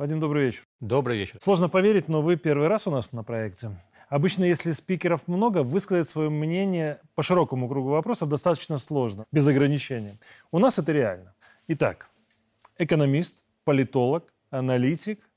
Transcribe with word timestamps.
Вадим, 0.00 0.18
добрый 0.18 0.46
вечер. 0.46 0.62
Добрый 0.80 1.18
вечер. 1.18 1.36
Сложно 1.42 1.68
поверить, 1.68 2.08
но 2.08 2.22
вы 2.22 2.36
первый 2.36 2.68
раз 2.68 2.86
у 2.86 2.90
нас 2.90 3.12
на 3.12 3.22
проекте. 3.22 3.72
Обычно, 4.08 4.44
если 4.44 4.72
спикеров 4.72 5.28
много, 5.28 5.62
высказать 5.62 6.08
свое 6.08 6.30
мнение 6.30 7.02
по 7.14 7.22
широкому 7.22 7.68
кругу 7.68 7.90
вопросов 7.90 8.30
достаточно 8.30 8.78
сложно, 8.78 9.26
без 9.30 9.46
ограничений. 9.46 10.18
У 10.52 10.58
нас 10.58 10.78
это 10.78 10.92
реально. 10.92 11.34
Итак, 11.68 12.08
экономист, 12.78 13.44
политолог, 13.64 14.32
аналитик, 14.48 15.28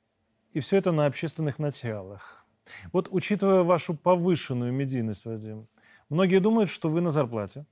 и 0.54 0.62
все 0.62 0.78
это 0.78 0.94
на 0.94 1.08
общественных 1.08 1.60
началах. 1.60 2.46
Вот 2.94 3.10
учитывая 3.12 3.64
вашу 3.64 3.94
повышенную 3.94 4.72
медийность, 4.72 5.26
Вадим, 5.26 5.68
многие 6.08 6.40
думают, 6.40 6.70
что 6.70 6.88
вы 6.88 7.02
на 7.02 7.10
зарплате. 7.10 7.66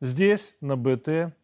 Здесь, 0.00 0.54
на 0.60 0.76
БТ. 0.76 1.34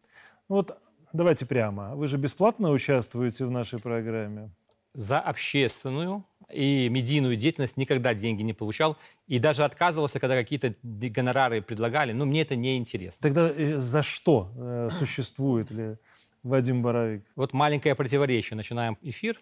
Вот 0.47 0.81
давайте 1.11 1.45
прямо. 1.45 1.93
Вы 1.93 2.07
же 2.07 2.15
бесплатно 2.15 2.69
участвуете 2.71 3.43
в 3.43 3.51
нашей 3.51 3.81
программе. 3.81 4.49
За 4.97 5.19
общественную 5.19 6.25
и 6.51 6.89
медийную 6.89 7.35
деятельность 7.35 7.77
никогда 7.77 8.15
деньги 8.15 8.41
не 8.41 8.53
получал. 8.53 8.97
И 9.27 9.37
даже 9.37 9.63
отказывался, 9.63 10.19
когда 10.19 10.35
какие-то 10.35 10.73
гонорары 10.81 11.61
предлагали. 11.61 12.13
Но 12.13 12.25
мне 12.25 12.41
это 12.41 12.55
не 12.55 12.77
интересно. 12.77 13.19
Тогда 13.21 13.47
э, 13.47 13.77
за 13.77 14.01
что 14.01 14.51
э, 14.55 14.89
существует 14.91 15.69
ли 15.69 15.97
Вадим 16.41 16.81
Боровик? 16.81 17.23
Вот 17.35 17.53
маленькое 17.53 17.93
противоречие. 17.93 18.57
Начинаем 18.57 18.97
эфир. 19.03 19.39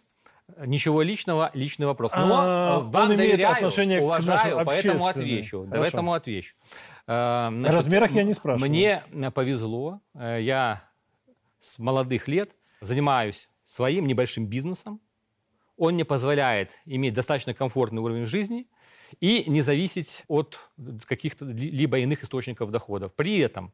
Ничего 0.66 1.02
личного, 1.03 1.52
личный 1.53 1.88
вопрос. 1.88 2.12
Но 2.14 2.42
а, 2.42 2.80
вам 2.81 3.03
он 3.03 3.09
доверяю, 3.16 3.36
имеет 3.36 3.50
отношение 3.50 4.02
уважаю, 4.02 4.58
к 4.58 4.66
поэтому 4.66 5.08
отвечу. 5.08 5.66
Хорошо. 5.67 5.81
Поэтому 5.81 6.14
отвечу. 6.14 6.56
Э, 7.08 7.47
значит, 7.50 7.69
О 7.69 7.78
размерах 7.78 8.12
я 8.12 8.23
не 8.23 8.34
спрашиваю. 8.34 8.69
Мне 8.69 9.31
повезло. 9.31 10.02
Я 10.14 10.84
с 11.62 11.80
молодых 11.80 12.28
лет 12.28 12.52
занимаюсь 12.81 13.47
своим 13.66 14.06
небольшим 14.06 14.47
бизнесом. 14.47 15.00
Он 15.78 15.95
мне 15.95 16.06
позволяет 16.06 16.72
иметь 16.86 17.14
достаточно 17.14 17.54
комфортный 17.54 18.02
уровень 18.02 18.26
жизни 18.26 18.68
и 19.20 19.50
не 19.50 19.62
зависеть 19.62 20.23
от 20.28 20.59
каких-то 21.06 21.45
либо 21.45 22.00
иных 22.00 22.23
источников 22.23 22.72
доходов. 22.72 23.14
При 23.14 23.40
этом 23.40 23.73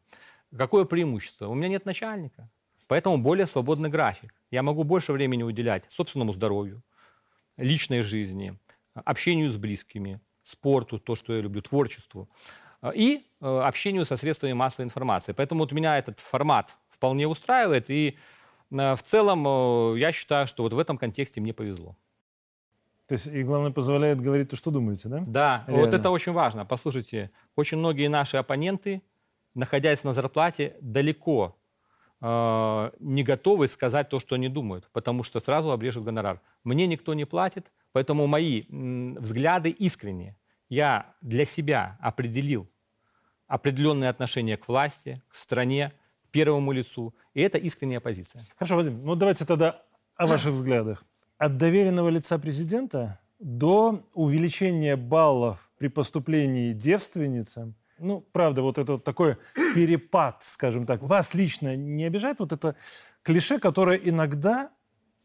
какое 0.55 0.85
преимущество? 0.85 1.47
У 1.47 1.53
меня 1.53 1.69
нет 1.69 1.85
начальника, 1.85 2.49
поэтому 2.87 3.17
более 3.17 3.45
свободный 3.45 3.89
график. 3.89 4.33
Я 4.49 4.63
могу 4.63 4.83
больше 4.83 5.13
времени 5.13 5.43
уделять 5.43 5.85
собственному 5.89 6.33
здоровью, 6.33 6.83
личной 7.57 8.01
жизни, 8.01 8.57
общению 8.93 9.51
с 9.51 9.57
близкими, 9.57 10.19
спорту, 10.43 10.99
то, 10.99 11.15
что 11.15 11.33
я 11.33 11.41
люблю, 11.41 11.61
творчеству 11.61 12.29
и 12.95 13.23
э, 13.39 13.45
общению 13.45 14.05
со 14.05 14.15
средствами 14.17 14.53
массовой 14.53 14.85
информации. 14.85 15.33
Поэтому 15.33 15.61
вот 15.61 15.71
меня 15.71 15.97
этот 15.97 16.19
формат 16.19 16.75
вполне 16.89 17.27
устраивает, 17.27 17.89
и 17.89 18.09
э, 18.09 18.15
в 18.71 19.03
целом 19.03 19.45
э, 19.47 19.99
я 19.99 20.11
считаю, 20.11 20.47
что 20.47 20.63
вот 20.63 20.73
в 20.73 20.79
этом 20.79 20.97
контексте 20.97 21.41
мне 21.41 21.53
повезло. 21.53 21.97
То 23.07 23.13
есть 23.13 23.27
и 23.27 23.43
главное 23.43 23.71
позволяет 23.71 24.21
говорить 24.21 24.49
то, 24.49 24.55
что 24.55 24.71
думаете, 24.71 25.09
да? 25.09 25.23
Да, 25.27 25.63
Реально. 25.67 25.85
вот 25.85 25.93
это 25.93 26.09
очень 26.09 26.31
важно. 26.31 26.65
Послушайте, 26.65 27.29
очень 27.57 27.77
многие 27.77 28.07
наши 28.07 28.37
оппоненты, 28.37 29.01
находясь 29.53 30.05
на 30.05 30.13
зарплате, 30.13 30.77
далеко 30.79 31.57
э, 32.21 32.91
не 32.99 33.23
готовы 33.23 33.67
сказать 33.67 34.07
то, 34.07 34.19
что 34.21 34.35
они 34.35 34.47
думают, 34.47 34.87
потому 34.93 35.23
что 35.23 35.41
сразу 35.41 35.71
обрежут 35.71 36.05
гонорар. 36.05 36.39
Мне 36.63 36.87
никто 36.87 37.13
не 37.13 37.25
платит, 37.25 37.69
поэтому 37.91 38.27
мои 38.27 38.63
м, 38.69 39.15
взгляды 39.15 39.69
искренние. 39.71 40.37
Я 40.69 41.13
для 41.19 41.43
себя 41.43 41.97
определил 41.99 42.69
определенное 43.47 44.09
отношение 44.09 44.55
к 44.55 44.69
власти, 44.69 45.21
к 45.27 45.35
стране, 45.35 45.91
первому 46.31 46.71
лицу. 46.71 47.13
И 47.33 47.41
это 47.41 47.57
искренняя 47.57 47.99
позиция. 47.99 48.45
Хорошо, 48.57 48.75
Вадим, 48.75 49.03
ну 49.03 49.15
давайте 49.15 49.45
тогда 49.45 49.81
о 50.15 50.27
ваших 50.27 50.53
взглядах. 50.53 51.03
От 51.37 51.57
доверенного 51.57 52.09
лица 52.09 52.37
президента 52.37 53.19
до 53.39 54.03
увеличения 54.13 54.95
баллов 54.95 55.71
при 55.77 55.87
поступлении 55.87 56.73
девственницам, 56.73 57.75
ну, 57.97 58.21
правда, 58.31 58.61
вот 58.61 58.77
это 58.77 58.93
вот 58.93 59.03
такой 59.03 59.37
перепад, 59.75 60.43
скажем 60.43 60.85
так, 60.85 61.01
вас 61.01 61.33
лично 61.33 61.75
не 61.75 62.05
обижает 62.05 62.39
вот 62.39 62.51
это 62.51 62.75
клише, 63.23 63.59
которое 63.59 63.97
иногда 63.97 64.71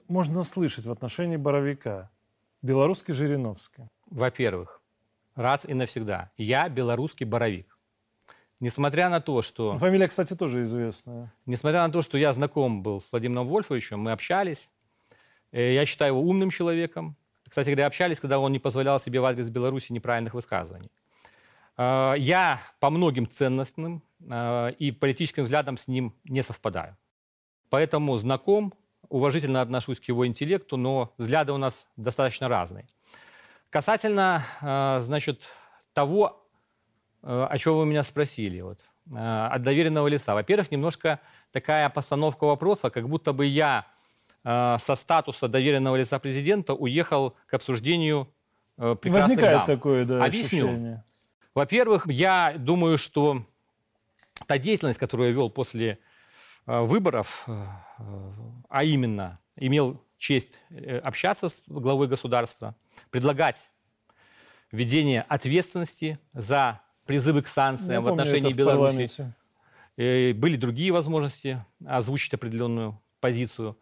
можно 0.09 0.43
слышать 0.43 0.87
в 0.87 0.91
отношении 0.91 1.37
Боровика, 1.37 2.11
белорусский 2.63 3.15
Жириновский? 3.15 3.89
Во-первых, 4.07 4.83
раз 5.35 5.65
и 5.65 5.75
навсегда, 5.75 6.31
я 6.37 6.69
белорусский 6.69 7.27
Боровик. 7.27 7.76
Несмотря 8.59 9.11
на 9.11 9.21
то, 9.21 9.43
что... 9.43 9.75
Ну, 9.75 9.79
фамилия, 9.79 10.09
кстати, 10.09 10.35
тоже 10.35 10.63
известная. 10.63 11.33
Несмотря 11.45 11.87
на 11.87 11.93
то, 11.93 12.01
что 12.01 12.17
я 12.17 12.33
знаком 12.33 12.83
был 12.83 13.03
с 13.03 13.13
Владимиром 13.13 13.49
Вольфовичем, 13.49 14.01
мы 14.01 14.13
общались. 14.13 14.71
Э, 15.53 15.75
я 15.75 15.85
считаю 15.85 16.15
его 16.15 16.23
умным 16.23 16.51
человеком. 16.51 17.17
Кстати, 17.47 17.67
когда 17.67 17.87
общались, 17.87 18.19
когда 18.19 18.39
он 18.39 18.53
не 18.53 18.59
позволял 18.59 18.99
себе 18.99 19.21
в 19.21 19.27
адрес 19.27 19.51
Беларуси 19.51 19.93
неправильных 19.93 20.33
высказываний. 20.33 20.91
Э, 21.77 22.15
я 22.17 22.61
по 22.81 22.89
многим 22.89 23.29
ценностным 23.29 24.03
э, 24.21 24.73
и 24.79 24.91
политическим 24.91 25.45
взглядам 25.45 25.77
с 25.77 25.87
ним 25.87 26.15
не 26.25 26.43
совпадаю. 26.43 26.97
Поэтому 27.69 28.17
знаком, 28.17 28.73
уважительно 29.11 29.61
отношусь 29.61 30.01
к 30.01 30.05
его 30.05 30.27
интеллекту, 30.27 30.79
но 30.79 31.13
взгляды 31.19 31.53
у 31.53 31.59
нас 31.59 31.85
достаточно 31.97 32.49
разные. 32.49 32.87
Касательно, 33.69 34.45
значит, 35.03 35.49
того, 35.93 36.46
о 37.23 37.57
чем 37.59 37.77
вы 37.77 37.87
меня 37.87 38.03
спросили, 38.03 38.61
вот, 38.61 38.79
э, 39.13 39.17
от 39.17 39.63
доверенного 39.63 40.09
лица. 40.09 40.35
Во-первых, 40.35 40.71
немножко 40.71 41.21
такая 41.53 41.89
постановка 41.89 42.45
вопроса, 42.45 42.91
как 42.91 43.09
будто 43.09 43.33
бы 43.33 43.47
я 43.47 43.87
э, 44.45 44.77
со 44.81 44.95
статуса 44.95 45.49
доверенного 45.49 45.97
лица 45.97 46.19
президента 46.19 46.75
уехал 46.75 47.37
к 47.47 47.55
обсуждению 47.55 48.29
прекрасных 48.77 49.23
Возникает 49.23 49.57
дам. 49.57 49.67
такое, 49.67 50.05
да, 50.05 50.25
Объясню. 50.25 50.67
Ощущение. 50.67 51.05
Во-первых, 51.55 52.07
я 52.09 52.55
думаю, 52.59 52.99
что 52.99 53.43
та 54.47 54.59
деятельность, 54.59 54.99
которую 54.99 55.31
я 55.31 55.35
вел 55.35 55.49
после 55.49 55.99
выборов, 56.67 57.49
а 58.69 58.85
именно 58.85 59.41
имел 59.57 60.03
честь 60.19 60.61
общаться 61.03 61.49
с 61.49 61.63
главой 61.67 62.07
государства, 62.07 62.75
предлагать 63.11 63.71
введение 64.71 65.23
ответственности 65.23 66.19
за 66.33 66.81
призывы 67.07 67.43
к 67.43 67.49
санкциям 67.49 67.93
Я 67.93 68.01
в 68.01 68.09
отношении 68.09 68.53
Беларуси. 68.53 69.33
Э, 69.97 70.33
были 70.35 70.57
другие 70.57 70.93
возможности 70.93 71.65
озвучить 71.87 72.35
определенную 72.35 73.01
позицию. 73.21 73.79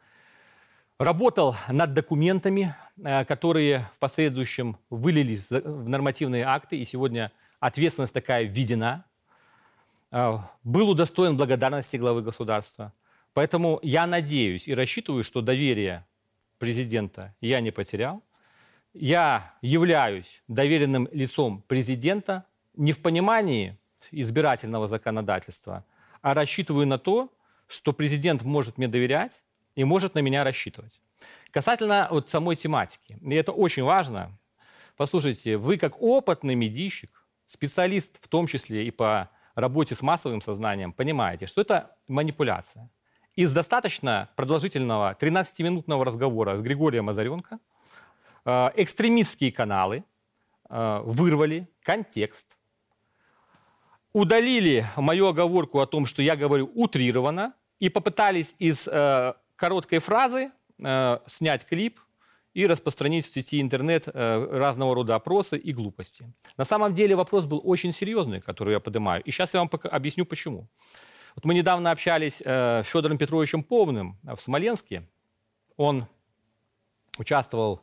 Работал 0.98 1.56
над 1.68 1.92
документами, 1.92 2.76
э, 3.02 3.24
которые 3.24 3.90
в 3.96 3.98
последующем 3.98 4.76
вылились 4.90 5.50
в 5.50 5.88
нормативные 5.88 6.44
акты, 6.44 6.78
и 6.78 6.84
сегодня 6.84 7.32
ответственность 7.58 8.14
такая 8.14 8.44
введена. 8.44 9.04
Э, 10.12 10.38
был 10.62 10.90
удостоен 10.90 11.36
благодарности 11.36 11.96
главы 11.96 12.22
государства. 12.22 12.92
Поэтому 13.32 13.80
я 13.82 14.06
надеюсь 14.06 14.68
и 14.68 14.74
рассчитываю, 14.74 15.24
что 15.24 15.40
доверие 15.40 16.06
президента 16.58 17.34
я 17.40 17.60
не 17.60 17.72
потерял. 17.72 18.22
Я 18.92 19.54
являюсь 19.60 20.44
доверенным 20.46 21.08
лицом 21.10 21.62
президента 21.62 22.46
не 22.76 22.92
в 22.92 23.00
понимании 23.00 23.76
избирательного 24.10 24.86
законодательства, 24.86 25.84
а 26.22 26.34
рассчитываю 26.34 26.86
на 26.86 26.98
то, 26.98 27.32
что 27.66 27.92
президент 27.92 28.42
может 28.42 28.78
мне 28.78 28.88
доверять 28.88 29.42
и 29.74 29.84
может 29.84 30.14
на 30.14 30.20
меня 30.20 30.44
рассчитывать. 30.44 31.00
Касательно 31.50 32.08
вот 32.10 32.28
самой 32.28 32.56
тематики, 32.56 33.18
и 33.20 33.34
это 33.34 33.52
очень 33.52 33.84
важно, 33.84 34.36
послушайте, 34.96 35.56
вы 35.56 35.78
как 35.78 36.00
опытный 36.00 36.54
медийщик, 36.54 37.24
специалист 37.46 38.18
в 38.22 38.28
том 38.28 38.46
числе 38.46 38.86
и 38.86 38.90
по 38.90 39.30
работе 39.54 39.94
с 39.94 40.02
массовым 40.02 40.42
сознанием, 40.42 40.92
понимаете, 40.92 41.46
что 41.46 41.60
это 41.60 41.96
манипуляция. 42.08 42.90
Из 43.36 43.52
достаточно 43.52 44.30
продолжительного 44.36 45.16
13-минутного 45.20 46.04
разговора 46.04 46.56
с 46.56 46.60
Григорием 46.60 47.08
Озаренко 47.08 47.58
э, 48.44 48.70
экстремистские 48.76 49.50
каналы 49.50 50.04
э, 50.68 51.00
вырвали 51.04 51.68
контекст, 51.82 52.56
удалили 54.14 54.86
мою 54.96 55.26
оговорку 55.26 55.80
о 55.80 55.86
том, 55.86 56.06
что 56.06 56.22
я 56.22 56.36
говорю 56.36 56.70
утрированно, 56.74 57.52
и 57.80 57.90
попытались 57.90 58.54
из 58.58 58.88
э, 58.88 59.34
короткой 59.56 59.98
фразы 59.98 60.52
э, 60.82 61.18
снять 61.26 61.66
клип 61.66 62.00
и 62.54 62.66
распространить 62.66 63.26
в 63.26 63.30
сети 63.30 63.60
интернет 63.60 64.04
э, 64.06 64.48
разного 64.52 64.94
рода 64.94 65.16
опросы 65.16 65.58
и 65.58 65.72
глупости. 65.72 66.32
На 66.56 66.64
самом 66.64 66.94
деле 66.94 67.16
вопрос 67.16 67.44
был 67.44 67.60
очень 67.64 67.92
серьезный, 67.92 68.40
который 68.40 68.72
я 68.72 68.80
поднимаю. 68.80 69.22
И 69.24 69.30
сейчас 69.32 69.52
я 69.52 69.60
вам 69.60 69.68
пока 69.68 69.88
объясню, 69.88 70.24
почему. 70.24 70.68
Вот 71.34 71.44
мы 71.44 71.52
недавно 71.52 71.90
общались 71.90 72.40
э, 72.44 72.82
с 72.84 72.86
Федором 72.86 73.18
Петровичем 73.18 73.64
Повным 73.64 74.16
в 74.22 74.40
Смоленске. 74.40 75.08
Он 75.76 76.06
участвовал 77.18 77.82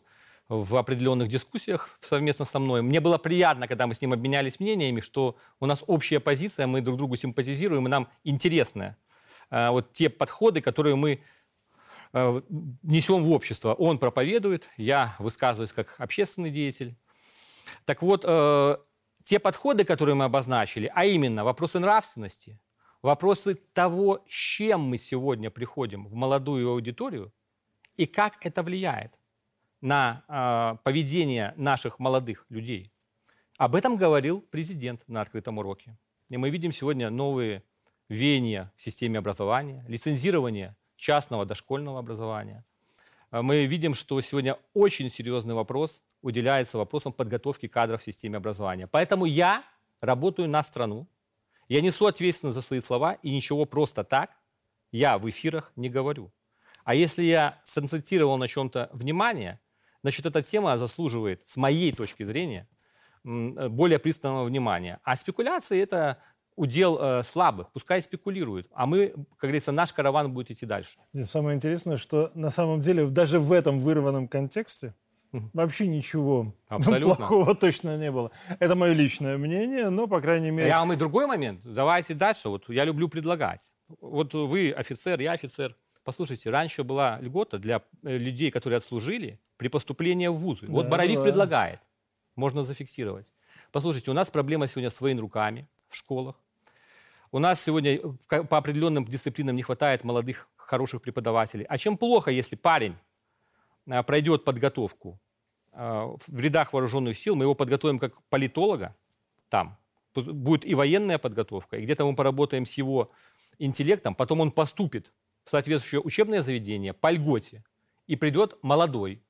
в 0.51 0.75
определенных 0.75 1.29
дискуссиях 1.29 1.97
совместно 2.01 2.43
со 2.43 2.59
мной. 2.59 2.81
Мне 2.81 2.99
было 2.99 3.17
приятно, 3.17 3.69
когда 3.69 3.87
мы 3.87 3.93
с 3.93 4.01
ним 4.01 4.11
обменялись 4.11 4.59
мнениями, 4.59 4.99
что 4.99 5.37
у 5.61 5.65
нас 5.65 5.81
общая 5.87 6.19
позиция, 6.19 6.67
мы 6.67 6.81
друг 6.81 6.97
другу 6.97 7.15
симпатизируем, 7.15 7.87
и 7.87 7.89
нам 7.89 8.09
интересны 8.25 8.97
э, 9.49 9.69
вот 9.69 9.93
те 9.93 10.09
подходы, 10.09 10.59
которые 10.59 10.97
мы 10.97 11.21
э, 12.11 12.41
несем 12.83 13.23
в 13.23 13.31
общество. 13.31 13.73
Он 13.73 13.97
проповедует, 13.97 14.67
я 14.75 15.15
высказываюсь 15.19 15.71
как 15.71 15.95
общественный 15.97 16.51
деятель. 16.51 16.97
Так 17.85 18.01
вот, 18.01 18.25
э, 18.27 18.77
те 19.23 19.39
подходы, 19.39 19.85
которые 19.85 20.15
мы 20.15 20.25
обозначили, 20.25 20.91
а 20.93 21.05
именно 21.05 21.45
вопросы 21.45 21.79
нравственности, 21.79 22.59
вопросы 23.01 23.55
того, 23.55 24.25
с 24.27 24.33
чем 24.33 24.81
мы 24.81 24.97
сегодня 24.97 25.49
приходим 25.49 26.07
в 26.07 26.13
молодую 26.13 26.69
аудиторию 26.69 27.31
и 27.95 28.05
как 28.05 28.45
это 28.45 28.63
влияет 28.63 29.13
на 29.81 30.23
э, 30.27 30.77
поведение 30.83 31.53
наших 31.57 31.99
молодых 31.99 32.45
людей. 32.49 32.91
Об 33.57 33.75
этом 33.75 33.97
говорил 33.97 34.41
президент 34.41 35.07
на 35.07 35.21
открытом 35.21 35.57
уроке. 35.57 35.97
И 36.29 36.37
мы 36.37 36.49
видим 36.49 36.71
сегодня 36.71 37.09
новые 37.09 37.63
веяния 38.09 38.71
в 38.75 38.81
системе 38.81 39.19
образования, 39.19 39.83
лицензирование 39.87 40.75
частного 40.95 41.45
дошкольного 41.45 41.99
образования. 41.99 42.63
А 43.31 43.41
мы 43.41 43.65
видим, 43.65 43.95
что 43.95 44.19
сегодня 44.21 44.57
очень 44.73 45.09
серьезный 45.09 45.55
вопрос 45.55 46.01
уделяется 46.21 46.77
вопросам 46.77 47.13
подготовки 47.13 47.67
кадров 47.67 48.01
в 48.01 48.05
системе 48.05 48.37
образования. 48.37 48.87
Поэтому 48.87 49.25
я 49.25 49.63
работаю 50.01 50.47
на 50.47 50.61
страну, 50.63 51.07
я 51.67 51.81
несу 51.81 52.05
ответственность 52.05 52.55
за 52.55 52.61
свои 52.61 52.81
слова, 52.81 53.13
и 53.23 53.33
ничего 53.33 53.65
просто 53.65 54.03
так 54.03 54.31
я 54.91 55.17
в 55.17 55.29
эфирах 55.29 55.71
не 55.75 55.89
говорю. 55.89 56.31
А 56.83 56.95
если 56.95 57.23
я 57.23 57.61
сконцентрировал 57.63 58.37
на 58.37 58.47
чем-то 58.47 58.89
внимание, 58.91 59.59
значит, 60.01 60.25
эта 60.25 60.41
тема 60.41 60.77
заслуживает, 60.77 61.41
с 61.47 61.55
моей 61.55 61.91
точки 61.91 62.23
зрения, 62.23 62.67
более 63.23 63.99
пристального 63.99 64.45
внимания. 64.45 64.99
А 65.03 65.15
спекуляции– 65.15 65.79
это 65.81 66.17
удел 66.55 66.97
э, 66.99 67.23
слабых, 67.23 67.71
пускай 67.71 68.01
спекулируют, 68.01 68.67
а 68.73 68.85
мы, 68.85 69.09
как 69.37 69.49
говорится, 69.49 69.71
наш 69.71 69.93
караван 69.93 70.33
будет 70.33 70.51
идти 70.51 70.65
дальше. 70.65 70.99
Самое 71.25 71.55
интересное, 71.55 71.97
что 71.97 72.31
на 72.33 72.49
самом 72.49 72.81
деле 72.81 73.07
даже 73.07 73.39
в 73.39 73.51
этом 73.51 73.79
вырванном 73.79 74.27
контексте 74.27 74.93
Вообще 75.53 75.87
ничего 75.87 76.53
Абсолютно. 76.67 77.15
плохого 77.15 77.55
точно 77.55 77.97
не 77.97 78.11
было. 78.11 78.31
Это 78.59 78.75
мое 78.75 78.93
личное 78.93 79.37
мнение, 79.37 79.89
но, 79.89 80.07
по 80.07 80.19
крайней 80.19 80.51
мере... 80.51 80.67
Я 80.67 80.79
вам 80.79 80.93
и 80.93 80.95
другой 80.95 81.25
момент. 81.25 81.61
Давайте 81.63 82.13
дальше. 82.13 82.49
Вот 82.49 82.67
я 82.69 82.83
люблю 82.83 83.07
предлагать. 83.07 83.61
Вот 84.01 84.33
вы 84.33 84.71
офицер, 84.71 85.19
я 85.21 85.31
офицер. 85.31 85.75
Послушайте, 86.03 86.49
раньше 86.49 86.83
была 86.83 87.19
льгота 87.21 87.59
для 87.59 87.83
э, 88.03 88.17
людей, 88.17 88.51
которые 88.51 88.77
отслужили 88.77 89.39
при 89.61 89.67
поступлении 89.67 90.25
в 90.25 90.33
вузы. 90.33 90.65
Да, 90.65 90.73
вот 90.73 90.87
Боровик 90.87 91.17
да. 91.17 91.23
предлагает. 91.23 91.79
Можно 92.35 92.63
зафиксировать. 92.63 93.27
Послушайте, 93.71 94.09
у 94.09 94.13
нас 94.15 94.31
проблема 94.31 94.65
сегодня 94.65 94.89
с 94.89 94.99
военруками 94.99 95.67
в 95.87 95.95
школах. 95.95 96.35
У 97.31 97.37
нас 97.37 97.61
сегодня 97.61 97.99
по 98.27 98.57
определенным 98.57 99.05
дисциплинам 99.05 99.55
не 99.55 99.61
хватает 99.61 100.03
молодых, 100.03 100.47
хороших 100.55 101.03
преподавателей. 101.03 101.65
А 101.69 101.77
чем 101.77 101.95
плохо, 101.95 102.31
если 102.31 102.55
парень 102.55 102.95
а, 103.87 104.01
пройдет 104.01 104.45
подготовку 104.45 105.19
а, 105.73 106.07
в 106.25 106.39
рядах 106.39 106.73
вооруженных 106.73 107.15
сил, 107.15 107.35
мы 107.35 107.43
его 107.43 107.53
подготовим 107.53 107.99
как 107.99 108.19
политолога 108.29 108.95
там, 109.49 109.77
будет 110.15 110.65
и 110.65 110.73
военная 110.73 111.19
подготовка, 111.19 111.77
и 111.77 111.83
где-то 111.83 112.03
мы 112.03 112.15
поработаем 112.15 112.65
с 112.65 112.73
его 112.79 113.11
интеллектом, 113.59 114.15
потом 114.15 114.39
он 114.39 114.51
поступит 114.51 115.13
в 115.43 115.51
соответствующее 115.51 116.01
учебное 116.01 116.41
заведение 116.41 116.93
по 116.93 117.11
льготе, 117.11 117.63
и 118.11 118.17
придет 118.17 118.57
молодой, 118.61 119.23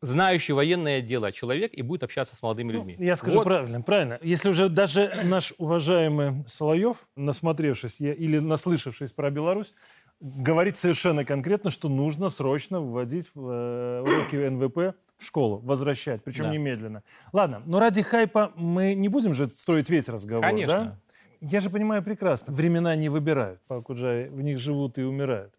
знающий 0.00 0.52
военное 0.52 1.00
дело 1.00 1.32
человек 1.32 1.72
и 1.74 1.82
будет 1.82 2.02
общаться 2.02 2.36
с 2.36 2.42
молодыми 2.42 2.72
ну, 2.72 2.78
людьми. 2.78 2.96
Я 2.98 3.16
скажу 3.16 3.38
вот. 3.38 3.44
правильно, 3.44 3.80
правильно. 3.82 4.18
Если 4.22 4.48
уже 4.48 4.68
даже 4.68 5.12
наш 5.24 5.52
уважаемый 5.58 6.44
Соловьев, 6.46 7.08
насмотревшись 7.16 8.00
или 8.00 8.38
наслышавшись 8.38 9.12
про 9.12 9.30
Беларусь, 9.30 9.72
говорит 10.20 10.76
совершенно 10.76 11.24
конкретно, 11.24 11.70
что 11.70 11.88
нужно 11.88 12.28
срочно 12.28 12.80
вводить 12.80 13.30
э, 13.34 14.04
уроки 14.04 14.36
НВП 14.36 14.96
в 15.16 15.24
школу, 15.24 15.58
возвращать, 15.58 16.22
причем 16.22 16.44
да. 16.44 16.50
немедленно. 16.50 17.02
Ладно, 17.32 17.62
но 17.66 17.80
ради 17.80 18.02
хайпа 18.02 18.52
мы 18.56 18.94
не 18.94 19.08
будем 19.08 19.34
же 19.34 19.46
строить 19.48 19.90
весь 19.90 20.08
разговор, 20.08 20.44
Конечно. 20.44 20.76
да? 20.76 20.98
Я 21.40 21.60
же 21.60 21.70
понимаю 21.70 22.02
прекрасно, 22.02 22.52
времена 22.52 22.96
не 22.96 23.08
выбирают, 23.08 23.60
Пакуджай, 23.68 24.28
в 24.28 24.40
них 24.40 24.58
живут 24.58 24.98
и 24.98 25.02
умирают. 25.02 25.54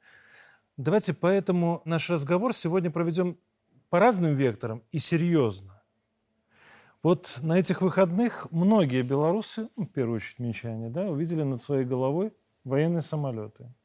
Давайте 0.76 1.14
поэтому 1.14 1.82
наш 1.86 2.10
разговор 2.10 2.54
сегодня 2.54 2.90
проведем 2.90 3.38
по 3.90 4.00
разным 4.00 4.36
векторам 4.36 4.84
и 4.92 5.00
серьезно. 5.00 5.82
Вот 7.02 7.40
на 7.42 7.58
этих 7.58 7.82
выходных 7.82 8.48
многие 8.52 9.04
белорусы, 9.04 9.70
ну, 9.76 9.86
в 9.86 9.90
первую 9.90 10.18
очередь 10.18 10.40
минчане, 10.40 10.90
да, 10.90 11.06
увидели 11.06 11.44
над 11.44 11.62
своей 11.62 11.86
головой 11.86 12.34
военные 12.64 13.02
самолеты– 13.02 13.74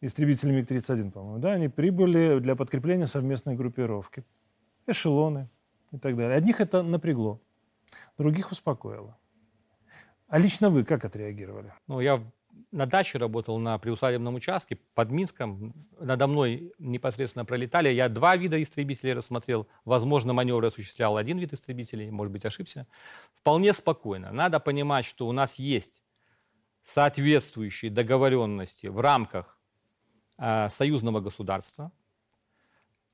истребители 0.00 0.52
МиГ-31, 0.52 1.10
по-моему, 1.10 1.38
да, 1.38 1.52
они 1.52 1.68
прибыли 1.68 2.38
для 2.38 2.56
подкрепления 2.56 3.06
совместной 3.06 3.54
группировки. 3.54 4.24
Эшелоны 4.86 5.48
и 5.92 5.98
так 5.98 6.16
далее. 6.16 6.36
Одних 6.36 6.60
это 6.60 6.82
напрягло, 6.82 7.40
других 8.18 8.50
успокоило. 8.50 9.16
А 10.28 10.38
лично 10.38 10.70
вы 10.70 10.84
как 10.84 11.04
отреагировали? 11.04 11.72
Ну, 11.86 12.00
я 12.00 12.22
на 12.76 12.86
даче 12.86 13.18
работал 13.18 13.58
на 13.58 13.78
приусадебном 13.78 14.36
участке 14.36 14.78
под 14.94 15.10
Минском. 15.10 15.74
Надо 15.98 16.26
мной 16.26 16.72
непосредственно 16.78 17.44
пролетали. 17.44 17.88
Я 17.88 18.08
два 18.08 18.36
вида 18.36 18.62
истребителей 18.62 19.14
рассмотрел. 19.14 19.66
Возможно, 19.84 20.32
маневры 20.32 20.68
осуществлял 20.68 21.16
один 21.16 21.38
вид 21.38 21.52
истребителей. 21.52 22.10
Может 22.10 22.32
быть, 22.32 22.44
ошибся. 22.44 22.86
Вполне 23.34 23.72
спокойно. 23.72 24.30
Надо 24.30 24.60
понимать, 24.60 25.04
что 25.04 25.26
у 25.26 25.32
нас 25.32 25.56
есть 25.56 26.02
соответствующие 26.84 27.90
договоренности 27.90 28.86
в 28.86 29.00
рамках 29.00 29.56
Э, 30.38 30.68
союзного 30.68 31.20
государства 31.20 31.90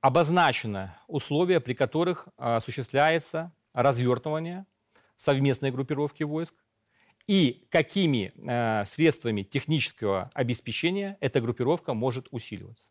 обозначены 0.01 0.91
условия, 1.07 1.61
при 1.61 1.75
которых 1.75 2.27
э, 2.27 2.57
осуществляется 2.57 3.53
развертывание 3.73 4.67
совместной 5.15 5.71
группировки 5.71 6.25
войск 6.25 6.57
и 7.27 7.67
какими 7.71 8.33
э, 8.37 8.85
средствами 8.87 9.43
технического 9.43 10.31
обеспечения 10.35 11.17
эта 11.21 11.41
группировка 11.41 11.95
может 11.95 12.29
усиливаться. 12.31 12.89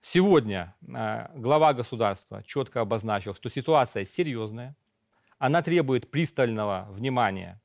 Сегодня 0.00 0.74
глава 0.82 1.72
государства 1.72 2.42
четко 2.42 2.82
обозначил, 2.82 3.34
что 3.34 3.48
ситуация 3.48 4.04
серьезная, 4.04 4.76
она 5.38 5.62
требует 5.62 6.10
пристального 6.10 6.86
внимания 6.90 7.58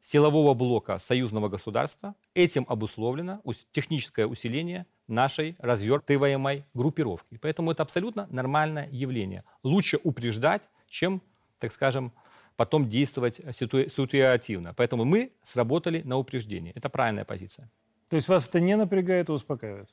силового 0.00 0.54
блока 0.54 0.98
союзного 0.98 1.48
государства. 1.48 2.14
Этим 2.34 2.64
обусловлено 2.68 3.40
техническое 3.72 4.26
усиление 4.26 4.86
нашей 5.08 5.56
развертываемой 5.58 6.64
группировки. 6.74 7.38
Поэтому 7.38 7.72
это 7.72 7.82
абсолютно 7.82 8.26
нормальное 8.30 8.88
явление. 8.90 9.44
Лучше 9.62 9.98
упреждать, 10.02 10.62
чем, 10.88 11.22
так 11.58 11.72
скажем, 11.72 12.12
потом 12.56 12.88
действовать 12.88 13.40
ситуативно. 13.52 14.74
Поэтому 14.74 15.04
мы 15.04 15.32
сработали 15.42 16.02
на 16.02 16.16
упреждение. 16.16 16.72
Это 16.74 16.88
правильная 16.88 17.24
позиция. 17.24 17.70
То 18.10 18.16
есть 18.16 18.28
вас 18.28 18.48
это 18.48 18.60
не 18.60 18.76
напрягает 18.76 19.28
и 19.28 19.32
успокаивает? 19.32 19.92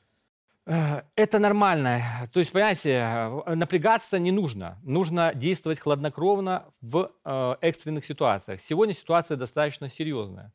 Э, 0.66 1.02
это 1.16 1.38
нормально. 1.38 2.28
То 2.32 2.40
есть, 2.40 2.52
понимаете, 2.52 2.90
э, 2.90 3.54
напрягаться 3.54 4.18
не 4.18 4.30
нужно. 4.30 4.78
Нужно 4.82 5.32
действовать 5.34 5.80
хладнокровно 5.80 6.64
в 6.80 7.10
э, 7.24 7.56
экстренных 7.60 8.04
ситуациях. 8.04 8.60
Сегодня 8.60 8.94
ситуация 8.94 9.36
достаточно 9.36 9.88
серьезная 9.88 10.52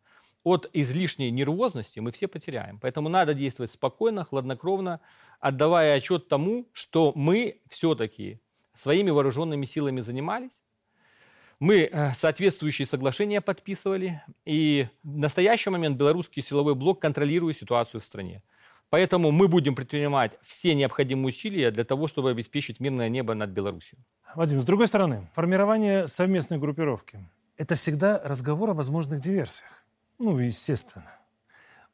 от 0.48 0.70
излишней 0.72 1.30
нервозности 1.30 2.00
мы 2.00 2.14
все 2.14 2.28
потеряем. 2.30 2.80
Поэтому 2.80 3.10
надо 3.10 3.34
действовать 3.34 3.72
спокойно, 3.72 4.24
хладнокровно, 4.24 5.02
отдавая 5.42 5.96
отчет 5.98 6.30
тому, 6.30 6.70
что 6.72 7.12
мы 7.16 7.60
все-таки 7.70 8.40
своими 8.74 9.10
вооруженными 9.10 9.66
силами 9.66 10.00
занимались, 10.00 10.62
мы 11.60 11.90
э, 11.92 12.14
соответствующие 12.14 12.86
соглашения 12.86 13.42
подписывали, 13.42 14.22
и 14.46 14.88
в 15.04 15.18
настоящий 15.18 15.70
момент 15.70 15.98
белорусский 15.98 16.42
силовой 16.42 16.76
блок 16.76 17.02
контролирует 17.02 17.58
ситуацию 17.58 18.02
в 18.02 18.06
стране. 18.06 18.44
Поэтому 18.90 19.32
мы 19.32 19.48
будем 19.48 19.76
предпринимать 19.76 20.38
все 20.44 20.74
необходимые 20.74 21.28
усилия 21.28 21.72
для 21.72 21.84
того, 21.84 22.08
чтобы 22.08 22.30
обеспечить 22.30 22.80
мирное 22.80 23.10
небо 23.10 23.34
над 23.34 23.50
Беларусью. 23.50 24.00
Вадим, 24.36 24.62
с 24.62 24.66
другой 24.66 24.88
стороны, 24.88 25.28
формирование 25.34 26.08
совместной 26.08 26.58
группировки– 26.58 27.20
это 27.58 27.76
всегда 27.76 28.22
разговор 28.24 28.70
о 28.70 28.74
возможных 28.74 29.20
диверсиях. 29.20 29.84
Ну, 30.20 30.38
естественно. 30.38 31.12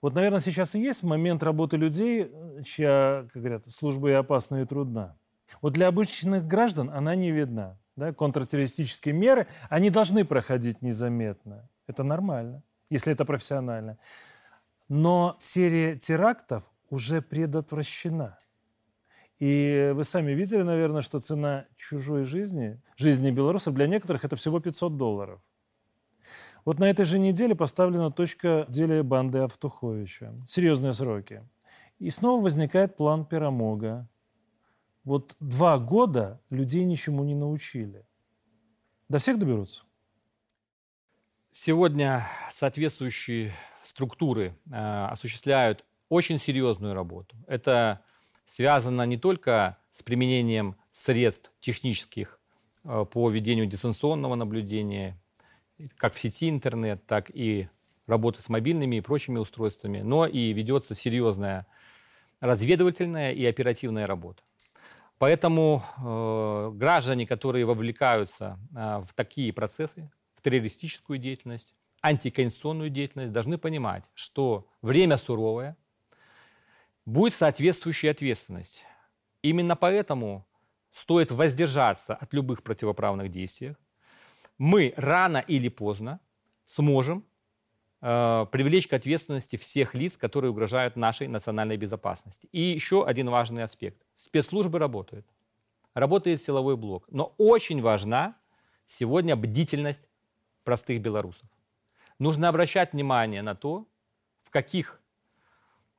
Вот, 0.02 0.14
наверное, 0.14 0.42
сейчас 0.42 0.76
и 0.76 0.82
есть 0.82 1.04
момент 1.04 1.42
работы 1.42 1.78
людей, 1.78 2.30
чья, 2.66 3.26
как 3.32 3.42
говорят, 3.42 3.66
служба 3.72 4.10
и 4.10 4.14
опасна, 4.14 4.62
и 4.62 4.66
трудна. 4.66 5.18
Вот 5.62 5.74
для 5.74 5.88
обычных 5.88 6.46
граждан 6.46 6.90
она 6.90 7.16
не 7.16 7.32
видна. 7.32 7.80
Да? 7.96 8.14
Контртеррористические 8.14 9.14
меры, 9.14 9.48
они 9.70 9.90
должны 9.90 10.26
проходить 10.26 10.82
незаметно. 10.82 11.70
Это 11.88 12.04
нормально, 12.04 12.64
если 12.90 13.14
это 13.14 13.26
профессионально. 13.26 13.98
Но 14.90 15.36
серия 15.40 15.98
терактов 15.98 16.64
уже 16.90 17.22
предотвращена. 17.22 18.38
И 19.40 19.92
вы 19.94 20.04
сами 20.04 20.32
видели, 20.32 20.62
наверное, 20.62 21.02
что 21.02 21.20
цена 21.20 21.66
чужой 21.76 22.24
жизни, 22.24 22.80
жизни 22.96 23.32
белорусов, 23.32 23.74
для 23.74 23.88
некоторых 23.88 24.24
это 24.24 24.36
всего 24.36 24.60
500 24.60 24.96
долларов. 24.96 25.42
Вот 26.66 26.80
на 26.80 26.90
этой 26.90 27.04
же 27.04 27.20
неделе 27.20 27.56
поставлена 27.56 28.10
точка 28.10 28.66
в 28.68 28.72
деле 28.72 29.04
банды 29.04 29.40
Автуховича. 29.40 30.34
Серьезные 30.48 30.94
сроки. 30.94 31.44
И 32.00 32.10
снова 32.10 32.42
возникает 32.42 32.96
план 32.96 33.26
Пирамога. 33.26 34.08
Вот 35.04 35.36
два 35.40 35.78
года 35.80 36.40
людей 36.50 36.84
ничему 36.86 37.24
не 37.24 37.36
научили. 37.36 38.06
До 39.10 39.18
всех 39.18 39.38
доберутся? 39.38 39.84
Сегодня 41.52 42.28
соответствующие 42.52 43.54
структуры 43.84 44.56
э, 44.72 45.06
осуществляют 45.12 45.86
очень 46.10 46.40
серьезную 46.40 46.94
работу. 46.94 47.36
Это 47.48 48.02
связано 48.46 49.04
не 49.04 49.18
только 49.18 49.78
с 49.92 50.02
применением 50.04 50.78
средств 50.92 51.52
технических 51.60 52.40
э, 52.86 53.06
по 53.12 53.30
ведению 53.30 53.68
дистанционного 53.68 54.36
наблюдения, 54.36 55.20
как 55.98 56.14
в 56.14 56.20
сети 56.20 56.50
интернет, 56.50 57.06
так 57.06 57.30
и 57.30 57.68
работы 58.08 58.42
с 58.42 58.48
мобильными 58.48 58.96
и 58.96 59.02
прочими 59.02 59.38
устройствами, 59.38 60.02
но 60.02 60.26
и 60.26 60.54
ведется 60.54 60.96
серьезная 60.96 61.68
разведывательная 62.40 63.32
и 63.32 63.46
оперативная 63.46 64.08
работа. 64.08 64.44
Поэтому 65.24 65.82
э, 66.00 66.72
граждане, 66.76 67.26
которые 67.26 67.64
вовлекаются 67.64 68.60
э, 68.76 69.04
в 69.08 69.14
такие 69.14 69.54
процессы, 69.54 70.12
в 70.36 70.42
террористическую 70.42 71.18
деятельность, 71.18 71.74
антиконституционную 72.02 72.90
деятельность, 72.90 73.32
должны 73.32 73.58
понимать, 73.58 74.04
что 74.16 74.68
время 74.82 75.16
суровое, 75.16 75.78
будет 77.06 77.34
соответствующая 77.34 78.12
ответственность. 78.12 78.84
Именно 79.42 79.78
поэтому 79.78 80.46
стоит 80.92 81.32
воздержаться 81.32 82.16
от 82.16 82.34
любых 82.34 82.62
противоправных 82.62 83.32
действий. 83.32 83.78
Мы 84.58 84.94
рано 84.98 85.38
или 85.38 85.70
поздно 85.70 86.20
сможем 86.66 87.26
э, 88.04 88.46
привлечь 88.52 88.88
к 88.88 88.94
ответственности 88.94 89.56
всех 89.56 89.96
лиц, 89.96 90.18
которые 90.18 90.52
угрожают 90.52 90.96
нашей 90.96 91.28
национальной 91.28 91.78
безопасности. 91.78 92.50
И 92.52 92.62
еще 92.62 93.06
один 93.06 93.30
важный 93.30 93.64
аспект. 93.64 94.06
Спецслужбы 94.14 94.78
работают. 94.78 95.26
Работает 95.94 96.42
силовой 96.42 96.76
блок. 96.76 97.06
Но 97.10 97.34
очень 97.38 97.82
важна 97.82 98.36
сегодня 98.86 99.36
бдительность 99.36 100.10
простых 100.64 101.02
белорусов. 101.02 101.50
Нужно 102.20 102.50
обращать 102.50 102.94
внимание 102.94 103.42
на 103.42 103.56
то, 103.56 103.88
в 104.44 104.50
каких 104.50 105.00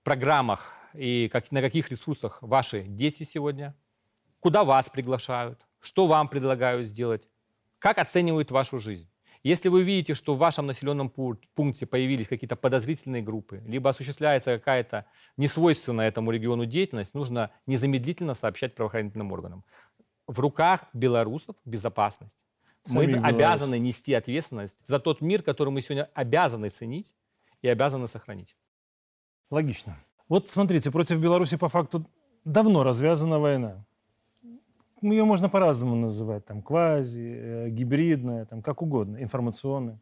программах 0.02 0.72
и 0.92 1.28
как, 1.32 1.50
на 1.50 1.60
каких 1.60 1.90
ресурсах 1.90 2.38
ваши 2.42 2.82
дети 2.82 3.22
сегодня, 3.22 3.74
куда 4.40 4.62
вас 4.62 4.90
приглашают, 4.90 5.66
что 5.80 6.06
вам 6.06 6.28
предлагают 6.28 6.86
сделать, 6.86 7.26
как 7.78 7.98
оценивают 7.98 8.50
вашу 8.50 8.78
жизнь. 8.78 9.08
Если 9.44 9.68
вы 9.68 9.82
видите, 9.82 10.14
что 10.14 10.34
в 10.34 10.38
вашем 10.38 10.66
населенном 10.66 11.10
пункте 11.10 11.84
появились 11.84 12.28
какие-то 12.28 12.56
подозрительные 12.56 13.20
группы, 13.20 13.62
либо 13.66 13.90
осуществляется 13.90 14.56
какая-то 14.58 15.04
несвойственная 15.36 16.08
этому 16.08 16.30
региону 16.30 16.64
деятельность, 16.64 17.12
нужно 17.12 17.50
незамедлительно 17.66 18.32
сообщать 18.32 18.74
правоохранительным 18.74 19.32
органам. 19.32 19.62
В 20.26 20.40
руках 20.40 20.86
белорусов 20.94 21.56
безопасность. 21.66 22.38
мы 22.88 23.04
обязаны 23.04 23.78
нести 23.78 24.14
ответственность 24.14 24.78
за 24.86 24.98
тот 24.98 25.20
мир, 25.20 25.42
который 25.42 25.68
мы 25.68 25.82
сегодня 25.82 26.08
обязаны 26.14 26.70
ценить 26.70 27.14
и 27.60 27.68
обязаны 27.68 28.08
сохранить. 28.08 28.56
Логично. 29.50 29.98
Вот 30.26 30.48
смотрите, 30.48 30.90
против 30.90 31.18
Беларуси 31.18 31.58
по 31.58 31.68
факту 31.68 32.06
давно 32.44 32.82
развязана 32.82 33.38
война. 33.38 33.84
Ее 35.12 35.24
можно 35.24 35.48
по-разному 35.48 35.96
называть, 35.96 36.46
там, 36.46 36.62
квази, 36.62 37.36
э, 37.36 37.68
гибридная, 37.68 38.46
там, 38.46 38.62
как 38.62 38.80
угодно, 38.80 39.22
информационная. 39.22 39.98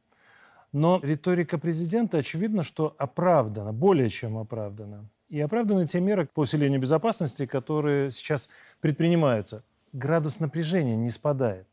Но 0.73 1.01
риторика 1.03 1.59
президента, 1.59 2.19
очевидно, 2.19 2.63
что 2.63 2.95
оправдана, 2.99 3.73
более 3.73 4.09
чем 4.09 4.39
оправдана. 4.39 5.09
И 5.29 5.41
оправданы 5.41 5.87
те 5.87 6.01
меры 6.01 6.29
по 6.33 6.41
усилению 6.41 6.81
безопасности, 6.81 7.47
которые 7.47 8.11
сейчас 8.11 8.49
предпринимаются. 8.81 9.65
Градус 9.93 10.41
напряжения 10.41 10.97
не 10.97 11.11
спадает. 11.11 11.67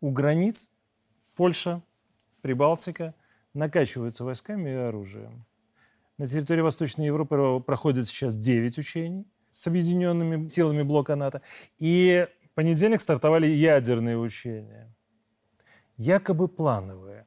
У 0.00 0.10
границ 0.10 0.68
Польша, 1.36 1.82
Прибалтика 2.40 3.14
накачиваются 3.52 4.24
войсками 4.24 4.70
и 4.70 4.74
оружием. 4.74 5.44
На 6.18 6.26
территории 6.26 6.62
Восточной 6.62 7.06
Европы 7.06 7.62
проходит 7.64 8.06
сейчас 8.06 8.36
9 8.36 8.78
учений 8.78 9.26
с 9.50 9.66
объединенными 9.66 10.48
силами 10.48 10.82
блока 10.82 11.14
НАТО. 11.14 11.42
И 11.78 12.26
понедельник 12.54 13.00
стартовали 13.00 13.46
ядерные 13.46 14.16
учения. 14.18 14.94
Якобы 15.96 16.48
плановые. 16.48 17.26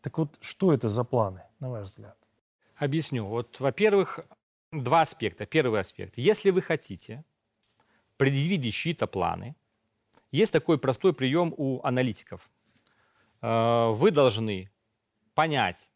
Так 0.00 0.18
вот, 0.18 0.36
что 0.40 0.72
это 0.72 0.88
за 0.88 1.04
планы, 1.04 1.42
на 1.60 1.70
ваш 1.70 1.88
взгляд? 1.88 2.16
Объясню. 2.76 3.26
Вот, 3.26 3.60
во-первых, 3.60 4.20
два 4.72 5.02
аспекта. 5.02 5.46
Первый 5.46 5.80
аспект. 5.80 6.16
Если 6.16 6.50
вы 6.50 6.62
хотите 6.62 7.24
предвидеть 8.16 8.74
чьи-то 8.74 9.06
планы, 9.06 9.56
есть 10.32 10.52
такой 10.52 10.78
простой 10.78 11.12
прием 11.12 11.54
у 11.56 11.82
аналитиков. 11.82 12.50
Э, 13.42 13.90
вы 13.90 14.10
должны 14.10 14.70
понять, 15.34 15.90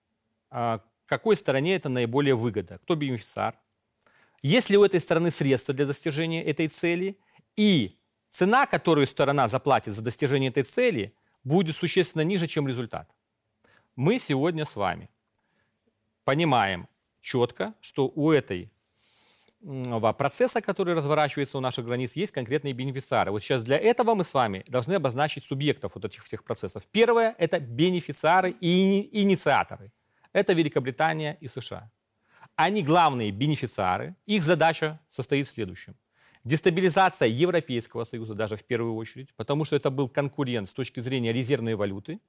э, 0.50 0.78
какой 1.06 1.36
стороне 1.36 1.76
это 1.76 1.88
наиболее 1.88 2.34
выгодно, 2.34 2.78
кто 2.78 2.96
бенефициар, 2.96 3.58
есть 4.42 4.70
ли 4.70 4.76
у 4.76 4.84
этой 4.84 5.00
стороны 5.00 5.30
средства 5.30 5.72
для 5.72 5.86
достижения 5.86 6.42
этой 6.42 6.68
цели, 6.68 7.18
и 7.56 7.98
цена, 8.34 8.66
которую 8.66 9.06
сторона 9.06 9.46
заплатит 9.48 9.94
за 9.94 10.02
достижение 10.02 10.50
этой 10.50 10.64
цели, 10.64 11.14
будет 11.44 11.76
существенно 11.76 12.22
ниже, 12.22 12.48
чем 12.48 12.66
результат. 12.66 13.08
Мы 13.94 14.18
сегодня 14.18 14.64
с 14.64 14.74
вами 14.74 15.08
понимаем 16.24 16.88
четко, 17.20 17.74
что 17.80 18.10
у 18.14 18.32
этой 18.32 18.72
процесса, 20.18 20.60
который 20.60 20.94
разворачивается 20.94 21.58
у 21.58 21.60
наших 21.60 21.84
границ, 21.86 22.16
есть 22.16 22.32
конкретные 22.32 22.74
бенефициары. 22.74 23.30
Вот 23.30 23.42
сейчас 23.42 23.62
для 23.62 23.78
этого 23.78 24.14
мы 24.14 24.24
с 24.24 24.34
вами 24.34 24.64
должны 24.66 24.94
обозначить 24.94 25.44
субъектов 25.44 25.94
вот 25.94 26.04
этих 26.04 26.24
всех 26.24 26.42
процессов. 26.42 26.82
Первое– 26.90 27.34
это 27.38 27.60
бенефициары 27.60 28.50
и 28.60 29.08
инициаторы– 29.22 29.92
это 30.32 30.54
Великобритания 30.54 31.38
и 31.40 31.46
США. 31.46 31.88
Они 32.56 32.82
главные 32.82 33.30
бенефициары. 33.30 34.16
Их 34.26 34.42
задача 34.42 34.98
состоит 35.08 35.46
в 35.46 35.50
следующем. 35.50 35.94
Дестабилизация 36.44 37.28
Европейского 37.28 38.04
Союза, 38.04 38.34
даже 38.34 38.56
в 38.56 38.64
первую 38.64 38.96
очередь, 38.96 39.32
потому 39.34 39.64
что 39.64 39.76
это 39.76 39.90
был 39.90 40.08
конкурент 40.08 40.68
с 40.68 40.74
точки 40.74 41.00
зрения 41.00 41.32
резервной 41.32 41.74
валюты. 41.74 42.20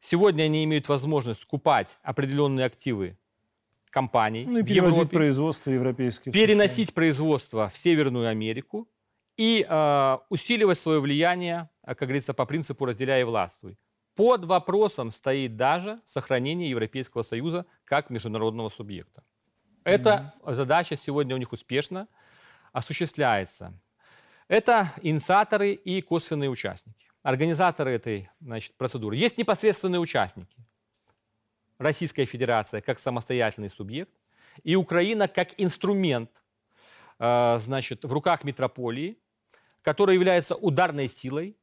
Сегодня 0.00 0.44
они 0.44 0.64
имеют 0.64 0.88
возможность 0.88 1.40
скупать 1.40 1.96
определенные 2.02 2.66
активы 2.66 3.16
компаний. 3.90 4.44
Ну 4.46 4.58
и 4.58 4.62
переводить 4.62 4.98
Европе, 4.98 5.16
производство 5.16 5.70
европейских. 5.70 6.30
Переносить 6.30 6.92
производство 6.92 7.70
в 7.70 7.78
Северную 7.78 8.28
Америку 8.28 8.86
и 9.38 9.66
э, 9.68 10.18
усиливать 10.28 10.78
свое 10.78 11.00
влияние, 11.00 11.70
как 11.84 12.00
говорится, 12.00 12.34
по 12.34 12.44
принципу 12.44 12.84
«разделяй 12.84 13.22
и 13.22 13.24
властвуй». 13.24 13.78
Под 14.14 14.44
вопросом 14.44 15.10
стоит 15.10 15.56
даже 15.56 16.00
сохранение 16.04 16.68
Европейского 16.68 17.22
Союза 17.22 17.64
как 17.84 18.10
международного 18.10 18.68
субъекта. 18.68 19.22
Эта 19.84 20.34
mm-hmm. 20.44 20.54
задача 20.54 20.96
сегодня 20.96 21.34
у 21.34 21.38
них 21.38 21.52
успешно 21.52 22.08
осуществляется. 22.78 23.72
Это 24.48 24.92
инициаторы 25.02 25.72
и 25.72 26.00
косвенные 26.00 26.50
участники. 26.50 27.06
Организаторы 27.22 27.92
этой 27.92 28.30
значит, 28.40 28.74
процедуры. 28.76 29.16
Есть 29.16 29.36
непосредственные 29.36 30.00
участники. 30.00 30.56
Российская 31.78 32.24
Федерация 32.24 32.80
как 32.80 32.98
самостоятельный 32.98 33.70
субъект 33.70 34.12
и 34.64 34.74
Украина 34.74 35.28
как 35.28 35.48
инструмент 35.58 36.30
э, 37.18 37.58
значит, 37.60 38.04
в 38.04 38.12
руках 38.12 38.42
метрополии, 38.44 39.18
который 39.82 40.14
является 40.14 40.56
ударной 40.56 41.08
силой 41.08 41.56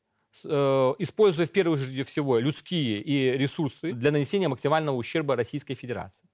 Э, 0.44 0.94
используя 1.00 1.48
в 1.48 1.52
первую 1.52 1.80
очередь 1.80 2.08
всего 2.08 2.40
людские 2.40 3.02
и 3.02 3.38
ресурсы 3.38 3.94
для 3.94 4.12
нанесения 4.12 4.50
максимального 4.50 4.96
ущерба 4.96 5.36
Российской 5.36 5.76
Федерации. 5.76 6.28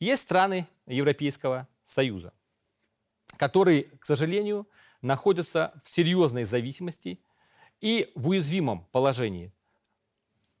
Есть 0.00 0.22
страны 0.22 0.66
Европейского 0.86 1.68
Союза, 1.84 2.32
которые, 3.38 3.84
к 3.84 4.06
сожалению, 4.06 4.68
находятся 5.02 5.72
в 5.84 5.88
серьезной 5.90 6.44
зависимости 6.44 7.20
и 7.80 8.10
в 8.14 8.28
уязвимом 8.28 8.86
положении. 8.92 9.52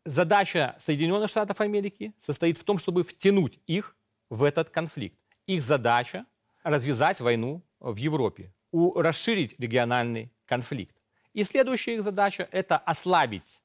Задача 0.04 0.76
Соединенных 0.78 1.30
Штатов 1.30 1.60
Америки 1.60 2.12
состоит 2.18 2.58
в 2.58 2.64
том, 2.64 2.78
чтобы 2.78 3.04
втянуть 3.04 3.58
их 3.66 3.96
в 4.28 4.44
этот 4.44 4.68
конфликт. 4.70 5.18
Их 5.46 5.62
задача 5.62 6.26
развязать 6.62 7.20
войну 7.20 7.62
в 7.80 7.96
Европе, 7.96 8.52
расширить 8.72 9.58
региональный 9.58 10.30
конфликт. 10.46 10.94
И 11.32 11.42
следующая 11.42 11.94
их 11.94 12.02
задача– 12.02 12.48
это 12.52 12.76
ослабить 12.76 13.60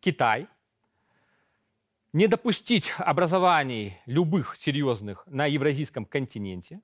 Китай, 0.00 0.46
не 2.12 2.26
допустить 2.26 2.92
образований 2.98 3.98
любых 4.06 4.56
серьезных 4.56 5.26
на 5.26 5.46
евразийском 5.46 6.04
континенте 6.04 6.80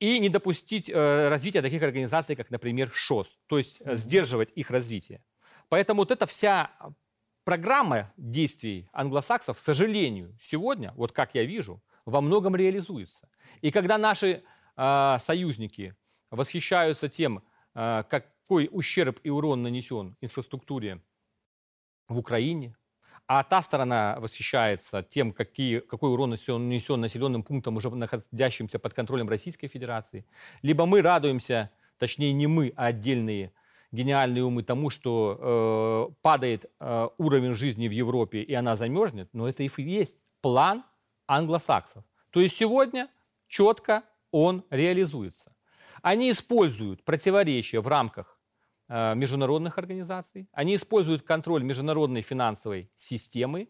и 0.00 0.18
не 0.18 0.28
допустить 0.28 0.88
э, 0.88 1.28
развития 1.28 1.62
таких 1.62 1.82
организаций, 1.82 2.36
как, 2.36 2.50
например, 2.50 2.90
ШОС, 2.92 3.36
то 3.46 3.58
есть 3.58 3.80
mm-hmm. 3.80 3.94
сдерживать 3.94 4.52
их 4.54 4.70
развитие. 4.70 5.22
Поэтому 5.68 6.02
вот 6.02 6.10
эта 6.10 6.26
вся 6.26 6.70
программа 7.44 8.12
действий 8.16 8.88
англосаксов, 8.92 9.56
к 9.56 9.60
сожалению, 9.60 10.36
сегодня, 10.42 10.92
вот 10.96 11.12
как 11.12 11.34
я 11.34 11.44
вижу, 11.44 11.82
во 12.04 12.20
многом 12.20 12.56
реализуется. 12.56 13.28
И 13.60 13.70
когда 13.70 13.98
наши 13.98 14.42
э, 14.76 15.16
союзники 15.20 15.94
восхищаются 16.30 17.08
тем, 17.08 17.42
э, 17.74 18.04
какой 18.08 18.68
ущерб 18.70 19.20
и 19.22 19.30
урон 19.30 19.62
нанесен 19.62 20.16
инфраструктуре 20.20 21.02
в 22.08 22.18
Украине, 22.18 22.76
а 23.26 23.42
та 23.42 23.62
сторона 23.62 24.16
восхищается 24.20 25.02
тем, 25.02 25.32
какие, 25.32 25.80
какой 25.80 26.10
урон 26.10 26.30
нанесен, 26.30 26.68
нанесен 26.68 27.00
населенным 27.00 27.42
пунктам, 27.42 27.76
уже 27.76 27.90
находящимся 27.90 28.78
под 28.78 28.94
контролем 28.94 29.28
Российской 29.28 29.66
Федерации. 29.68 30.24
Либо 30.62 30.86
мы 30.86 31.02
радуемся, 31.02 31.70
точнее 31.98 32.32
не 32.32 32.46
мы, 32.46 32.72
а 32.76 32.86
отдельные 32.86 33.52
гениальные 33.92 34.44
умы 34.44 34.62
тому, 34.62 34.90
что 34.90 36.10
э, 36.10 36.14
падает 36.22 36.70
э, 36.80 37.08
уровень 37.18 37.54
жизни 37.54 37.88
в 37.88 37.92
Европе 37.92 38.42
и 38.42 38.52
она 38.54 38.76
замерзнет, 38.76 39.28
но 39.32 39.48
это 39.48 39.62
и 39.62 39.70
есть 39.76 40.16
план 40.40 40.84
англосаксов. 41.26 42.04
То 42.30 42.40
есть 42.40 42.56
сегодня 42.56 43.08
четко 43.48 44.02
он 44.30 44.64
реализуется. 44.70 45.52
Они 46.02 46.30
используют 46.30 47.02
противоречия 47.04 47.80
в 47.80 47.88
рамках 47.88 48.35
международных 48.88 49.78
организаций, 49.78 50.48
они 50.52 50.76
используют 50.76 51.22
контроль 51.22 51.62
международной 51.62 52.22
финансовой 52.22 52.90
системы. 52.96 53.68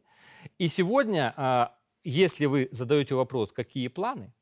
И 0.59 0.69
сегодня, 0.69 1.35
э, 1.37 1.67
если 2.05 2.47
вы 2.47 2.69
задаете 2.73 3.15
вопрос, 3.15 3.53
какие 3.53 3.89
планы, 3.89 4.33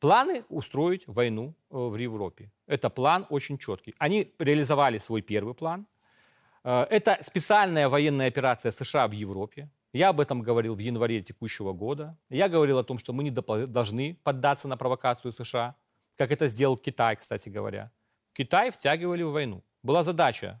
планы 0.00 0.44
устроить 0.48 1.06
войну 1.06 1.54
э, 1.70 1.76
в 1.76 1.96
Европе. 1.96 2.50
Это 2.66 2.90
план 2.90 3.26
очень 3.30 3.58
четкий. 3.58 3.94
Они 3.98 4.32
реализовали 4.38 4.98
свой 4.98 5.22
первый 5.22 5.54
план. 5.54 5.86
Э, 6.64 6.86
это 6.90 7.18
специальная 7.22 7.88
военная 7.88 8.28
операция 8.28 8.72
США 8.72 9.08
в 9.08 9.12
Европе. 9.12 9.68
Я 9.92 10.10
об 10.10 10.20
этом 10.20 10.42
говорил 10.42 10.74
в 10.74 10.78
январе 10.78 11.22
текущего 11.22 11.72
года. 11.72 12.16
Я 12.28 12.48
говорил 12.48 12.78
о 12.78 12.84
том, 12.84 12.98
что 12.98 13.12
мы 13.12 13.24
не 13.24 13.30
должны 13.30 14.18
поддаться 14.22 14.68
на 14.68 14.76
провокацию 14.76 15.32
США, 15.32 15.76
как 16.16 16.30
это 16.30 16.46
сделал 16.48 16.76
Китай, 16.76 17.16
кстати 17.16 17.48
говоря. 17.48 17.90
Китай 18.34 18.70
втягивали 18.70 19.22
в 19.22 19.32
войну. 19.32 19.64
Была 19.88 20.02
задача 20.02 20.60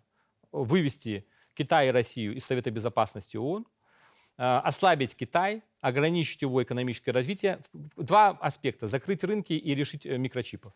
вывести 0.52 1.26
Китай 1.52 1.88
и 1.88 1.90
Россию 1.90 2.34
из 2.34 2.46
Совета 2.46 2.70
Безопасности 2.70 3.36
ООН, 3.36 3.66
э, 4.38 4.42
ослабить 4.42 5.14
Китай, 5.14 5.62
ограничить 5.82 6.40
его 6.40 6.62
экономическое 6.62 7.12
развитие. 7.12 7.60
Два 7.74 8.30
аспекта. 8.30 8.86
Закрыть 8.86 9.22
рынки 9.24 9.52
и 9.52 9.74
решить 9.74 10.06
э, 10.06 10.16
микрочипов. 10.16 10.72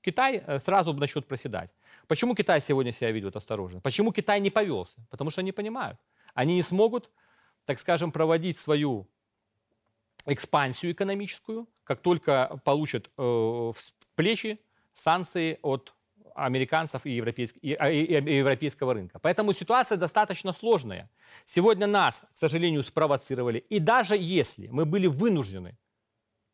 Китай 0.00 0.44
э, 0.46 0.60
сразу 0.60 0.92
начнет 0.92 1.26
проседать. 1.26 1.74
Почему 2.06 2.36
Китай 2.36 2.60
сегодня 2.60 2.92
себя 2.92 3.10
ведет 3.10 3.34
осторожно? 3.34 3.80
Почему 3.80 4.12
Китай 4.12 4.38
не 4.38 4.50
повелся? 4.50 5.04
Потому 5.10 5.30
что 5.30 5.40
они 5.40 5.50
понимают. 5.50 5.98
Они 6.34 6.54
не 6.54 6.62
смогут, 6.62 7.10
так 7.64 7.80
скажем, 7.80 8.12
проводить 8.12 8.58
свою 8.58 9.08
экспансию 10.24 10.92
экономическую, 10.92 11.68
как 11.82 12.00
только 12.00 12.60
получат 12.64 13.10
э, 13.18 13.22
в 13.22 13.74
плечи 14.14 14.60
санкции 14.92 15.58
от 15.62 15.94
американцев 16.34 17.06
и, 17.06 17.10
европейск... 17.10 17.56
и, 17.62 17.70
и, 17.70 18.18
и 18.18 18.36
европейского 18.36 18.94
рынка. 18.94 19.18
Поэтому 19.18 19.52
ситуация 19.52 19.96
достаточно 19.96 20.52
сложная. 20.52 21.10
Сегодня 21.44 21.86
нас, 21.86 22.22
к 22.34 22.38
сожалению, 22.38 22.82
спровоцировали. 22.84 23.58
И 23.58 23.78
даже 23.78 24.16
если 24.16 24.66
мы 24.68 24.84
были 24.84 25.06
вынуждены, 25.06 25.78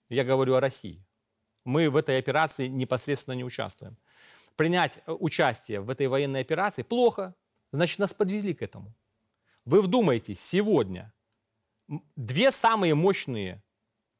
я 0.08 0.24
говорю 0.24 0.54
о 0.54 0.60
России, 0.60 1.04
мы 1.64 1.88
в 1.90 1.96
этой 1.96 2.18
операции 2.18 2.66
непосредственно 2.68 3.34
не 3.34 3.44
участвуем. 3.44 3.96
Принять 4.56 4.98
э, 5.06 5.12
участие 5.12 5.80
в 5.80 5.90
этой 5.90 6.08
военной 6.08 6.40
операции 6.40 6.82
плохо, 6.82 7.34
значит, 7.72 7.98
нас 7.98 8.12
подвели 8.12 8.54
к 8.54 8.62
этому. 8.62 8.92
Вы 9.64 9.82
вдумайтесь, 9.82 10.40
сегодня 10.40 11.12
две 12.16 12.50
самые 12.50 12.94
мощные 12.94 13.62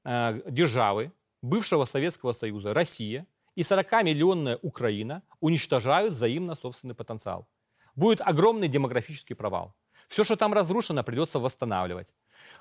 э, 0.05 0.41
державы 0.51 1.13
бывшего 1.43 1.85
Советского 1.85 2.33
Союза, 2.33 2.75
Россия 2.75 3.27
и 3.57 3.63
40-миллионная 3.63 4.59
Украина, 4.63 5.23
уничтожают 5.41 6.15
взаимно 6.15 6.55
собственный 6.55 6.95
потенциал. 6.95 7.47
Будет 7.95 8.21
огромный 8.21 8.69
демографический 8.69 9.37
провал. 9.37 9.75
Все, 10.09 10.25
что 10.25 10.37
там 10.37 10.53
разрушено, 10.53 11.05
придется 11.05 11.39
восстанавливать. 11.39 12.09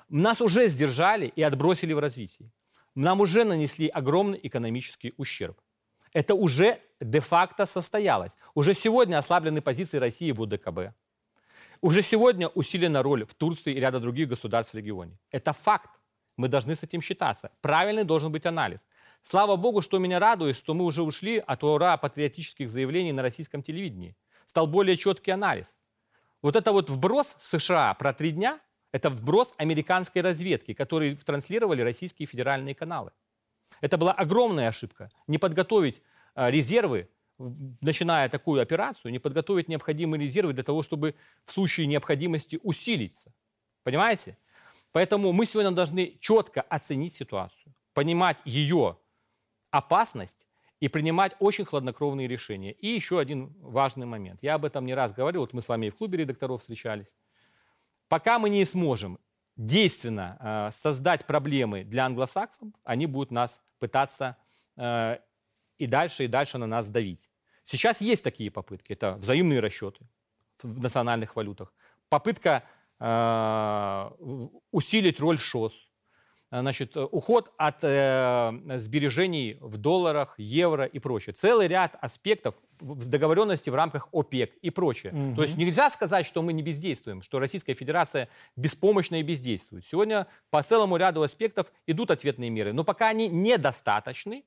Нас 0.08 0.40
уже 0.40 0.68
сдержали 0.68 1.26
и 1.26 1.42
отбросили 1.42 1.92
в 1.92 1.98
развитии. 1.98 2.52
Нам 2.94 3.20
уже 3.20 3.44
нанесли 3.44 3.88
огромный 3.88 4.40
экономический 4.42 5.14
ущерб. 5.16 5.56
Это 6.12 6.34
уже 6.34 6.80
де-факто 7.00 7.66
состоялось. 7.66 8.36
Уже 8.54 8.74
сегодня 8.74 9.18
ослаблены 9.18 9.62
позиции 9.62 9.98
России 9.98 10.32
в 10.32 10.42
ОДКБ. 10.42 10.94
Уже 11.80 12.02
сегодня 12.02 12.48
усилена 12.48 13.02
роль 13.02 13.24
в 13.24 13.34
Турции 13.34 13.72
и 13.72 13.80
ряда 13.80 14.00
других 14.00 14.28
государств 14.28 14.74
в 14.74 14.76
регионе. 14.76 15.18
Это 15.30 15.52
факт. 15.52 15.90
Мы 16.36 16.48
должны 16.48 16.74
с 16.74 16.82
этим 16.82 17.00
считаться. 17.00 17.50
Правильный 17.60 18.04
должен 18.04 18.32
быть 18.32 18.46
анализ. 18.46 18.84
Слава 19.22 19.56
богу, 19.56 19.82
что 19.82 19.98
меня 19.98 20.18
радует, 20.18 20.56
что 20.56 20.74
мы 20.74 20.84
уже 20.84 21.02
ушли 21.02 21.38
от 21.38 21.62
ура 21.62 21.96
патриотических 21.96 22.68
заявлений 22.68 23.12
на 23.12 23.22
российском 23.22 23.62
телевидении. 23.62 24.16
Стал 24.46 24.66
более 24.66 24.96
четкий 24.96 25.30
анализ. 25.30 25.74
Вот 26.42 26.56
это 26.56 26.72
вот 26.72 26.90
вброс 26.90 27.36
США 27.40 27.94
про 27.94 28.12
три 28.12 28.32
дня, 28.32 28.58
это 28.92 29.10
вброс 29.10 29.52
американской 29.56 30.22
разведки, 30.22 30.74
который 30.74 31.14
транслировали 31.14 31.82
российские 31.82 32.26
федеральные 32.26 32.74
каналы. 32.74 33.12
Это 33.80 33.98
была 33.98 34.12
огромная 34.12 34.68
ошибка. 34.68 35.10
Не 35.26 35.38
подготовить 35.38 36.02
а, 36.34 36.50
резервы, 36.50 37.08
начиная 37.80 38.28
такую 38.28 38.60
операцию, 38.60 39.12
не 39.12 39.18
подготовить 39.18 39.68
необходимые 39.68 40.22
резервы 40.22 40.52
для 40.52 40.62
того, 40.62 40.82
чтобы 40.82 41.14
в 41.44 41.52
случае 41.52 41.86
необходимости 41.86 42.58
усилиться. 42.62 43.32
Понимаете? 43.82 44.36
Поэтому 44.92 45.32
мы 45.32 45.46
сегодня 45.46 45.70
должны 45.70 46.18
четко 46.20 46.60
оценить 46.62 47.14
ситуацию, 47.14 47.72
понимать 47.94 48.38
ее 48.44 48.98
опасность 49.70 50.46
и 50.80 50.88
принимать 50.88 51.36
очень 51.38 51.64
хладнокровные 51.64 52.26
решения. 52.26 52.72
И 52.72 52.88
еще 52.88 53.18
один 53.18 53.54
важный 53.60 54.06
момент. 54.06 54.40
Я 54.42 54.54
об 54.54 54.64
этом 54.64 54.86
не 54.86 54.94
раз 54.94 55.12
говорил, 55.12 55.42
вот 55.42 55.52
мы 55.52 55.62
с 55.62 55.68
вами 55.68 55.86
и 55.86 55.90
в 55.90 55.96
клубе 55.96 56.18
редакторов 56.18 56.60
встречались. 56.60 57.12
Пока 58.08 58.38
мы 58.38 58.50
не 58.50 58.64
сможем 58.64 59.18
действенно 59.56 60.38
э, 60.40 60.70
создать 60.74 61.26
проблемы 61.26 61.84
для 61.84 62.06
англосаксов, 62.06 62.68
они 62.82 63.06
будут 63.06 63.30
нас 63.30 63.60
пытаться 63.78 64.36
э, 64.76 65.18
и 65.76 65.86
дальше, 65.86 66.24
и 66.24 66.28
дальше 66.28 66.58
на 66.58 66.66
нас 66.66 66.88
давить. 66.88 67.30
Сейчас 67.62 68.00
есть 68.00 68.24
такие 68.24 68.50
попытки. 68.50 68.92
Это 68.92 69.14
взаимные 69.14 69.60
расчеты 69.60 70.06
в 70.62 70.80
национальных 70.80 71.36
валютах. 71.36 71.72
Попытка 72.08 72.64
э, 72.98 74.10
усилить 74.70 75.20
роль 75.20 75.38
ШОС, 75.38 75.89
значит, 76.50 76.96
э, 76.96 77.00
уход 77.00 77.52
от 77.56 77.84
э, 77.84 78.52
сбережений 78.76 79.56
в 79.60 79.76
долларах, 79.76 80.34
евро 80.38 80.84
и 80.84 80.98
прочее. 80.98 81.32
Целый 81.32 81.68
ряд 81.68 81.96
аспектов 82.00 82.54
в 82.80 83.06
договоренности 83.06 83.70
в 83.70 83.74
рамках 83.74 84.08
ОПЕК 84.12 84.54
и 84.62 84.70
прочее. 84.70 85.12
Угу. 85.12 85.36
То 85.36 85.42
есть 85.42 85.56
нельзя 85.56 85.90
сказать, 85.90 86.26
что 86.26 86.42
мы 86.42 86.52
не 86.52 86.62
бездействуем, 86.62 87.22
что 87.22 87.38
Российская 87.38 87.74
Федерация 87.74 88.28
беспомощна 88.56 89.20
и 89.20 89.22
бездействует. 89.22 89.84
Сегодня 89.84 90.26
по 90.50 90.62
целому 90.62 90.96
ряду 90.96 91.22
аспектов 91.22 91.72
идут 91.86 92.10
ответные 92.10 92.50
меры, 92.50 92.72
но 92.72 92.84
пока 92.84 93.08
они 93.08 93.28
недостаточны 93.28 94.44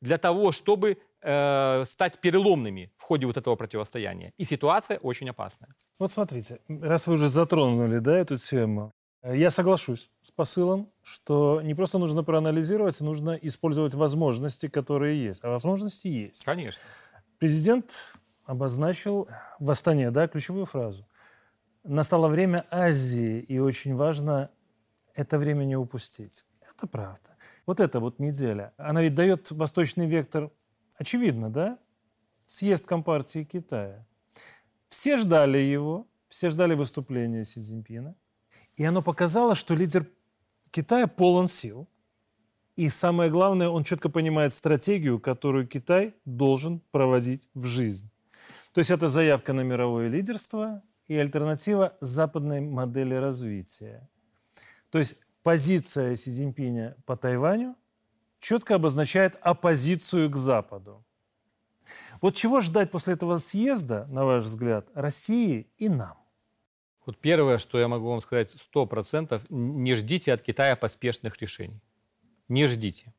для 0.00 0.18
того, 0.18 0.52
чтобы 0.52 0.98
э, 1.22 1.84
стать 1.86 2.18
переломными 2.20 2.92
в 2.96 3.02
ходе 3.02 3.26
вот 3.26 3.36
этого 3.36 3.56
противостояния. 3.56 4.32
И 4.36 4.44
ситуация 4.44 4.98
очень 4.98 5.30
опасная. 5.30 5.74
Вот 5.98 6.12
смотрите, 6.12 6.60
раз 6.68 7.06
вы 7.06 7.14
уже 7.14 7.28
затронули 7.28 7.98
да, 7.98 8.18
эту 8.18 8.36
тему, 8.36 8.92
я 9.24 9.50
соглашусь 9.50 10.10
с 10.22 10.30
посылом, 10.30 10.90
что 11.02 11.60
не 11.62 11.74
просто 11.74 11.98
нужно 11.98 12.24
проанализировать, 12.24 13.00
нужно 13.00 13.38
использовать 13.40 13.94
возможности, 13.94 14.66
которые 14.68 15.24
есть. 15.24 15.44
А 15.44 15.50
возможности 15.50 16.08
есть. 16.08 16.44
Конечно. 16.44 16.82
Президент 17.38 17.92
обозначил 18.44 19.28
в 19.60 19.70
Астане 19.70 20.10
да, 20.10 20.26
ключевую 20.26 20.66
фразу. 20.66 21.06
Настало 21.84 22.28
время 22.28 22.66
Азии, 22.70 23.40
и 23.40 23.58
очень 23.58 23.94
важно 23.94 24.50
это 25.14 25.38
время 25.38 25.64
не 25.64 25.76
упустить. 25.76 26.44
Это 26.60 26.86
правда. 26.86 27.36
Вот 27.66 27.80
эта 27.80 28.00
вот 28.00 28.18
неделя, 28.18 28.72
она 28.76 29.02
ведь 29.02 29.14
дает 29.14 29.50
восточный 29.50 30.06
вектор, 30.06 30.50
очевидно, 30.96 31.50
да? 31.50 31.78
Съезд 32.46 32.86
Компартии 32.86 33.44
Китая. 33.44 34.04
Все 34.88 35.16
ждали 35.16 35.58
его, 35.58 36.08
все 36.28 36.50
ждали 36.50 36.74
выступления 36.74 37.44
Си 37.44 37.60
Цзиньпина. 37.60 38.16
И 38.76 38.84
оно 38.84 39.02
показало, 39.02 39.54
что 39.54 39.74
лидер 39.74 40.06
Китая 40.70 41.06
полон 41.06 41.46
сил. 41.46 41.88
И 42.76 42.88
самое 42.88 43.30
главное, 43.30 43.68
он 43.68 43.84
четко 43.84 44.08
понимает 44.08 44.54
стратегию, 44.54 45.20
которую 45.20 45.66
Китай 45.66 46.14
должен 46.24 46.80
проводить 46.90 47.48
в 47.52 47.66
жизнь. 47.66 48.10
То 48.72 48.78
есть 48.78 48.90
это 48.90 49.08
заявка 49.08 49.52
на 49.52 49.60
мировое 49.60 50.08
лидерство 50.08 50.82
и 51.06 51.14
альтернатива 51.14 51.96
западной 52.00 52.62
модели 52.62 53.14
развития. 53.14 54.08
То 54.88 54.98
есть 54.98 55.16
позиция 55.42 56.16
Си 56.16 56.30
Цзиньпиня 56.30 56.96
по 57.04 57.16
Тайваню 57.16 57.76
четко 58.40 58.76
обозначает 58.76 59.36
оппозицию 59.42 60.30
к 60.30 60.36
Западу. 60.36 61.04
Вот 62.22 62.34
чего 62.34 62.62
ждать 62.62 62.90
после 62.90 63.14
этого 63.14 63.36
съезда, 63.36 64.06
на 64.06 64.24
ваш 64.24 64.44
взгляд, 64.44 64.88
России 64.94 65.70
и 65.76 65.90
нам? 65.90 66.21
Вот 67.04 67.18
первое, 67.18 67.58
что 67.58 67.80
я 67.80 67.88
могу 67.88 68.08
вам 68.08 68.20
сказать, 68.20 68.52
сто 68.52 68.86
процентов, 68.86 69.44
не 69.48 69.94
ждите 69.94 70.32
от 70.32 70.42
Китая 70.42 70.76
поспешных 70.76 71.40
решений. 71.40 71.80
Не 72.48 72.66
ждите. 72.66 73.12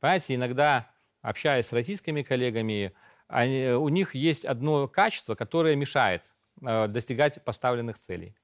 Понимаете, 0.00 0.34
иногда 0.34 0.90
общаясь 1.20 1.66
с 1.66 1.72
российскими 1.72 2.22
коллегами, 2.22 2.92
они, 3.28 3.70
у 3.70 3.88
них 3.88 4.14
есть 4.14 4.44
одно 4.44 4.88
качество, 4.88 5.34
которое 5.34 5.74
мешает 5.74 6.22
э, 6.62 6.86
достигать 6.86 7.42
поставленных 7.44 7.98
целей. 7.98 8.36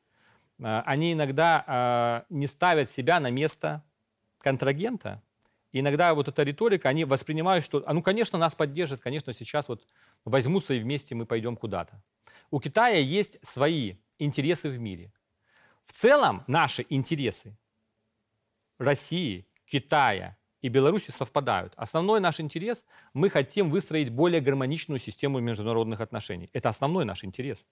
Э, 0.58 0.82
они 0.84 1.12
иногда 1.12 2.24
э, 2.28 2.34
не 2.34 2.46
ставят 2.46 2.90
себя 2.90 3.20
на 3.20 3.30
место 3.30 3.84
контрагента. 4.40 5.22
И 5.70 5.80
иногда 5.80 6.12
вот 6.12 6.28
эта 6.28 6.42
риторика, 6.42 6.88
они 6.88 7.04
воспринимают, 7.04 7.64
что, 7.64 7.82
а 7.86 7.94
ну, 7.94 8.02
конечно, 8.02 8.38
нас 8.38 8.54
поддержат, 8.54 9.00
конечно, 9.00 9.32
сейчас 9.32 9.68
вот 9.68 9.86
возьмутся 10.24 10.74
и 10.74 10.80
вместе 10.80 11.14
мы 11.14 11.24
пойдем 11.24 11.56
куда-то. 11.56 12.02
У 12.50 12.60
Китая 12.60 12.98
есть 12.98 13.38
свои 13.46 13.94
интересы 14.24 14.68
в 14.68 14.78
мире. 14.78 15.12
В 15.84 15.92
целом 15.92 16.44
наши 16.46 16.86
интересы 16.88 17.56
России, 18.78 19.46
Китая 19.66 20.36
и 20.60 20.68
Беларуси 20.68 21.10
совпадают. 21.10 21.72
Основной 21.76 22.20
наш 22.20 22.40
интерес– 22.40 22.84
мы 23.14 23.30
хотим 23.30 23.70
выстроить 23.70 24.10
более 24.10 24.40
гармоничную 24.40 25.00
систему 25.00 25.40
международных 25.40 26.00
отношений. 26.00 26.50
Это 26.52 26.68
основной 26.68 27.04
наш 27.04 27.24
интерес. 27.24 27.64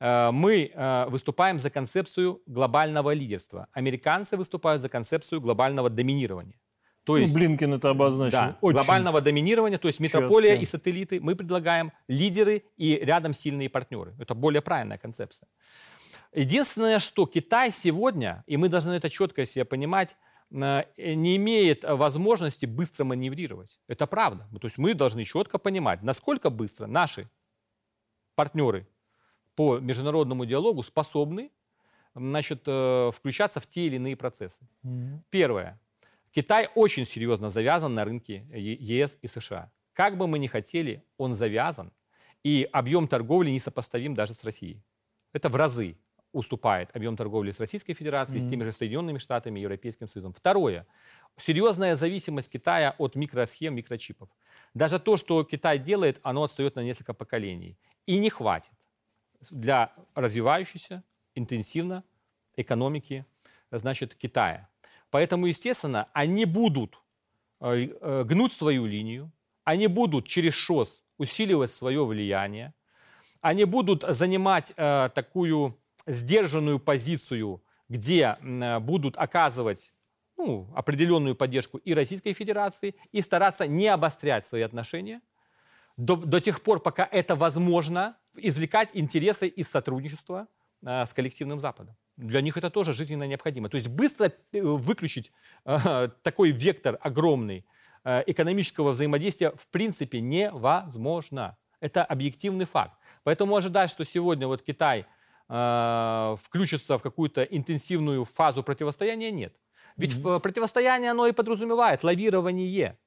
Э, 0.00 0.30
мы 0.32 0.70
э, 0.74 1.06
выступаем 1.08 1.58
за 1.58 1.70
концепцию 1.70 2.42
глобального 2.46 3.14
лидерства. 3.14 3.68
Американцы 3.72 4.36
выступают 4.36 4.82
за 4.82 4.88
концепцию 4.88 5.40
глобального 5.40 5.88
доминирования. 5.88 6.58
То 7.06 7.12
ну, 7.12 7.18
есть, 7.18 7.34
ну, 7.34 7.40
Блинкен 7.40 7.72
это 7.72 7.90
обозначил. 7.90 8.38
Да, 8.38 8.58
Очень 8.60 8.74
глобального 8.74 9.20
доминирования, 9.22 9.78
то 9.78 9.88
есть 9.88 10.00
метрополия 10.00 10.50
четко. 10.50 10.62
и 10.62 10.66
сателлиты. 10.66 11.20
Мы 11.20 11.34
предлагаем 11.34 11.92
лидеры 12.08 12.64
и 12.76 12.96
рядом 12.96 13.32
сильные 13.32 13.70
партнеры. 13.70 14.14
Это 14.18 14.34
более 14.34 14.60
правильная 14.60 14.98
концепция. 14.98 15.48
Единственное, 16.34 16.98
что 16.98 17.24
Китай 17.26 17.70
сегодня, 17.70 18.44
и 18.46 18.58
мы 18.58 18.68
должны 18.68 18.92
это 18.92 19.08
четко 19.08 19.46
себе 19.46 19.64
понимать, 19.64 20.16
Э, 20.50 20.84
не 20.96 21.36
имеет 21.36 21.84
возможности 21.84 22.66
быстро 22.66 23.04
маневрировать. 23.04 23.80
Это 23.88 24.06
правда. 24.06 24.48
То 24.60 24.66
есть 24.66 24.78
мы 24.78 24.94
должны 24.94 25.24
четко 25.24 25.58
понимать, 25.58 26.02
насколько 26.02 26.50
быстро 26.50 26.86
наши 26.86 27.28
партнеры 28.34 28.86
по 29.54 29.78
международному 29.78 30.44
диалогу 30.44 30.82
способны 30.82 31.50
значит, 32.14 32.62
э, 32.66 33.10
включаться 33.12 33.60
в 33.60 33.66
те 33.66 33.86
или 33.86 33.96
иные 33.96 34.16
процессы. 34.16 34.58
Mm-hmm. 34.84 35.20
Первое. 35.30 35.80
Китай 36.36 36.68
очень 36.74 37.06
серьезно 37.06 37.48
завязан 37.48 37.94
на 37.94 38.04
рынке 38.04 38.44
ЕС 38.52 39.16
и 39.22 39.26
США. 39.26 39.72
Как 39.94 40.18
бы 40.18 40.26
мы 40.26 40.38
ни 40.38 40.48
хотели, 40.48 41.02
он 41.16 41.32
завязан, 41.32 41.90
и 42.44 42.68
объем 42.72 43.08
торговли 43.08 43.48
несопоставим 43.48 44.14
даже 44.14 44.34
с 44.34 44.44
Россией. 44.44 44.82
Это 45.32 45.48
в 45.48 45.56
разы 45.56 45.96
уступает 46.32 46.94
объем 46.94 47.16
торговли 47.16 47.52
с 47.52 47.58
Российской 47.58 47.94
Федерацией, 47.94 48.42
mm-hmm. 48.42 48.46
с 48.48 48.50
теми 48.50 48.64
же 48.64 48.72
Соединенными 48.72 49.16
Штатами, 49.16 49.60
Европейским 49.60 50.08
Союзом. 50.08 50.34
Второе. 50.34 50.86
Серьезная 51.38 51.96
зависимость 51.96 52.50
Китая 52.50 52.94
от 52.98 53.14
микросхем, 53.14 53.74
микрочипов. 53.74 54.28
Даже 54.74 54.98
то, 54.98 55.16
что 55.16 55.42
Китай 55.42 55.78
делает, 55.78 56.20
оно 56.22 56.42
отстает 56.42 56.76
на 56.76 56.80
несколько 56.80 57.14
поколений. 57.14 57.78
И 58.04 58.18
не 58.18 58.28
хватит 58.28 58.76
для 59.50 59.90
развивающейся 60.14 61.02
интенсивно 61.34 62.04
экономики 62.56 63.24
значит, 63.70 64.14
Китая. 64.14 64.68
Поэтому, 65.16 65.46
естественно, 65.46 66.10
они 66.12 66.44
будут 66.44 67.00
э, 67.60 67.88
э, 67.88 68.24
гнуть 68.24 68.52
свою 68.52 68.84
линию, 68.84 69.32
они 69.64 69.86
будут 69.86 70.26
через 70.26 70.52
ШОС 70.52 71.02
усиливать 71.16 71.70
свое 71.70 72.04
влияние, 72.04 72.74
они 73.40 73.64
будут 73.64 74.04
занимать 74.06 74.74
э, 74.76 75.08
такую 75.14 75.80
сдержанную 76.06 76.78
позицию, 76.78 77.62
где 77.88 78.36
будут 78.82 79.16
оказывать 79.16 79.90
ну, 80.36 80.68
определенную 80.74 81.34
поддержку 81.34 81.78
и 81.78 81.94
Российской 81.94 82.34
Федерации, 82.34 82.94
и 83.10 83.22
стараться 83.22 83.66
не 83.66 83.88
обострять 83.88 84.44
свои 84.44 84.60
отношения 84.60 85.22
до, 85.96 86.16
до 86.16 86.42
тех 86.42 86.60
пор, 86.60 86.80
пока 86.80 87.08
это 87.10 87.36
возможно, 87.36 88.18
извлекать 88.36 88.90
интересы 88.92 89.48
из 89.48 89.66
сотрудничества 89.70 90.46
с 90.82 91.14
коллективным 91.14 91.58
Западом. 91.58 91.96
Для 92.16 92.40
них 92.40 92.56
это 92.56 92.70
тоже 92.70 92.92
жизненно 92.92 93.24
необходимо. 93.24 93.68
То 93.68 93.76
есть 93.76 93.88
быстро 93.88 94.32
э, 94.52 94.60
выключить 94.60 95.32
э, 95.64 96.08
такой 96.22 96.50
вектор 96.50 96.98
огромный 97.02 97.66
э, 98.04 98.22
экономического 98.26 98.90
взаимодействия 98.92 99.50
в 99.50 99.66
принципе 99.68 100.20
невозможно. 100.20 101.58
Это 101.80 102.04
объективный 102.04 102.64
факт. 102.64 102.98
Поэтому 103.22 103.54
ожидать, 103.54 103.90
что 103.90 104.04
сегодня 104.04 104.46
вот 104.46 104.62
Китай 104.62 105.04
э, 105.48 106.36
включится 106.42 106.96
в 106.96 107.02
какую-то 107.02 107.42
интенсивную 107.42 108.24
фазу 108.24 108.62
противостояния, 108.62 109.30
нет. 109.30 109.54
Ведь 109.98 110.12
mm-hmm. 110.12 110.40
противостояние 110.40 111.10
оно 111.10 111.26
и 111.26 111.32
подразумевает 111.32 112.02
лавирование. 112.02 112.98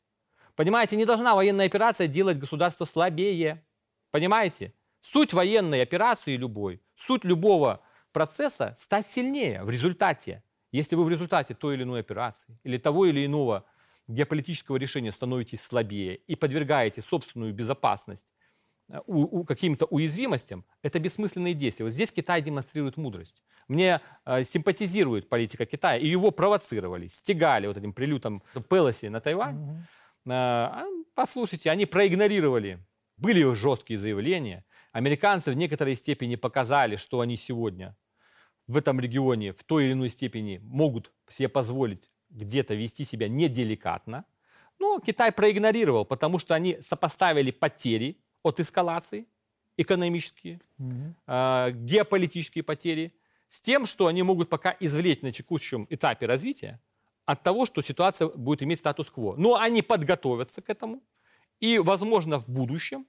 Понимаете, 0.56 0.98
не 0.98 1.06
должна 1.06 1.36
военная 1.36 1.66
операция 1.66 2.08
делать 2.08 2.38
государство 2.38 2.86
слабее. 2.86 3.64
Понимаете? 4.12 4.74
Суть 5.02 5.34
военной 5.34 5.82
операции 5.82 6.36
любой, 6.36 6.82
суть 6.96 7.24
любого 7.24 7.82
процесса 8.12 8.76
стать 8.78 9.08
сильнее 9.08 9.64
в 9.64 9.70
результате. 9.70 10.44
Если 10.72 10.96
вы 10.96 11.06
в 11.06 11.10
результате 11.10 11.54
той 11.54 11.76
или 11.76 11.84
иной 11.84 12.02
операции 12.02 12.60
или 12.64 12.78
того 12.78 13.06
или 13.06 13.26
иного 13.26 13.66
геополитического 14.08 14.78
решения 14.78 15.12
становитесь 15.12 15.62
слабее 15.62 16.16
и 16.16 16.36
подвергаете 16.36 17.02
собственную 17.02 17.54
безопасность 17.54 18.28
у, 19.06 19.40
у 19.40 19.44
каким-то 19.44 19.86
уязвимостям, 19.86 20.66
это 20.82 21.00
бессмысленные 21.00 21.54
действия. 21.54 21.86
Вот 21.86 21.94
здесь 21.94 22.12
Китай 22.12 22.42
демонстрирует 22.42 22.98
мудрость. 22.98 23.42
Мне 23.68 24.02
э, 24.26 24.44
симпатизирует 24.44 25.30
политика 25.30 25.66
Китая, 25.66 25.98
и 25.98 26.08
его 26.08 26.32
провоцировали, 26.32 27.08
стегали 27.08 27.68
вот 27.68 27.78
этим 27.78 27.94
прилютом 27.94 28.42
Пелоси 28.70 29.06
на 29.08 29.22
Тайвань. 29.22 29.86
Mm-hmm. 30.26 30.32
Э, 30.32 30.86
послушайте, 31.14 31.70
они 31.70 31.86
проигнорировали. 31.86 32.80
Были 33.18 33.54
жесткие 33.54 34.00
заявления. 34.00 34.66
Американцы 34.92 35.52
в 35.52 35.56
некоторой 35.56 35.96
степени 35.96 36.36
показали, 36.36 36.96
что 36.96 37.20
они 37.20 37.38
сегодня 37.38 37.96
в 38.68 38.78
этом 38.78 39.00
регионе 39.00 39.54
в 39.54 39.64
той 39.64 39.86
или 39.86 39.94
иной 39.94 40.10
степени 40.10 40.60
могут 40.64 41.12
себе 41.28 41.50
позволить 41.50 42.10
где-то 42.30 42.76
вести 42.76 43.06
себя 43.06 43.28
неделикатно. 43.28 44.26
Но 44.80 45.00
Китай 45.00 45.32
проигнорировал, 45.32 46.06
потому 46.06 46.40
что 46.40 46.56
они 46.56 46.78
сопоставили 46.82 47.52
потери 47.52 48.18
от 48.44 48.60
эскалации, 48.60 49.28
экономические, 49.78 50.62
угу. 50.78 51.16
э, 51.28 51.72
геополитические 51.72 52.64
потери, 52.64 53.14
с 53.50 53.62
тем, 53.62 53.86
что 53.86 54.08
они 54.08 54.24
могут 54.24 54.50
пока 54.50 54.76
извлечь 54.80 55.22
на 55.22 55.32
текущем 55.32 55.88
этапе 55.90 56.28
развития 56.28 56.80
от 57.26 57.44
того, 57.44 57.66
что 57.66 57.82
ситуация 57.82 58.28
будет 58.28 58.64
иметь 58.64 58.80
статус-кво. 58.80 59.36
Но 59.38 59.56
они 59.56 59.82
подготовятся 59.82 60.62
к 60.62 60.70
этому, 60.70 61.02
и, 61.60 61.78
возможно, 61.80 62.40
в 62.40 62.48
будущем 62.48 63.06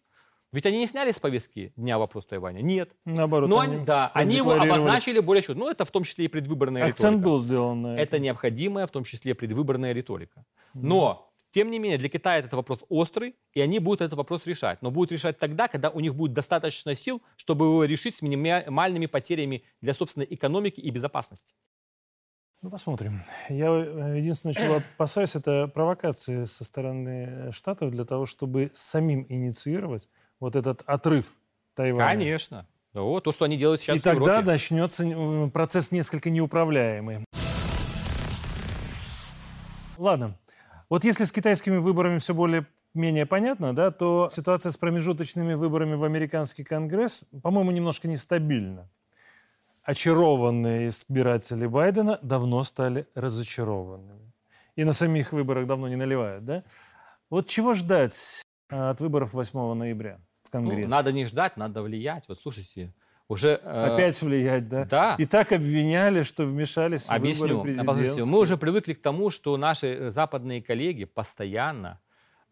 ведь 0.52 0.66
они 0.66 0.78
не 0.78 0.86
сняли 0.86 1.12
с 1.12 1.18
повестки 1.20 1.72
дня 1.76 1.98
вопрос 1.98 2.26
Тайваня. 2.26 2.60
Нет. 2.60 2.90
Наоборот. 3.04 3.48
Но 3.48 3.60
они, 3.60 3.84
да, 3.84 4.10
они 4.14 4.36
его 4.36 4.52
обозначили 4.52 5.20
более 5.20 5.42
четко. 5.42 5.58
Ну, 5.58 5.70
это 5.70 5.84
в 5.84 5.90
том 5.90 6.02
числе 6.02 6.24
и 6.24 6.28
предвыборная 6.28 6.86
Акцент 6.86 7.18
риторика. 7.18 7.24
был 7.24 7.38
сделан 7.38 7.82
на 7.82 7.94
это. 7.94 8.02
Это 8.02 8.18
необходимая, 8.18 8.86
в 8.86 8.90
том 8.90 9.04
числе, 9.04 9.34
предвыборная 9.34 9.92
риторика. 9.92 10.44
Но 10.74 11.30
тем 11.52 11.70
не 11.70 11.78
менее, 11.78 11.98
для 11.98 12.08
Китая 12.08 12.38
этот 12.38 12.52
вопрос 12.52 12.84
острый, 12.88 13.34
и 13.54 13.60
они 13.60 13.80
будут 13.80 14.02
этот 14.02 14.16
вопрос 14.16 14.46
решать. 14.46 14.82
Но 14.82 14.90
будут 14.90 15.12
решать 15.12 15.38
тогда, 15.38 15.68
когда 15.68 15.90
у 15.90 16.00
них 16.00 16.14
будет 16.14 16.32
достаточно 16.32 16.94
сил, 16.94 17.22
чтобы 17.36 17.66
его 17.66 17.84
решить 17.84 18.14
с 18.14 18.22
минимальными 18.22 19.06
потерями 19.06 19.64
для 19.80 19.94
собственной 19.94 20.26
экономики 20.30 20.80
и 20.80 20.90
безопасности. 20.90 21.54
Ну, 22.62 22.70
посмотрим. 22.70 23.22
Я 23.48 23.68
э, 23.68 24.18
единственное, 24.18 24.54
чего 24.54 24.76
опасаюсь, 24.76 25.34
это 25.34 25.66
провокации 25.66 26.44
со 26.44 26.62
стороны 26.62 27.50
Штатов 27.52 27.90
для 27.90 28.04
того, 28.04 28.26
чтобы 28.26 28.70
самим 28.74 29.24
инициировать 29.30 30.08
вот 30.40 30.56
этот 30.56 30.82
отрыв 30.86 31.26
Тайваня. 31.74 32.08
Конечно. 32.08 32.66
Ну, 32.92 33.20
то, 33.20 33.30
что 33.30 33.44
они 33.44 33.56
делают 33.56 33.80
сейчас 33.80 33.98
И 33.98 34.00
в 34.00 34.02
тогда 34.02 34.38
Европе. 34.38 34.46
начнется 34.50 35.50
процесс 35.52 35.92
несколько 35.92 36.28
неуправляемый. 36.30 37.24
Ладно. 39.96 40.36
Вот 40.88 41.04
если 41.04 41.24
с 41.24 41.30
китайскими 41.30 41.76
выборами 41.76 42.18
все 42.18 42.34
более-менее 42.34 43.26
понятно, 43.26 43.74
да, 43.76 43.92
то 43.92 44.28
ситуация 44.28 44.72
с 44.72 44.76
промежуточными 44.76 45.54
выборами 45.54 45.94
в 45.94 46.02
американский 46.02 46.64
конгресс, 46.64 47.22
по-моему, 47.42 47.70
немножко 47.70 48.08
нестабильна. 48.08 48.88
Очарованные 49.82 50.88
избиратели 50.88 51.66
Байдена 51.66 52.18
давно 52.22 52.64
стали 52.64 53.06
разочарованными. 53.14 54.32
И 54.74 54.84
на 54.84 54.92
самих 54.92 55.32
выборах 55.32 55.66
давно 55.66 55.86
не 55.88 55.96
наливают, 55.96 56.44
да? 56.44 56.64
Вот 57.28 57.46
чего 57.46 57.74
ждать 57.74 58.42
а, 58.68 58.90
от 58.90 59.00
выборов 59.00 59.32
8 59.32 59.74
ноября 59.74 60.18
Конгресс? 60.50 60.84
Ну, 60.84 60.90
надо 60.90 61.12
не 61.12 61.26
ждать, 61.26 61.56
надо 61.56 61.82
влиять. 61.82 62.24
Вот 62.28 62.38
слушайте, 62.40 62.92
уже... 63.28 63.60
Э, 63.62 63.94
Опять 63.94 64.20
влиять, 64.20 64.68
да? 64.68 64.84
Да. 64.84 65.14
И 65.18 65.26
так 65.26 65.52
обвиняли, 65.52 66.22
что 66.22 66.44
вмешались 66.44 67.04
в 67.04 67.10
Объясню. 67.10 67.58
выборы 67.58 67.74
президентские. 67.74 68.26
Мы 68.26 68.38
уже 68.38 68.56
привыкли 68.56 68.92
к 68.94 69.00
тому, 69.00 69.30
что 69.30 69.56
наши 69.56 69.86
э, 69.86 70.10
западные 70.10 70.60
коллеги 70.60 71.04
постоянно 71.04 72.00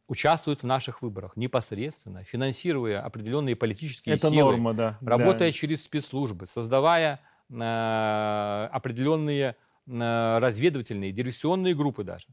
участвуют 0.09 0.63
в 0.63 0.67
наших 0.67 1.03
выборах 1.03 1.37
непосредственно, 1.37 2.25
финансируя 2.25 3.03
определенные 3.03 3.57
политические 3.57 4.15
Это 4.15 4.31
силы, 4.31 4.53
норма, 4.53 4.73
да. 4.73 4.99
работая 5.03 5.49
да. 5.49 5.53
через 5.53 5.85
спецслужбы, 5.85 6.47
создавая 6.47 7.21
э, 7.51 8.69
определенные 8.73 9.57
э, 9.87 10.39
разведывательные, 10.39 11.13
диверсионные 11.13 11.75
группы 11.75 12.05
даже. 12.05 12.29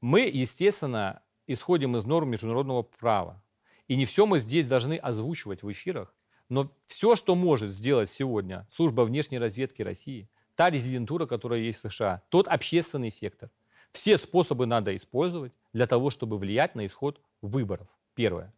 Мы, 0.00 0.20
естественно, 0.22 1.22
исходим 1.46 1.96
из 1.96 2.04
норм 2.04 2.30
международного 2.30 2.82
права. 2.82 3.42
И 3.88 3.96
не 3.96 4.06
все 4.06 4.26
мы 4.26 4.40
здесь 4.40 4.66
должны 4.66 4.96
озвучивать 4.96 5.62
в 5.62 5.70
эфирах, 5.70 6.14
но 6.48 6.70
все, 6.86 7.16
что 7.16 7.34
может 7.34 7.70
сделать 7.70 8.10
сегодня 8.10 8.66
служба 8.74 9.02
внешней 9.02 9.38
разведки 9.38 9.82
России, 9.82 10.28
та 10.54 10.70
резидентура, 10.70 11.26
которая 11.26 11.60
есть 11.60 11.82
в 11.82 11.90
США, 11.90 12.22
тот 12.28 12.46
общественный 12.48 13.10
сектор, 13.10 13.50
все 13.92 14.18
способы 14.18 14.66
надо 14.66 14.94
использовать 14.96 15.52
для 15.72 15.86
того, 15.86 16.10
чтобы 16.10 16.38
влиять 16.38 16.74
на 16.74 16.86
исход 16.86 17.20
выборов. 17.40 17.88
Первое. 18.14 18.54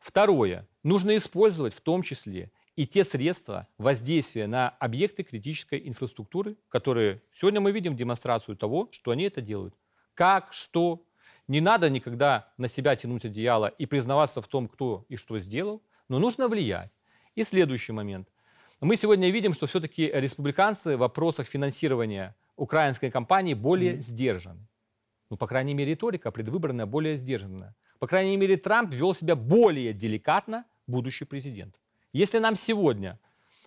Второе. 0.00 0.68
Нужно 0.82 1.16
использовать 1.16 1.74
в 1.74 1.80
том 1.80 2.02
числе 2.02 2.50
и 2.74 2.86
те 2.86 3.04
средства 3.04 3.68
воздействия 3.78 4.46
на 4.46 4.70
объекты 4.70 5.22
критической 5.22 5.86
инфраструктуры, 5.86 6.56
которые 6.68 7.22
сегодня 7.32 7.60
мы 7.60 7.70
видим 7.70 7.94
демонстрацию 7.94 8.56
того, 8.56 8.88
что 8.90 9.10
они 9.10 9.24
это 9.24 9.40
делают. 9.40 9.74
Как, 10.14 10.52
что. 10.52 11.04
Не 11.52 11.60
надо 11.60 11.90
никогда 11.90 12.48
на 12.56 12.66
себя 12.66 12.96
тянуть 12.96 13.26
одеяло 13.26 13.66
и 13.66 13.84
признаваться 13.84 14.40
в 14.40 14.48
том, 14.48 14.68
кто 14.68 15.04
и 15.10 15.16
что 15.16 15.38
сделал, 15.38 15.82
но 16.08 16.18
нужно 16.18 16.48
влиять. 16.48 16.90
И 17.34 17.44
следующий 17.44 17.92
момент. 17.92 18.26
Мы 18.80 18.96
сегодня 18.96 19.28
видим, 19.28 19.52
что 19.52 19.66
все-таки 19.66 20.10
республиканцы 20.14 20.96
в 20.96 21.00
вопросах 21.00 21.46
финансирования 21.46 22.34
украинской 22.56 23.10
кампании 23.10 23.52
более 23.52 23.96
mm. 23.96 24.00
сдержаны. 24.00 24.66
Ну, 25.28 25.36
по 25.36 25.46
крайней 25.46 25.74
мере, 25.74 25.90
риторика 25.90 26.30
предвыборная 26.30 26.86
более 26.86 27.18
сдержанная. 27.18 27.74
По 27.98 28.06
крайней 28.06 28.38
мере, 28.38 28.56
Трамп 28.56 28.94
вел 28.94 29.12
себя 29.12 29.36
более 29.36 29.92
деликатно, 29.92 30.64
будущий 30.86 31.26
президент. 31.26 31.78
Если 32.14 32.38
нам 32.38 32.56
сегодня, 32.56 33.18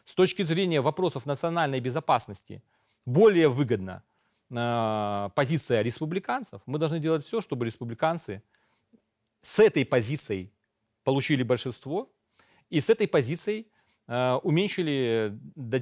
с 0.06 0.16
точки 0.16 0.42
зрения 0.42 0.82
вопросов 0.82 1.28
национальной 1.28 1.82
безопасности, 1.82 2.64
более 3.06 3.48
выгодна 3.48 4.02
э, 4.02 4.15
позиция 4.50 5.82
республиканцев, 5.82 6.62
мы 6.66 6.78
должны 6.78 7.00
делать 7.00 7.26
все, 7.26 7.42
чтобы 7.42 7.66
республиканцы 7.66 8.44
с 9.42 9.60
этой 9.60 9.86
позицией 9.86 10.52
получили 11.04 11.44
большинство 11.44 12.12
и 12.70 12.82
с 12.82 12.90
этой 12.90 13.08
позицией 13.08 13.68
э, 14.08 14.34
уменьшили 14.44 15.38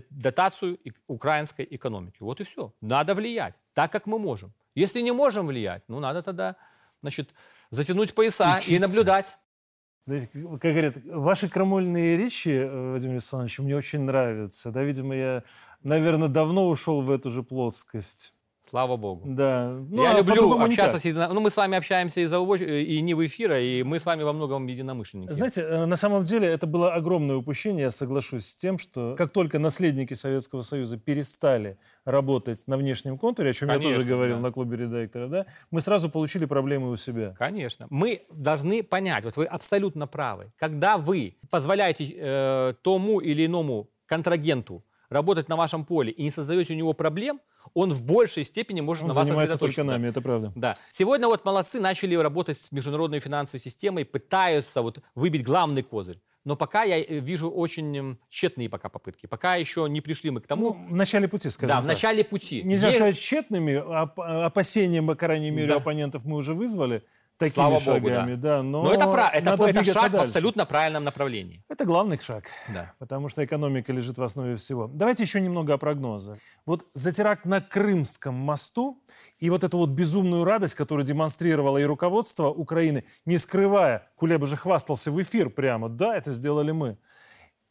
дотацию 0.09 0.79
украинской 1.07 1.67
экономики. 1.69 2.17
Вот 2.19 2.41
и 2.41 2.43
все. 2.43 2.73
Надо 2.81 3.15
влиять 3.15 3.55
так, 3.73 3.91
как 3.91 4.05
мы 4.05 4.19
можем. 4.19 4.53
Если 4.75 5.01
не 5.01 5.11
можем 5.11 5.47
влиять, 5.47 5.83
ну 5.87 5.99
надо 5.99 6.21
тогда, 6.21 6.55
значит, 7.01 7.33
затянуть 7.71 8.13
пояса 8.13 8.55
Учиться. 8.57 8.73
и 8.73 8.79
наблюдать. 8.79 9.37
Как 10.05 10.61
говорят, 10.61 10.97
ваши 11.05 11.47
крамольные 11.47 12.17
речи, 12.17 12.49
э, 12.49 12.89
Владимир 12.89 13.13
Александрович, 13.13 13.59
мне 13.59 13.77
очень 13.77 14.01
нравятся. 14.01 14.71
Да, 14.71 14.83
видимо, 14.83 15.15
я, 15.15 15.43
наверное, 15.81 16.27
давно 16.27 16.67
ушел 16.67 17.01
в 17.01 17.09
эту 17.09 17.29
же 17.29 17.43
плоскость. 17.43 18.33
Слава 18.73 18.97
богу. 18.97 19.21
Да. 19.23 19.67
Ну, 19.87 20.01
я 20.01 20.15
а 20.15 20.17
люблю 20.17 20.51
общаться 20.59 20.97
с 20.97 21.05
едино... 21.05 21.29
Ну, 21.31 21.41
мы 21.41 21.51
с 21.51 21.57
вами 21.57 21.77
общаемся 21.77 22.21
и, 22.21 22.25
за 22.25 22.37
и 22.37 23.01
не 23.01 23.13
в 23.13 23.23
эфира, 23.23 23.61
и 23.61 23.83
мы 23.83 23.99
с 23.99 24.05
вами 24.05 24.23
во 24.23 24.33
многом 24.33 24.65
единомышленники. 24.65 25.31
Знаете, 25.31 25.61
э, 25.61 25.85
на 25.85 25.95
самом 25.95 26.23
деле 26.23 26.47
это 26.47 26.65
было 26.65 26.91
огромное 26.91 27.35
упущение, 27.35 27.83
я 27.83 27.91
соглашусь 27.91 28.47
с 28.47 28.55
тем, 28.55 28.79
что 28.79 29.13
как 29.15 29.31
только 29.31 29.59
наследники 29.59 30.15
Советского 30.15 30.63
Союза 30.63 30.97
перестали 30.97 31.77
работать 32.03 32.63
на 32.65 32.77
внешнем 32.77 33.19
контуре, 33.19 33.51
о 33.51 33.53
чем 33.53 33.69
Конечно, 33.69 33.89
я 33.89 33.95
тоже 33.95 34.07
говорил 34.07 34.37
да. 34.37 34.41
на 34.41 34.51
клубе 34.51 34.75
редактора, 34.75 35.27
да, 35.27 35.45
мы 35.69 35.79
сразу 35.79 36.09
получили 36.09 36.45
проблемы 36.45 36.89
у 36.89 36.97
себя. 36.97 37.35
Конечно. 37.37 37.85
Мы 37.91 38.23
должны 38.31 38.81
понять, 38.81 39.23
вот 39.23 39.37
вы 39.37 39.45
абсолютно 39.45 40.07
правы, 40.07 40.51
когда 40.57 40.97
вы 40.97 41.37
позволяете 41.51 42.11
э, 42.17 42.73
тому 42.81 43.19
или 43.19 43.45
иному 43.45 43.91
контрагенту 44.07 44.83
работать 45.09 45.47
на 45.47 45.57
вашем 45.57 45.85
поле 45.85 46.11
и 46.11 46.23
не 46.23 46.31
создаете 46.31 46.73
у 46.73 46.75
него 46.75 46.93
проблем, 46.93 47.39
он 47.73 47.91
в 47.91 48.03
большей 48.03 48.43
степени 48.43 48.81
может 48.81 49.03
он 49.03 49.09
на 49.09 49.13
вас 49.13 49.27
занимается 49.27 49.57
только 49.57 49.83
нами, 49.83 50.07
это 50.07 50.21
правда. 50.21 50.51
Да. 50.55 50.77
Сегодня 50.91 51.27
вот 51.27 51.45
молодцы 51.45 51.79
начали 51.79 52.15
работать 52.15 52.59
с 52.59 52.71
международной 52.71 53.19
финансовой 53.19 53.59
системой, 53.59 54.05
пытаются 54.05 54.81
вот 54.81 54.99
выбить 55.15 55.43
главный 55.43 55.83
козырь. 55.83 56.19
Но 56.45 56.55
пока 56.55 56.83
я 56.83 56.99
э, 56.99 57.19
вижу 57.19 57.49
очень 57.49 58.17
тщетные 58.29 58.69
пока 58.69 58.89
попытки. 58.89 59.27
Пока 59.27 59.55
еще 59.55 59.87
не 59.89 60.01
пришли 60.01 60.29
мы 60.29 60.41
к 60.41 60.47
тому... 60.47 60.73
Ну, 60.73 60.87
в 60.89 60.95
начале 60.95 61.27
пути, 61.27 61.49
скажем 61.49 61.69
Да, 61.69 61.75
так. 61.75 61.85
в 61.85 61.87
начале 61.87 62.23
пути. 62.23 62.63
Нельзя 62.63 62.87
Есть... 62.87 62.97
сказать 62.97 63.17
тщетными, 63.17 63.75
опасения, 64.45 65.01
по 65.01 65.15
крайней 65.15 65.51
мере, 65.51 65.69
да. 65.69 65.75
оппонентов 65.77 66.25
мы 66.25 66.35
уже 66.35 66.53
вызвали 66.53 67.03
такими 67.43 67.63
Слава 67.63 67.79
шагами, 67.79 68.31
Богу, 68.31 68.41
да. 68.41 68.57
да. 68.57 68.63
Но, 68.63 68.83
но 68.83 68.93
это, 68.93 69.07
прав... 69.07 69.33
это, 69.33 69.49
это 69.51 69.83
шаг 69.83 70.11
дальше. 70.11 70.17
в 70.17 70.21
абсолютно 70.21 70.65
правильном 70.65 71.03
направлении. 71.03 71.63
Это 71.69 71.85
главный 71.85 72.19
шаг, 72.19 72.45
да. 72.73 72.93
потому 72.99 73.29
что 73.29 73.43
экономика 73.43 73.91
лежит 73.91 74.17
в 74.17 74.23
основе 74.23 74.55
всего. 74.55 74.87
Давайте 74.87 75.23
еще 75.23 75.41
немного 75.41 75.73
о 75.73 75.77
прогнозах. 75.77 76.37
Вот 76.65 76.85
за 76.93 77.11
теракт 77.11 77.45
на 77.45 77.59
Крымском 77.59 78.35
мосту 78.35 79.03
и 79.39 79.49
вот 79.49 79.63
эту 79.63 79.77
вот 79.77 79.89
безумную 79.89 80.45
радость, 80.45 80.75
которую 80.75 81.05
демонстрировало 81.05 81.77
и 81.77 81.83
руководство 81.83 82.47
Украины, 82.47 83.03
не 83.25 83.37
скрывая, 83.37 84.09
Кулеба 84.15 84.47
же 84.47 84.55
хвастался 84.55 85.11
в 85.11 85.21
эфир 85.21 85.49
прямо, 85.49 85.89
да, 85.89 86.15
это 86.15 86.31
сделали 86.31 86.71
мы. 86.71 86.97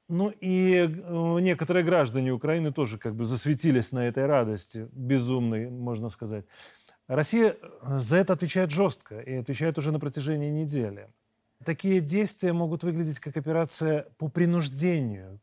Ну 0.09 0.29
и 0.29 0.75
э, 0.75 1.41
некоторые 1.41 1.85
граждане 1.85 2.33
Украины 2.33 2.73
тоже 2.73 2.99
как 2.99 3.15
бы 3.15 3.25
засветились 3.25 3.93
на 3.93 4.09
этой 4.09 4.27
радости, 4.27 4.89
безумной, 4.93 5.71
можно 5.71 6.11
сказать. 6.11 6.45
Россия 7.15 7.59
э, 7.61 7.99
за 7.99 8.17
это 8.17 8.33
отвечает 8.33 8.71
жестко 8.71 9.21
и 9.21 9.35
отвечает 9.35 9.77
уже 9.77 9.93
на 9.93 10.01
протяжении 10.01 10.51
недели. 10.51 11.11
Такие 11.63 12.01
действия 12.01 12.53
могут 12.55 12.85
выглядеть 12.85 13.21
как 13.21 13.37
операция 13.37 14.07
по 14.17 14.29
принуждению 14.29 15.39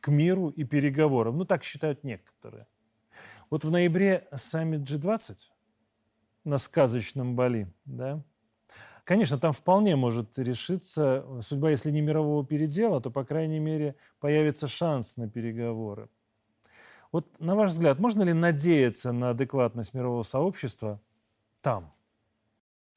к 0.00 0.08
миру 0.08 0.48
и 0.48 0.64
переговорам. 0.64 1.38
Ну, 1.38 1.44
так 1.44 1.62
считают 1.62 2.02
некоторые. 2.02 2.66
Вот 3.48 3.64
в 3.64 3.70
ноябре 3.70 4.26
саммит 4.34 4.80
G20 4.80 5.36
на 6.44 6.58
сказочном 6.58 7.36
Бали, 7.36 7.72
да, 7.84 8.22
Конечно, 9.04 9.36
там 9.36 9.52
вполне 9.52 9.96
может 9.96 10.38
решиться 10.38 11.26
судьба, 11.40 11.70
если 11.70 11.90
не 11.90 12.00
мирового 12.00 12.46
передела, 12.46 13.00
то, 13.00 13.10
по 13.10 13.24
крайней 13.24 13.58
мере, 13.58 13.96
появится 14.20 14.68
шанс 14.68 15.16
на 15.16 15.28
переговоры. 15.28 16.08
Вот 17.12 17.38
на 17.40 17.54
ваш 17.54 17.72
взгляд, 17.72 17.98
можно 17.98 18.22
ли 18.22 18.32
надеяться 18.32 19.12
на 19.12 19.30
адекватность 19.30 19.92
мирового 19.92 20.22
сообщества 20.22 20.98
там? 21.60 21.92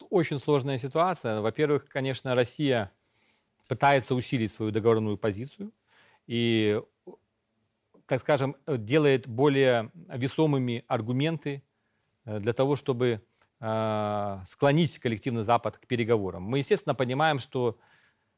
Очень 0.09 0.39
сложная 0.39 0.77
ситуация. 0.77 1.41
Во-первых, 1.41 1.85
конечно, 1.89 2.33
Россия 2.33 2.91
пытается 3.67 4.15
усилить 4.15 4.51
свою 4.51 4.71
договорную 4.71 5.17
позицию 5.17 5.73
и, 6.27 6.81
так 8.05 8.21
скажем, 8.21 8.55
делает 8.67 9.27
более 9.27 9.91
весомыми 10.07 10.85
аргументы 10.87 11.63
э, 12.23 12.39
для 12.39 12.53
того, 12.53 12.77
чтобы 12.77 13.21
э, 13.59 14.39
склонить 14.47 14.97
коллективный 14.99 15.43
Запад 15.43 15.77
к 15.77 15.87
переговорам. 15.87 16.43
Мы, 16.43 16.59
естественно, 16.59 16.95
понимаем, 16.95 17.39
что, 17.39 17.77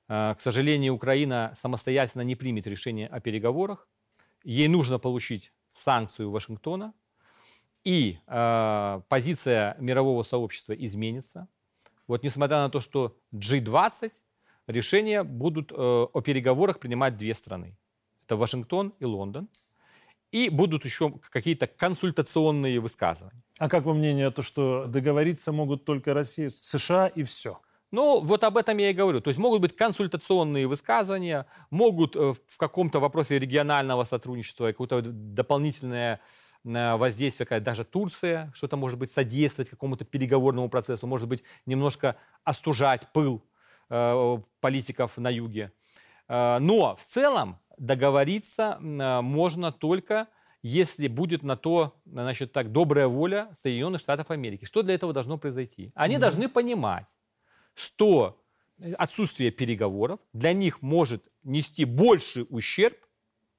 э, 0.07 0.35
к 0.35 0.41
сожалению, 0.41 0.95
Украина 0.95 1.53
самостоятельно 1.55 2.23
не 2.23 2.35
примет 2.35 2.65
решение 2.65 3.07
о 3.07 3.19
переговорах. 3.19 3.87
Ей 4.43 4.67
нужно 4.69 4.97
получить 4.97 5.51
санкцию 5.77 6.31
Вашингтона, 6.31 6.93
и 7.83 8.19
э, 8.27 9.01
позиция 9.07 9.75
мирового 9.79 10.23
сообщества 10.23 10.73
изменится. 10.73 11.47
Вот 12.07 12.23
несмотря 12.23 12.57
на 12.57 12.69
то, 12.69 12.81
что 12.81 13.15
G20 13.33 14.11
решения 14.67 15.23
будут 15.23 15.71
э, 15.71 15.75
о 15.75 16.21
переговорах 16.21 16.79
принимать 16.79 17.17
две 17.17 17.33
страны. 17.33 17.77
Это 18.25 18.35
Вашингтон 18.35 18.93
и 18.99 19.05
Лондон. 19.05 19.47
И 20.31 20.49
будут 20.49 20.83
еще 20.83 21.13
какие-то 21.29 21.67
консультационные 21.67 22.81
высказывания. 22.81 23.41
А 23.57 23.69
как 23.69 23.85
во 23.85 23.93
мнение, 23.93 24.29
то, 24.31 24.41
что 24.41 24.85
договориться 24.85 25.53
могут 25.53 25.85
только 25.85 26.13
Россия, 26.13 26.49
США 26.49 27.07
и 27.07 27.23
все? 27.23 27.61
Ну, 27.91 28.19
вот 28.21 28.43
об 28.43 28.57
этом 28.57 28.77
я 28.77 28.89
и 28.89 28.93
говорю. 28.93 29.21
То 29.21 29.29
есть 29.29 29.39
могут 29.39 29.61
быть 29.61 29.75
консультационные 29.75 30.67
высказывания, 30.67 31.45
могут 31.69 32.15
э, 32.15 32.33
в 32.33 32.57
каком-то 32.57 32.99
вопросе 32.99 33.39
регионального 33.39 34.03
сотрудничества, 34.03 34.67
какое-то 34.67 35.01
дополнительное 35.03 36.19
э, 36.65 36.95
воздействие, 36.95 37.59
даже 37.61 37.85
Турция, 37.85 38.51
что-то 38.53 38.75
может 38.75 38.99
быть 38.99 39.11
содействовать 39.11 39.69
какому-то 39.69 40.03
переговорному 40.03 40.69
процессу, 40.69 41.07
может 41.07 41.29
быть 41.29 41.43
немножко 41.65 42.17
остужать 42.43 43.07
пыл 43.13 43.41
э, 43.89 44.37
политиков 44.59 45.17
на 45.17 45.29
юге. 45.29 45.71
Но 46.29 46.97
в 46.97 47.05
целом 47.05 47.57
договориться 47.77 48.77
можно 48.81 49.71
только 49.71 50.27
если 50.61 51.07
будет 51.07 51.43
на 51.43 51.55
то, 51.55 51.95
значит, 52.05 52.51
так, 52.51 52.71
добрая 52.73 53.07
воля 53.07 53.49
Соединенных 53.55 54.01
Штатов 54.01 54.31
Америки. 54.31 54.65
Что 54.65 54.83
для 54.83 54.95
этого 54.95 55.13
должно 55.13 55.37
произойти? 55.37 55.91
Они 55.95 56.15
mm-hmm. 56.15 56.19
должны 56.19 56.49
понимать, 56.49 57.07
что 57.77 58.41
отсутствие 58.97 59.51
переговоров 59.51 60.19
для 60.33 60.53
них 60.53 60.81
может 60.81 61.23
нести 61.43 61.85
больший 61.85 62.45
ущерб, 62.49 62.97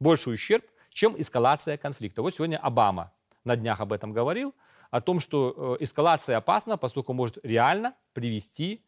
больший 0.00 0.34
ущерб, 0.34 0.64
чем 0.90 1.14
эскалация 1.16 1.76
конфликта. 1.76 2.22
Вот 2.22 2.34
сегодня 2.34 2.56
Обама 2.58 3.12
на 3.44 3.56
днях 3.56 3.80
об 3.80 3.92
этом 3.92 4.12
говорил, 4.12 4.54
о 4.90 5.00
том, 5.00 5.20
что 5.20 5.76
э, 5.80 5.84
эскалация 5.84 6.36
опасна, 6.36 6.76
поскольку 6.76 7.12
может 7.12 7.38
реально 7.44 7.94
привести 8.12 8.84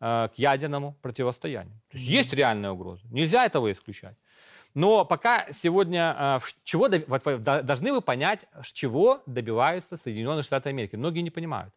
э, 0.00 0.28
к 0.28 0.32
ядерному 0.36 0.98
противостоянию. 1.00 1.80
То 1.90 1.96
есть 1.96 2.10
есть 2.10 2.34
реальная 2.34 2.72
угроза. 2.72 3.02
Нельзя 3.10 3.46
этого 3.46 3.72
исключать. 3.72 4.16
Но 4.74 5.04
пока 5.04 5.50
сегодня 5.52 6.40
э, 6.42 6.46
чего 6.64 6.88
должны 6.88 7.92
вы 7.92 8.02
понять, 8.02 8.46
чего 8.72 9.22
добиваются 9.26 9.96
Соединенные 9.96 10.42
Штаты 10.42 10.68
Америки. 10.68 10.96
Многие 10.96 11.20
не 11.20 11.30
понимают. 11.30 11.72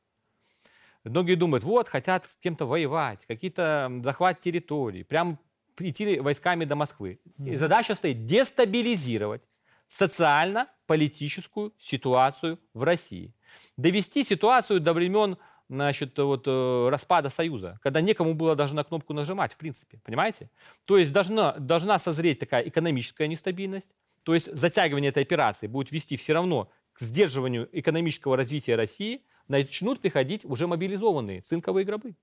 Многие 1.10 1.36
думают, 1.36 1.64
вот, 1.64 1.90
хотят 1.90 2.26
с 2.26 2.36
кем-то 2.36 2.66
воевать, 2.66 3.26
какие-то 3.28 3.92
захват 4.04 4.40
территорий, 4.40 5.04
прям 5.04 5.40
прийти 5.76 6.20
войсками 6.20 6.66
до 6.66 6.76
Москвы. 6.76 7.20
И 7.38 7.56
задача 7.56 7.96
стоит 7.96 8.26
дестабилизировать 8.26 9.44
социально-политическую 9.88 11.74
ситуацию 11.78 12.60
в 12.74 12.84
России. 12.84 13.34
Довести 13.78 14.24
ситуацию 14.24 14.80
до 14.80 14.94
времен 14.94 15.38
значит, 15.70 16.18
вот, 16.18 16.44
э, 16.48 16.90
распада 16.90 17.30
Союза, 17.30 17.80
когда 17.82 18.02
некому 18.02 18.34
было 18.34 18.56
даже 18.56 18.74
на 18.74 18.84
кнопку 18.84 19.14
нажимать, 19.14 19.54
в 19.54 19.58
принципе, 19.58 20.00
понимаете? 20.04 20.50
То 20.86 20.98
есть 20.98 21.12
должна, 21.12 21.54
должна 21.54 22.00
созреть 22.00 22.40
такая 22.40 22.64
экономическая 22.68 23.28
нестабильность, 23.28 23.94
то 24.24 24.34
есть 24.34 24.54
затягивание 24.54 25.10
этой 25.10 25.24
операции 25.24 25.68
будет 25.68 25.92
вести 25.92 26.18
все 26.18 26.34
равно 26.34 26.70
к 26.94 27.02
сдерживанию 27.02 27.70
экономического 27.72 28.38
развития 28.38 28.76
России, 28.76 29.24
начнут 29.48 30.00
приходить 30.00 30.46
уже 30.46 30.68
мобилизованные 30.68 31.42
цинковые 31.42 31.86
гробы. 31.86 32.16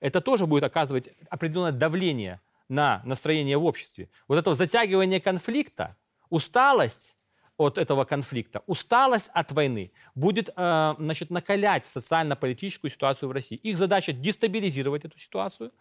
Это 0.00 0.20
тоже 0.20 0.46
будет 0.46 0.64
оказывать 0.64 1.08
определенное 1.30 1.72
давление 1.72 2.40
на 2.68 3.02
настроение 3.04 3.56
в 3.58 3.64
обществе. 3.64 4.08
Вот 4.28 4.38
это 4.38 4.54
затягивание 4.54 5.20
конфликта, 5.20 5.96
усталость 6.30 7.16
от 7.56 7.78
этого 7.78 8.04
конфликта, 8.04 8.62
усталость 8.66 9.30
от 9.32 9.52
войны 9.52 9.92
будет 10.14 10.50
э, 10.56 10.94
значит, 10.98 11.30
накалять 11.30 11.86
социально-политическую 11.86 12.90
ситуацию 12.90 13.28
в 13.28 13.32
России. 13.32 13.56
Их 13.56 13.78
задача 13.78 14.12
дестабилизировать 14.12 15.04
эту 15.04 15.18
ситуацию 15.18 15.72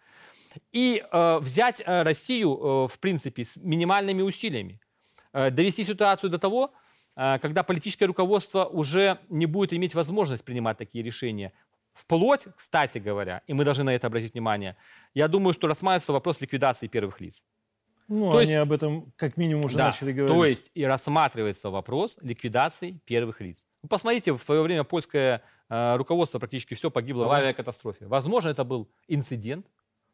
и 0.71 1.03
э, 1.03 1.39
взять 1.39 1.81
э, 1.83 2.03
Россию, 2.03 2.87
в 2.87 2.99
принципе, 2.99 3.43
с 3.43 3.57
минимальными 3.57 4.21
усилиями. 4.21 4.79
Довести 5.33 5.83
ситуацию 5.83 6.29
до 6.29 6.37
того, 6.37 6.73
когда 7.15 7.63
политическое 7.63 8.05
руководство 8.05 8.65
уже 8.65 9.19
не 9.29 9.45
будет 9.45 9.73
иметь 9.73 9.93
возможность 9.93 10.43
принимать 10.43 10.77
такие 10.77 11.03
решения. 11.03 11.53
Вплоть, 11.93 12.47
кстати 12.55 12.97
говоря, 12.97 13.43
и 13.45 13.53
мы 13.53 13.63
должны 13.65 13.83
на 13.83 13.93
это 13.93 14.07
обратить 14.07 14.33
внимание, 14.33 14.75
я 15.13 15.27
думаю, 15.27 15.53
что 15.53 15.67
рассматривается 15.67 16.11
вопрос 16.11 16.41
ликвидации 16.41 16.87
первых 16.87 17.21
лиц. 17.21 17.43
Ну, 18.07 18.31
то 18.31 18.39
они 18.39 18.51
есть, 18.51 18.61
об 18.61 18.71
этом 18.71 19.13
как 19.15 19.37
минимум 19.37 19.65
уже 19.65 19.77
да, 19.77 19.87
начали 19.87 20.11
говорить. 20.11 20.35
То 20.35 20.45
есть 20.45 20.71
и 20.73 20.83
рассматривается 20.83 21.69
вопрос 21.69 22.17
ликвидации 22.21 22.99
первых 23.05 23.41
лиц. 23.41 23.65
Ну, 23.81 23.89
посмотрите, 23.89 24.33
в 24.33 24.43
свое 24.43 24.61
время 24.61 24.83
польское 24.83 25.43
э, 25.69 25.95
руководство 25.95 26.39
практически 26.39 26.73
все 26.73 26.91
погибло 26.91 27.25
в 27.25 27.31
авиакатастрофе. 27.31 28.07
Возможно, 28.07 28.49
это 28.49 28.63
был 28.63 28.89
инцидент, 29.07 29.67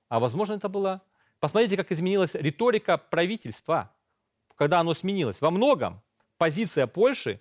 а 0.08 0.20
возможно, 0.20 0.54
это 0.54 0.70
было... 0.70 1.02
Посмотрите, 1.40 1.78
как 1.78 1.92
изменилась 1.92 2.36
риторика 2.36 2.98
правительства, 2.98 3.94
когда 4.56 4.82
оно 4.82 4.94
сменилось. 4.94 5.40
Во 5.40 5.52
многом 5.52 6.02
позиция 6.40 6.88
Польши 6.88 7.40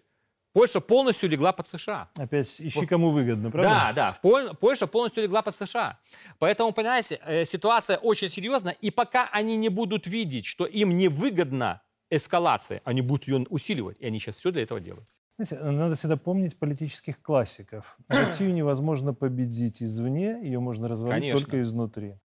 Польша 0.52 0.80
полностью 0.80 1.28
легла 1.28 1.52
под 1.52 1.68
США. 1.68 2.08
Опять 2.16 2.60
ищи, 2.60 2.80
вот. 2.80 2.88
кому 2.88 3.10
выгодно, 3.10 3.50
правда? 3.50 3.92
Да, 3.94 4.18
да. 4.22 4.52
Польша 4.60 4.86
полностью 4.86 5.22
легла 5.22 5.42
под 5.42 5.54
США. 5.54 6.00
Поэтому, 6.38 6.72
понимаете, 6.72 7.20
э, 7.24 7.44
ситуация 7.44 7.96
очень 7.96 8.28
серьезна. 8.28 8.70
И 8.70 8.90
пока 8.90 9.28
они 9.30 9.56
не 9.56 9.68
будут 9.68 10.06
видеть, 10.06 10.46
что 10.46 10.64
им 10.64 10.96
не 10.96 11.08
выгодна 11.08 11.82
эскалация, 12.10 12.80
они 12.84 13.02
будут 13.02 13.28
ее 13.28 13.46
усиливать. 13.50 13.98
И 14.00 14.06
они 14.06 14.18
сейчас 14.18 14.36
все 14.36 14.50
для 14.50 14.62
этого 14.62 14.80
делают. 14.80 15.06
Знаете, 15.38 15.64
надо 15.64 15.94
всегда 15.94 16.16
помнить 16.16 16.58
политических 16.58 17.22
классиков. 17.22 17.96
Россию 18.08 18.52
невозможно 18.52 19.14
победить 19.14 19.80
извне, 19.80 20.40
ее 20.42 20.58
можно 20.58 20.88
развалить 20.88 21.20
Конечно. 21.20 21.40
только 21.40 21.62
изнутри. 21.62 22.16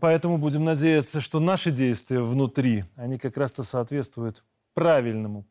Поэтому 0.00 0.38
будем 0.38 0.64
надеяться, 0.64 1.20
что 1.20 1.38
наши 1.38 1.70
действия 1.70 2.20
внутри, 2.20 2.84
они 2.96 3.18
как 3.18 3.36
раз-то 3.36 3.62
соответствуют 3.62 4.42
правильному 4.72 5.46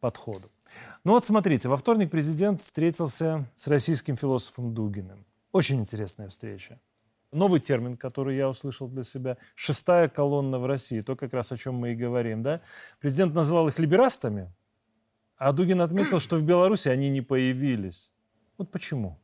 подходу. 0.00 0.50
Ну 1.04 1.12
вот 1.12 1.24
смотрите, 1.24 1.68
во 1.68 1.76
вторник 1.76 2.10
президент 2.10 2.60
встретился 2.60 3.46
с 3.54 3.66
российским 3.68 4.16
философом 4.16 4.74
Дугиным. 4.74 5.24
Очень 5.52 5.80
интересная 5.80 6.28
встреча. 6.28 6.80
Новый 7.32 7.60
термин, 7.60 7.96
который 7.96 8.36
я 8.36 8.48
услышал 8.48 8.88
для 8.88 9.02
себя– 9.02 9.36
шестая 9.54 10.08
колонна 10.08 10.58
в 10.58 10.66
России. 10.66 11.00
То, 11.00 11.14
как 11.14 11.34
раз 11.34 11.52
о 11.52 11.56
чем 11.56 11.74
мы 11.74 11.92
и 11.92 11.94
говорим. 11.94 12.42
Да? 12.42 12.62
Президент 13.00 13.34
назвал 13.34 13.68
их 13.68 13.78
либерастами, 13.78 14.52
а 15.36 15.52
Дугин 15.52 15.80
отметил, 15.80 16.20
что 16.20 16.36
в 16.36 16.42
Беларуси 16.42 16.88
они 16.88 17.10
не 17.10 17.20
появились. 17.20 18.10
Вот 18.56 18.70
почему? 18.70 19.18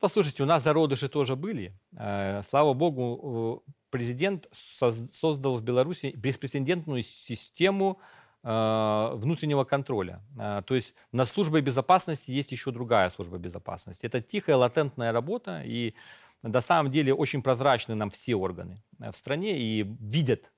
Послушайте, 0.00 0.42
у 0.42 0.46
нас 0.46 0.64
зародыши 0.64 1.08
тоже 1.08 1.36
были. 1.36 1.72
Э, 1.98 2.42
слава 2.48 2.74
богу, 2.74 3.64
президент 3.90 4.48
создал 4.52 5.56
в 5.56 5.62
Беларуси 5.62 6.12
беспрецедентную 6.16 7.02
систему 7.02 7.98
Э, 7.98 8.14
внутреннего 8.42 9.64
контроля. 9.64 10.22
Э, 10.38 10.62
то 10.64 10.74
есть 10.74 10.94
на 11.12 11.24
службе 11.24 11.60
безопасности 11.60 12.30
есть 12.30 12.52
еще 12.52 12.70
другая 12.70 13.10
служба 13.10 13.38
безопасности. 13.38 14.06
Это 14.06 14.20
тихая 14.20 14.56
латентная 14.56 15.12
работа, 15.12 15.62
и 15.64 15.94
на 16.42 16.60
самом 16.60 16.90
деле 16.90 17.12
очень 17.12 17.42
прозрачны 17.42 17.94
нам 17.94 18.10
все 18.10 18.36
органы 18.36 18.82
э, 19.00 19.10
в 19.10 19.16
стране 19.16 19.58
и 19.58 19.82
видят, 20.00 20.52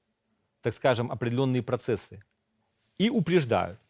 так 0.63 0.75
скажем, 0.75 1.11
определенные 1.11 1.63
процессы 1.63 2.23
и 2.99 3.09
упреждают. 3.09 3.81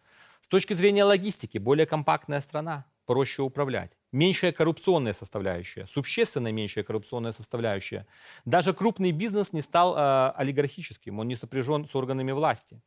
С 0.41 0.49
точки 0.49 0.73
зрения 0.73 1.05
логистики, 1.05 1.59
более 1.59 1.87
компактная 1.87 2.41
страна, 2.41 2.87
проще 3.07 3.43
управлять. 3.43 3.97
Меньшая 4.13 4.53
коррупционная 4.53 5.15
составляющая, 5.15 5.85
существенно 5.87 6.53
меньшая 6.53 6.85
коррупционная 6.85 7.33
составляющая. 7.33 8.07
Даже 8.45 8.73
крупный 8.73 9.11
бизнес 9.11 9.53
не 9.53 9.63
стал 9.63 9.97
э, 9.97 10.31
олигархическим, 10.37 11.19
он 11.19 11.27
не 11.27 11.35
сопряжен 11.35 11.87
с 11.87 11.95
органами 11.97 12.31
власти 12.31 12.81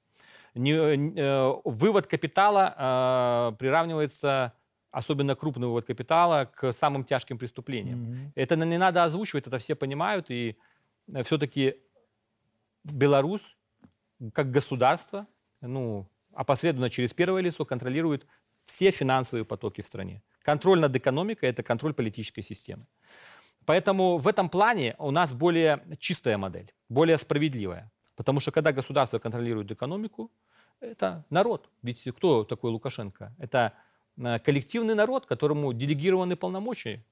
не, 0.55 0.73
э, 0.73 1.53
вывод 1.63 2.07
капитала 2.07 3.51
э, 3.53 3.55
приравнивается 3.57 4.53
особенно 4.93 5.35
крупный 5.35 5.67
вывод 5.67 5.85
капитала, 5.85 6.45
к 6.45 6.71
самым 6.71 7.03
тяжким 7.03 7.39
преступлениям. 7.39 8.03
Mm-hmm. 8.03 8.31
Это 8.35 8.55
не 8.55 8.77
надо 8.77 9.03
озвучивать, 9.03 9.47
это 9.47 9.57
все 9.57 9.75
понимают. 9.75 10.29
И 10.29 10.55
э, 11.11 11.23
все-таки 11.23 11.77
Беларусь, 12.83 13.57
как 14.33 14.51
государство, 14.51 15.25
ну, 15.61 16.07
опосредованно 16.33 16.91
через 16.91 17.13
первое 17.13 17.41
лицо 17.41 17.65
контролирует 17.65 18.27
все 18.65 18.91
финансовые 18.91 19.45
потоки 19.45 19.81
в 19.81 19.87
стране. 19.87 20.21
Контроль 20.43 20.79
над 20.79 20.95
экономикой– 20.95 21.49
это 21.49 21.63
контроль 21.63 21.93
политической 21.93 22.43
системы. 22.43 22.85
Поэтому 23.65 24.17
в 24.17 24.27
этом 24.27 24.49
плане 24.49 24.95
у 24.99 25.11
нас 25.11 25.33
более 25.33 25.83
чистая 25.99 26.37
модель, 26.37 26.71
более 26.89 27.17
справедливая. 27.17 27.91
Потому 28.15 28.39
что 28.39 28.51
когда 28.51 28.71
государство 28.71 29.19
контролирует 29.19 29.71
экономику, 29.71 30.31
это 30.79 31.25
народ. 31.29 31.69
Ведь 31.81 32.03
кто 32.15 32.43
такой 32.43 32.71
Лукашенко? 32.71 33.33
Это 33.39 33.73
э, 34.17 34.39
коллективный 34.39 34.95
народ, 34.95 35.25
которому 35.25 35.73
делегированы 35.73 36.35
полномочия. 36.35 37.03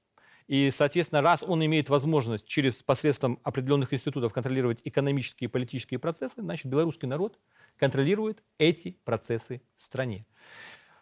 И, 0.48 0.70
соответственно, 0.70 1.22
раз 1.22 1.42
он 1.42 1.64
имеет 1.64 1.88
возможность 1.88 2.46
через 2.46 2.82
посредством 2.82 3.38
определенных 3.42 3.92
институтов 3.92 4.32
контролировать 4.32 4.80
экономические 4.84 5.48
и 5.48 5.50
политические 5.50 5.98
процессы, 5.98 6.42
значит, 6.42 6.66
белорусский 6.66 7.08
народ 7.08 7.38
контролирует 7.78 8.42
эти 8.58 8.96
процессы 9.04 9.62
в 9.76 9.82
стране. 9.82 10.26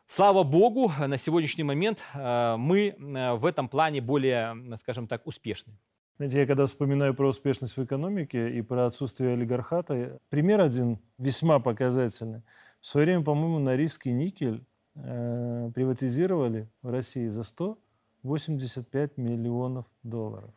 Слава 0.06 0.42
богу, 0.42 0.92
на 0.98 1.16
сегодняшний 1.16 1.64
момент 1.64 2.02
э, 2.14 2.56
мы 2.56 2.88
э, 2.88 3.34
в 3.34 3.46
этом 3.46 3.68
плане 3.68 4.00
более, 4.00 4.76
скажем 4.78 5.06
так, 5.06 5.26
успешны. 5.26 5.74
Знаете, 6.16 6.40
я 6.40 6.46
когда 6.46 6.66
вспоминаю 6.66 7.14
про 7.14 7.29
успешность 7.29 7.77
в 7.77 7.85
экономике 7.85 8.51
и 8.51 8.62
про 8.62 8.87
отсутствие 8.87 9.33
олигархата, 9.33 10.18
пример 10.29 10.61
один 10.61 10.99
весьма 11.18 11.61
показательный. 11.61 12.42
В 12.81 12.87
свое 12.87 13.07
время, 13.07 13.24
по-моему, 13.24 13.59
Норильский 13.59 14.12
никель 14.12 14.64
э, 14.95 15.70
приватизировали 15.74 16.68
в 16.82 16.91
России 16.91 17.28
за 17.28 17.43
185 17.43 19.16
миллионов 19.16 19.87
долларов. 20.03 20.51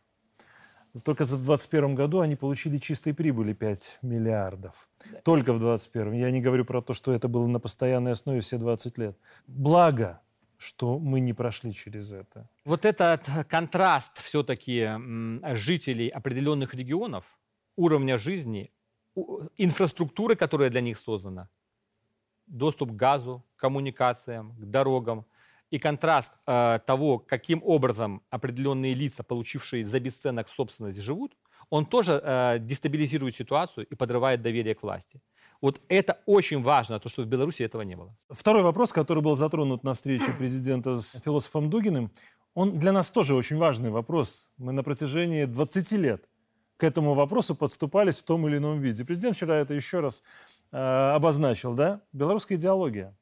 Только 1.04 1.26
в 1.26 1.30
2021 1.30 1.96
году 1.96 2.20
они 2.20 2.36
получили 2.36 2.78
чистой 2.78 3.16
прибыли 3.16 3.54
5 3.54 4.00
миллиардов. 4.04 4.90
Только 5.24 5.54
в 5.54 5.60
2021. 5.60 6.14
Я 6.14 6.30
не 6.30 6.40
говорю 6.40 6.66
про 6.66 6.82
то, 6.84 6.94
что 6.94 7.12
это 7.14 7.28
было 7.28 7.48
на 7.48 7.60
постоянной 7.60 8.12
основе 8.12 8.42
все 8.42 8.58
20 8.58 8.98
лет. 9.00 9.18
Благо, 9.48 10.22
что 10.64 11.00
мы 11.00 11.20
не 11.20 11.34
прошли 11.34 11.74
через 11.74 12.12
это. 12.12 12.48
Вот 12.66 12.86
этот 12.86 13.28
контраст 13.50 14.18
все-таки 14.18 14.90
жителей 15.56 16.08
определенных 16.08 16.74
регионов, 16.74 17.26
уровня 17.76 18.18
жизни, 18.18 18.72
инфраструктуры, 19.58 20.36
которая 20.36 20.70
для 20.70 20.82
них 20.82 20.98
создана, 20.98 21.50
доступ 22.48 22.92
к 22.92 22.96
газу, 22.96 23.44
к 23.56 23.60
коммуникациям, 23.60 24.56
к 24.56 24.66
дорогам, 24.66 25.26
и 25.74 25.80
контраст 25.80 26.32
э, 26.46 26.80
того, 26.86 27.18
каким 27.18 27.62
образом 27.64 28.22
определенные 28.30 28.94
лица, 28.94 29.24
получившие 29.24 29.84
за 29.84 30.00
бесценок 30.00 30.48
собственность, 30.48 31.00
живут, 31.02 31.36
он 31.70 31.86
тоже 31.86 32.22
э, 32.24 32.60
дестабилизирует 32.60 33.34
ситуацию 33.34 33.88
и 33.88 33.96
подрывает 33.96 34.44
доверие 34.44 34.76
к 34.76 34.84
власти. 34.84 35.20
Вот 35.64 35.80
это 35.88 36.20
очень 36.26 36.62
важно, 36.62 37.00
то, 37.00 37.08
что 37.08 37.22
в 37.22 37.26
Беларуси 37.26 37.64
этого 37.64 37.84
не 37.84 37.96
было. 37.96 38.14
Второй 38.30 38.64
вопрос, 38.64 38.92
который 38.92 39.24
был 39.24 39.38
затронут 39.38 39.86
на 39.86 39.94
встрече 39.94 40.34
президента 40.34 40.94
с 40.94 41.22
философом 41.22 41.70
Дугиным, 41.70 42.12
он 42.54 42.80
для 42.80 42.92
нас 42.92 43.10
тоже 43.12 43.34
очень 43.34 43.56
важный 43.56 43.90
вопрос. 43.90 44.50
Мы 44.58 44.74
на 44.74 44.84
протяжении 44.84 45.46
20 45.46 45.92
лет 45.94 46.28
к 46.76 46.84
этому 46.84 47.14
вопросу 47.14 47.56
подступались 47.56 48.18
в 48.18 48.24
том 48.24 48.46
или 48.46 48.58
ином 48.58 48.82
виде. 48.82 49.06
Президент 49.06 49.38
вчера 49.38 49.56
это 49.56 49.74
еще 49.74 50.02
раз 50.02 50.22
э, 50.74 50.78
обозначил, 50.78 51.72
да? 51.72 52.02
Белорусская 52.12 52.56
идеология. 52.56 53.16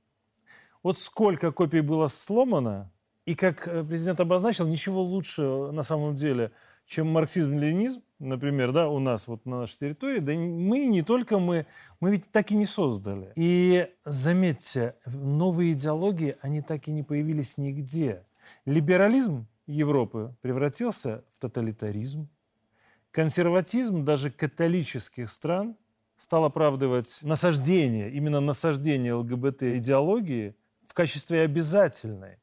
Вот 0.82 0.98
сколько 0.98 1.52
копий 1.52 1.82
было 1.82 2.08
сломано, 2.08 2.92
И 3.28 3.36
как 3.36 3.68
э, 3.68 3.84
президент 3.84 4.20
обозначил, 4.20 4.66
ничего 4.66 5.04
лучше 5.04 5.44
на 5.44 5.84
самом 5.84 6.16
деле, 6.16 6.52
чем 6.88 7.06
марксизм-ленинизм, 7.16 8.02
например, 8.22 8.72
да, 8.72 8.88
у 8.88 9.00
нас 9.00 9.28
вот 9.28 9.46
на 9.46 9.62
нашей 9.62 9.78
территории, 9.78 10.20
да 10.20 10.34
мы 10.34 10.86
не 10.86 11.02
только 11.02 11.40
мы, 11.40 11.66
мы 12.00 12.12
ведь 12.12 12.32
так 12.32 12.52
и 12.52 12.56
не 12.56 12.66
создали. 12.66 13.34
И 13.36 13.90
заметьте, 14.06 14.96
новые 15.06 15.74
идеологии, 15.74 16.38
они 16.42 16.62
так 16.62 16.88
и 16.88 16.92
не 16.92 17.04
появились 17.04 17.58
нигде. 17.58 18.24
Либерализм 18.66 19.48
Европы 19.66 20.36
превратился 20.42 21.24
в 21.36 21.40
тоталитаризм. 21.40 22.30
Консерватизм 23.12 24.06
даже 24.06 24.32
католических 24.32 25.30
стран 25.30 25.76
стал 26.18 26.46
оправдывать 26.46 27.20
насаждение, 27.24 28.12
именно 28.12 28.40
насаждение 28.40 29.14
ЛГБТ-идеологии 29.14 30.56
в 30.88 30.94
качестве 30.94 31.42
обязательной. 31.42 32.38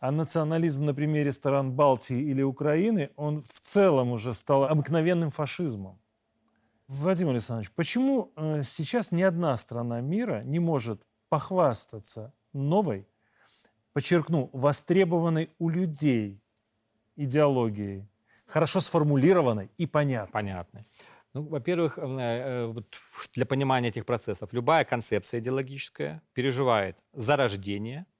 А 0.00 0.12
национализм 0.12 0.84
на 0.84 0.94
примере 0.94 1.32
стран 1.32 1.72
Балтии 1.72 2.20
или 2.20 2.42
Украины, 2.42 3.10
он 3.16 3.40
в 3.40 3.60
целом 3.60 4.12
уже 4.12 4.32
стал 4.32 4.64
обыкновенным 4.64 5.30
фашизмом. 5.30 5.98
Владимир 6.86 7.32
Александрович, 7.32 7.72
почему 7.72 8.32
э, 8.36 8.62
сейчас 8.62 9.10
ни 9.10 9.22
одна 9.22 9.56
страна 9.56 10.00
мира 10.00 10.42
не 10.44 10.60
может 10.60 11.02
похвастаться 11.28 12.32
новой, 12.52 13.08
подчеркну, 13.92 14.50
востребованной 14.52 15.50
у 15.58 15.68
людей 15.68 16.40
идеологией, 17.16 18.08
хорошо 18.46 18.80
сформулированной 18.80 19.70
и 19.76 19.86
понятной? 19.86 20.32
Понятной. 20.32 20.86
Ну, 21.34 21.42
во-первых, 21.42 21.98
э, 21.98 22.02
э, 22.08 22.74
для 23.34 23.46
понимания 23.46 23.88
этих 23.88 24.06
процессов, 24.06 24.52
любая 24.52 24.84
концепция 24.84 25.40
идеологическая 25.40 26.22
переживает 26.34 26.96
зарождение– 27.12 28.06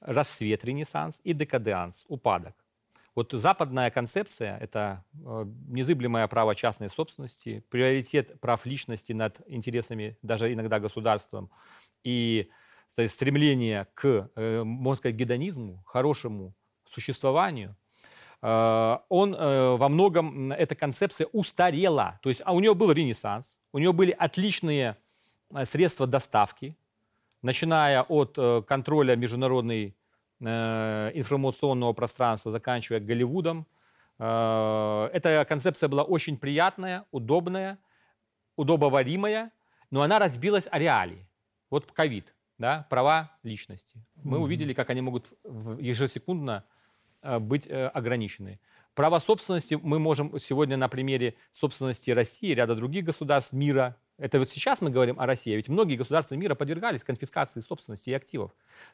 рассвет, 0.00 0.64
ренессанс 0.64 1.20
и 1.24 1.32
декаденс, 1.32 2.04
упадок. 2.08 2.54
Вот 3.16 3.32
западная 3.32 3.90
концепция– 3.90 4.58
это 4.60 5.02
э, 5.14 5.46
незыблемое 5.68 6.28
право 6.28 6.54
частной 6.54 6.90
собственности, 6.90 7.64
приоритет 7.70 8.38
прав 8.40 8.66
личности 8.66 9.14
над 9.14 9.40
интересами 9.46 10.18
даже 10.20 10.52
иногда 10.52 10.80
государством 10.80 11.50
и 12.04 12.50
то 12.94 13.02
есть, 13.02 13.14
стремление 13.14 13.88
к, 13.94 14.30
э, 14.36 14.62
можно 14.64 14.96
сказать, 14.96 15.16
гедонизму, 15.16 15.82
хорошему 15.86 16.54
существованию, 16.86 17.74
э, 18.42 18.98
он 19.08 19.32
во 19.32 19.88
многом, 19.88 20.52
эта 20.52 20.74
концепция 20.74 21.26
устарела. 21.32 22.20
То 22.22 22.28
есть 22.28 22.42
а 22.44 22.52
у 22.52 22.60
нее 22.60 22.74
был 22.74 22.92
ренессанс, 22.92 23.56
у 23.72 23.78
нее 23.78 23.94
были 23.94 24.10
отличные 24.12 24.98
средства 25.64 26.06
доставки, 26.06 26.76
начиная 27.46 28.02
от 28.02 28.34
э, 28.36 28.62
контроля 28.66 29.16
международной 29.16 29.96
э, 30.40 31.10
информационного 31.14 31.92
пространства, 31.92 32.50
заканчивая 32.50 33.00
Голливудом. 33.00 33.66
Э, 34.18 35.08
эта 35.12 35.44
концепция 35.48 35.88
была 35.88 36.02
очень 36.02 36.36
приятная, 36.36 37.04
удобная, 37.12 37.78
удобоваримая, 38.56 39.52
но 39.90 40.02
она 40.02 40.18
разбилась 40.18 40.68
о 40.70 40.78
реалии. 40.78 41.26
Вот 41.70 41.92
ковид, 41.92 42.34
да, 42.58 42.86
права 42.90 43.30
личности. 43.44 44.04
Мы 44.16 44.38
mm-hmm. 44.38 44.40
увидели, 44.42 44.72
как 44.74 44.90
они 44.90 45.00
могут 45.00 45.26
ежесекундно 45.78 46.64
быть 47.22 47.68
ограничены. 47.70 48.60
Право 48.94 49.18
собственности 49.18 49.78
мы 49.82 49.98
можем 49.98 50.38
сегодня 50.38 50.76
на 50.76 50.88
примере 50.88 51.34
собственности 51.52 52.10
России 52.10 52.50
и 52.50 52.54
ряда 52.54 52.74
других 52.74 53.04
государств 53.04 53.52
мира 53.52 53.96
это 54.18 54.38
вот 54.38 54.48
сейчас 54.48 54.80
мы 54.80 54.90
говорим 54.90 55.20
о 55.20 55.26
России, 55.26 55.54
ведь 55.54 55.68
многие 55.68 55.96
государства 55.96 56.34
мира 56.34 56.54
подвергались 56.54 57.04
конфискации 57.04 57.60
собственности 57.60 58.10
и 58.10 58.14
активов. 58.14 58.50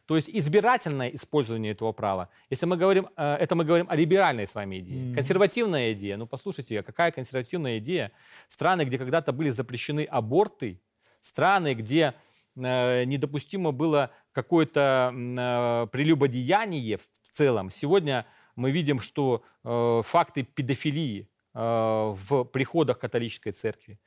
То 0.07 0.17
есть 0.17 0.29
избирательное 0.29 1.09
использование 1.11 1.73
этого 1.73 1.93
права, 1.93 2.29
если 2.51 2.67
мы 2.67 2.77
говорим, 2.77 3.09
э, 3.17 3.35
это 3.35 3.55
мы 3.55 3.65
говорим 3.65 3.87
о 3.89 3.95
либеральной 3.95 4.47
с 4.47 4.55
вами 4.55 4.81
идее. 4.81 5.13
Mm. 5.13 5.15
Консервативная 5.15 5.93
идея, 5.93 6.17
ну 6.17 6.27
послушайте, 6.27 6.81
а 6.81 6.83
какая 6.83 7.13
консервативная 7.13 7.79
идея? 7.79 8.11
Страны, 8.49 8.83
где 8.85 8.99
когда-то 8.99 9.33
были 9.33 9.51
запрещены 9.51 10.05
аборты, 10.05 10.81
страны, 11.21 11.75
где 11.75 12.15
э, 12.57 13.05
недопустимо 13.05 13.71
было 13.71 14.11
какое-то 14.33 15.15
э, 15.15 15.87
прелюбодеяние 15.93 16.97
в 16.97 17.07
целом. 17.31 17.71
Сегодня 17.71 18.27
мы 18.57 18.71
видим, 18.71 19.01
что 19.01 19.43
факты 19.63 20.43
педофилии 20.43 21.27
в 21.55 22.45
приходах 22.45 22.99
католической 22.99 23.53
церкви, 23.53 23.99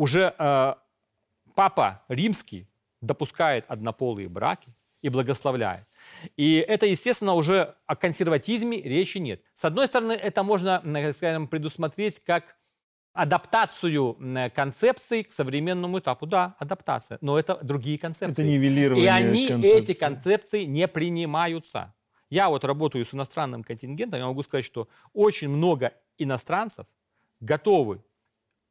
уже 0.00 0.34
э, 0.38 0.74
папа 1.54 2.02
римский 2.08 2.66
допускает 3.02 3.66
однополые 3.68 4.30
браки 4.30 4.74
и 5.02 5.10
благословляет. 5.10 5.86
И 6.38 6.54
это, 6.54 6.86
естественно, 6.86 7.34
уже 7.34 7.74
о 7.84 7.96
консерватизме 7.96 8.80
речи 8.80 9.18
нет. 9.18 9.42
С 9.54 9.66
одной 9.66 9.88
стороны, 9.88 10.12
это 10.12 10.42
можно, 10.42 10.82
скажем, 11.14 11.48
предусмотреть 11.48 12.18
как 12.20 12.56
адаптацию 13.12 14.16
концепций 14.54 15.24
к 15.24 15.34
современному 15.34 15.98
этапу. 15.98 16.24
Да, 16.24 16.56
адаптация, 16.58 17.18
но 17.20 17.38
это 17.38 17.58
другие 17.62 17.98
концепции. 17.98 18.32
Это 18.32 18.50
нивелирование 18.50 19.04
И 19.04 19.08
они, 19.08 19.48
концепции. 19.48 19.82
эти 19.82 19.92
концепции, 19.98 20.64
не 20.64 20.88
принимаются. 20.88 21.94
Я 22.30 22.48
вот 22.48 22.64
работаю 22.64 23.04
с 23.04 23.12
иностранным 23.12 23.62
контингентом, 23.62 24.18
я 24.18 24.26
могу 24.26 24.42
сказать, 24.44 24.64
что 24.64 24.88
очень 25.12 25.50
много 25.50 25.92
иностранцев 26.16 26.86
готовы 27.40 28.02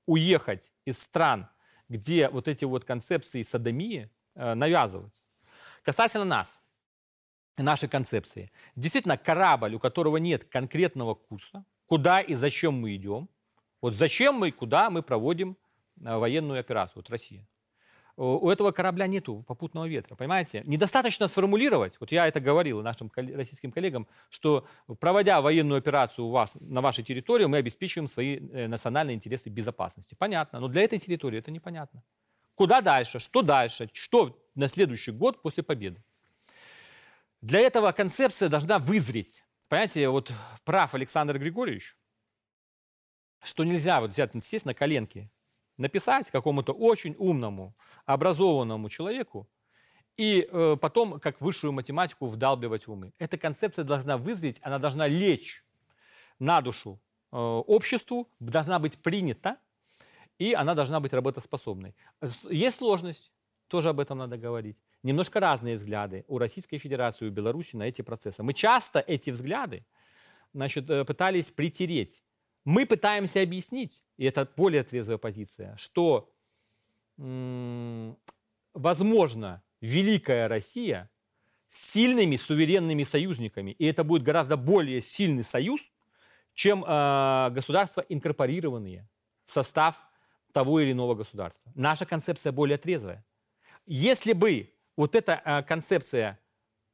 уехать 0.09 0.71
из 0.85 0.99
стран, 0.99 1.47
где 1.87 2.29
вот 2.29 2.47
эти 2.47 2.65
вот 2.65 2.83
концепции 2.83 3.43
садомии 3.43 4.09
э, 4.35 4.55
навязываются. 4.55 5.27
Касательно 5.83 6.25
нас, 6.25 6.59
нашей 7.57 7.87
концепции. 7.87 8.51
Действительно, 8.75 9.17
корабль, 9.17 9.75
у 9.75 9.79
которого 9.79 10.17
нет 10.17 10.45
конкретного 10.45 11.13
курса, 11.13 11.63
куда 11.85 12.21
и 12.21 12.33
зачем 12.33 12.73
мы 12.73 12.95
идем, 12.95 13.29
вот 13.81 13.93
зачем 13.93 14.35
мы, 14.35 14.51
куда 14.51 14.89
мы 14.89 15.03
проводим 15.03 15.55
э, 16.03 16.17
военную 16.17 16.59
операцию, 16.59 16.95
вот 16.97 17.09
Россия 17.11 17.47
у 18.19 18.49
этого 18.49 18.71
корабля 18.71 19.07
нету 19.07 19.45
попутного 19.47 19.85
ветра, 19.85 20.13
понимаете? 20.15 20.61
Недостаточно 20.65 21.29
сформулировать, 21.29 21.95
вот 22.01 22.11
я 22.11 22.27
это 22.27 22.41
говорил 22.41 22.81
нашим 22.81 23.09
российским 23.15 23.71
коллегам, 23.71 24.07
что 24.29 24.67
проводя 24.99 25.39
военную 25.39 25.77
операцию 25.77 26.25
у 26.25 26.31
вас 26.31 26.57
на 26.59 26.81
вашей 26.81 27.03
территории, 27.03 27.45
мы 27.45 27.57
обеспечиваем 27.57 28.09
свои 28.09 28.37
э, 28.37 28.67
национальные 28.67 29.15
интересы 29.15 29.47
безопасности. 29.47 30.15
Понятно, 30.19 30.59
но 30.59 30.67
для 30.67 30.83
этой 30.83 30.99
территории 30.99 31.39
это 31.39 31.49
непонятно. 31.49 32.03
Куда 32.55 32.81
дальше, 32.81 33.19
что 33.19 33.41
дальше, 33.41 33.89
что 33.93 34.37
на 34.53 34.67
следующий 34.67 35.11
год 35.11 35.41
после 35.41 35.63
победы? 35.63 36.03
Для 37.41 37.61
этого 37.61 37.93
концепция 37.93 38.49
должна 38.49 38.79
вызреть. 38.79 39.45
Понимаете, 39.69 40.09
вот 40.09 40.33
прав 40.65 40.93
Александр 40.93 41.37
Григорьевич, 41.39 41.95
что 43.41 43.63
нельзя 43.63 44.01
вот 44.01 44.11
взять, 44.11 44.31
сесть 44.43 44.65
на 44.65 44.73
коленки 44.73 45.31
написать 45.79 46.29
какому-то 46.29 46.73
очень 46.73 47.15
умному, 47.17 47.73
образованному 48.05 48.89
человеку 48.89 49.49
и 50.17 50.47
э, 50.51 50.77
потом 50.79 51.19
как 51.19 51.39
высшую 51.41 51.71
математику 51.71 52.27
вдалбливать 52.27 52.85
в 52.85 52.91
умы. 52.91 53.13
Эта 53.17 53.37
концепция 53.37 53.85
должна 53.85 54.17
вызреть, 54.17 54.59
она 54.61 54.77
должна 54.77 55.07
лечь 55.07 55.63
на 56.37 56.61
душу 56.61 56.99
э, 57.31 57.37
обществу, 57.37 58.27
должна 58.39 58.77
быть 58.79 59.01
принята, 59.01 59.57
и 60.37 60.53
она 60.53 60.75
должна 60.75 60.99
быть 60.99 61.13
работоспособной. 61.13 61.95
Есть 62.49 62.77
сложность, 62.77 63.31
тоже 63.69 63.89
об 63.89 64.01
этом 64.01 64.17
надо 64.17 64.37
говорить. 64.37 64.77
Немножко 65.03 65.39
разные 65.39 65.77
взгляды 65.77 66.25
у 66.27 66.37
Российской 66.37 66.77
Федерации, 66.77 67.27
у 67.27 67.31
Беларуси 67.31 67.77
на 67.77 67.83
эти 67.83 68.01
процессы. 68.01 68.43
Мы 68.43 68.53
часто 68.53 68.99
эти 68.99 69.29
взгляды 69.29 69.85
значит, 70.53 70.89
э, 70.89 71.05
пытались 71.05 71.49
притереть. 71.49 72.21
Мы 72.65 72.85
пытаемся 72.85 73.41
объяснить, 73.41 74.03
и 74.19 74.25
это 74.25 74.45
более 74.57 74.83
трезвая 74.83 75.17
позиция, 75.17 75.77
что, 75.77 76.29
возможно, 78.73 79.63
великая 79.79 80.49
Россия 80.49 81.09
с 81.69 81.93
сильными 81.93 82.35
суверенными 82.35 83.03
союзниками, 83.05 83.71
и 83.71 83.85
это 83.85 84.03
будет 84.03 84.23
гораздо 84.23 84.57
более 84.57 84.99
сильный 85.01 85.45
союз, 85.45 85.89
чем 86.53 86.83
э, 86.83 87.49
государства, 87.51 88.03
инкорпорированные 88.09 89.07
в 89.45 89.51
состав 89.51 89.95
того 90.51 90.81
или 90.81 90.91
иного 90.91 91.15
государства. 91.15 91.71
Наша 91.73 92.05
концепция 92.05 92.51
более 92.51 92.77
трезвая. 92.77 93.23
Если 93.85 94.33
бы 94.33 94.73
вот 94.97 95.15
эта 95.15 95.41
э, 95.45 95.63
концепция 95.63 96.37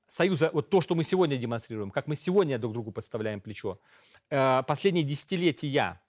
союза, 0.07 0.51
вот 0.53 0.69
то, 0.69 0.79
что 0.79 0.93
мы 0.93 1.03
сегодня 1.03 1.37
демонстрируем, 1.37 1.89
как 1.89 2.05
мы 2.05 2.13
сегодня 2.13 2.59
друг 2.59 2.73
другу 2.73 2.91
подставляем 2.91 3.41
плечо, 3.41 3.79
э, 4.29 4.61
последние 4.67 5.03
десятилетия 5.03 5.99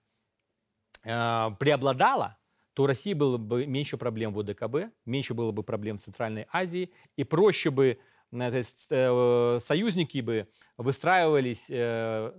э, 1.07 1.51
преобладала, 1.59 2.37
то 2.75 2.83
у 2.83 2.87
России 2.87 3.15
было 3.15 3.39
бы 3.39 3.67
меньше 3.67 3.97
проблем 3.97 4.35
в 4.35 4.41
ОДКБ, 4.41 4.93
меньше 5.07 5.33
было 5.33 5.51
бы 5.53 5.63
проблем 5.63 5.97
в 5.97 6.01
Центральной 6.01 6.47
Азии, 6.53 6.93
и 7.17 7.25
проще 7.25 7.71
бы 7.71 7.99
э, 8.33 9.59
союзники 9.61 10.21
бы 10.21 10.49
выстраивались 10.77 11.71
э, 11.71 12.33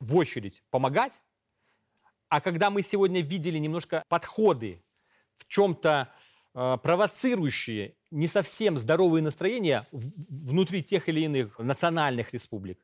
в 0.00 0.16
очередь 0.16 0.62
помогать. 0.70 1.20
А 2.28 2.40
когда 2.40 2.70
мы 2.70 2.82
сегодня 2.82 3.20
видели 3.20 3.58
немножко 3.58 4.02
подходы 4.08 4.82
в 5.36 5.46
чем-то 5.46 6.08
э, 6.54 6.78
провоцирующие 6.82 7.94
не 8.10 8.28
совсем 8.28 8.78
здоровые 8.78 9.22
настроения 9.22 9.86
внутри 9.90 10.82
тех 10.82 11.08
или 11.10 11.20
иных 11.20 11.58
национальных 11.58 12.32
республик, 12.32 12.78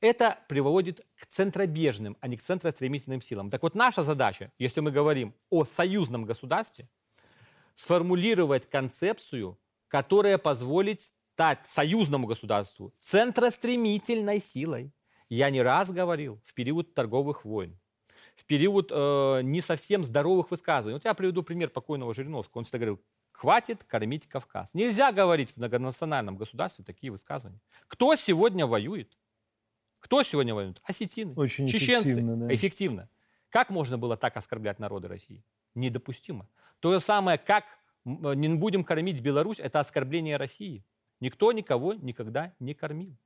это 0.00 0.38
приводит 0.48 1.04
к 1.16 1.26
центробежным, 1.26 2.16
а 2.20 2.28
не 2.28 2.36
к 2.36 2.42
центростремительным 2.42 3.22
силам. 3.22 3.50
Так 3.50 3.62
вот, 3.62 3.74
наша 3.74 4.02
задача, 4.02 4.52
если 4.58 4.80
мы 4.80 4.90
говорим 4.90 5.34
о 5.50 5.64
союзном 5.64 6.24
государстве, 6.24 6.88
сформулировать 7.74 8.68
концепцию, 8.68 9.58
которая 9.88 10.38
позволит 10.38 11.00
стать 11.00 11.60
союзному 11.66 12.26
государству 12.26 12.92
центростремительной 12.98 14.40
силой. 14.40 14.92
Я 15.28 15.50
не 15.50 15.62
раз 15.62 15.90
говорил 15.92 16.40
в 16.44 16.54
период 16.54 16.94
торговых 16.94 17.44
войн, 17.44 17.78
в 18.34 18.44
период 18.44 18.90
э, 18.90 19.40
не 19.42 19.60
совсем 19.60 20.02
здоровых 20.02 20.50
высказываний. 20.50 20.94
Вот 20.94 21.04
я 21.04 21.14
приведу 21.14 21.42
пример 21.42 21.70
покойного 21.70 22.12
Жириновского. 22.12 22.60
Он 22.60 22.64
всегда 22.64 22.78
говорил, 22.78 23.00
хватит 23.30 23.84
кормить 23.84 24.26
Кавказ. 24.26 24.74
Нельзя 24.74 25.12
говорить 25.12 25.52
в 25.52 25.56
многонациональном 25.58 26.36
государстве 26.36 26.84
такие 26.84 27.12
высказывания. 27.12 27.60
Кто 27.86 28.16
сегодня 28.16 28.66
воюет? 28.66 29.16
Кто 30.00 30.22
сегодня 30.22 30.54
воюет? 30.54 30.80
Осетины, 30.84 31.34
Очень 31.34 31.66
чеченцы. 31.66 32.08
эффективно, 32.08 32.36
да. 32.36 32.54
эффективно. 32.54 33.08
Как 33.50 33.70
можно 33.70 33.98
было 33.98 34.16
так 34.16 34.36
оскорблять 34.36 34.78
народы 34.78 35.08
России? 35.08 35.42
Недопустимо. 35.74 36.48
То 36.80 36.92
же 36.92 37.00
самое, 37.00 37.38
как 37.38 37.64
не 38.04 38.48
будем 38.48 38.84
кормить 38.84 39.20
Беларусь, 39.20 39.60
это 39.60 39.80
оскорбление 39.80 40.36
России. 40.36 40.84
Никто 41.20 41.52
никого 41.52 41.94
никогда 41.94 42.54
не 42.60 42.74
кормил. 42.74 43.16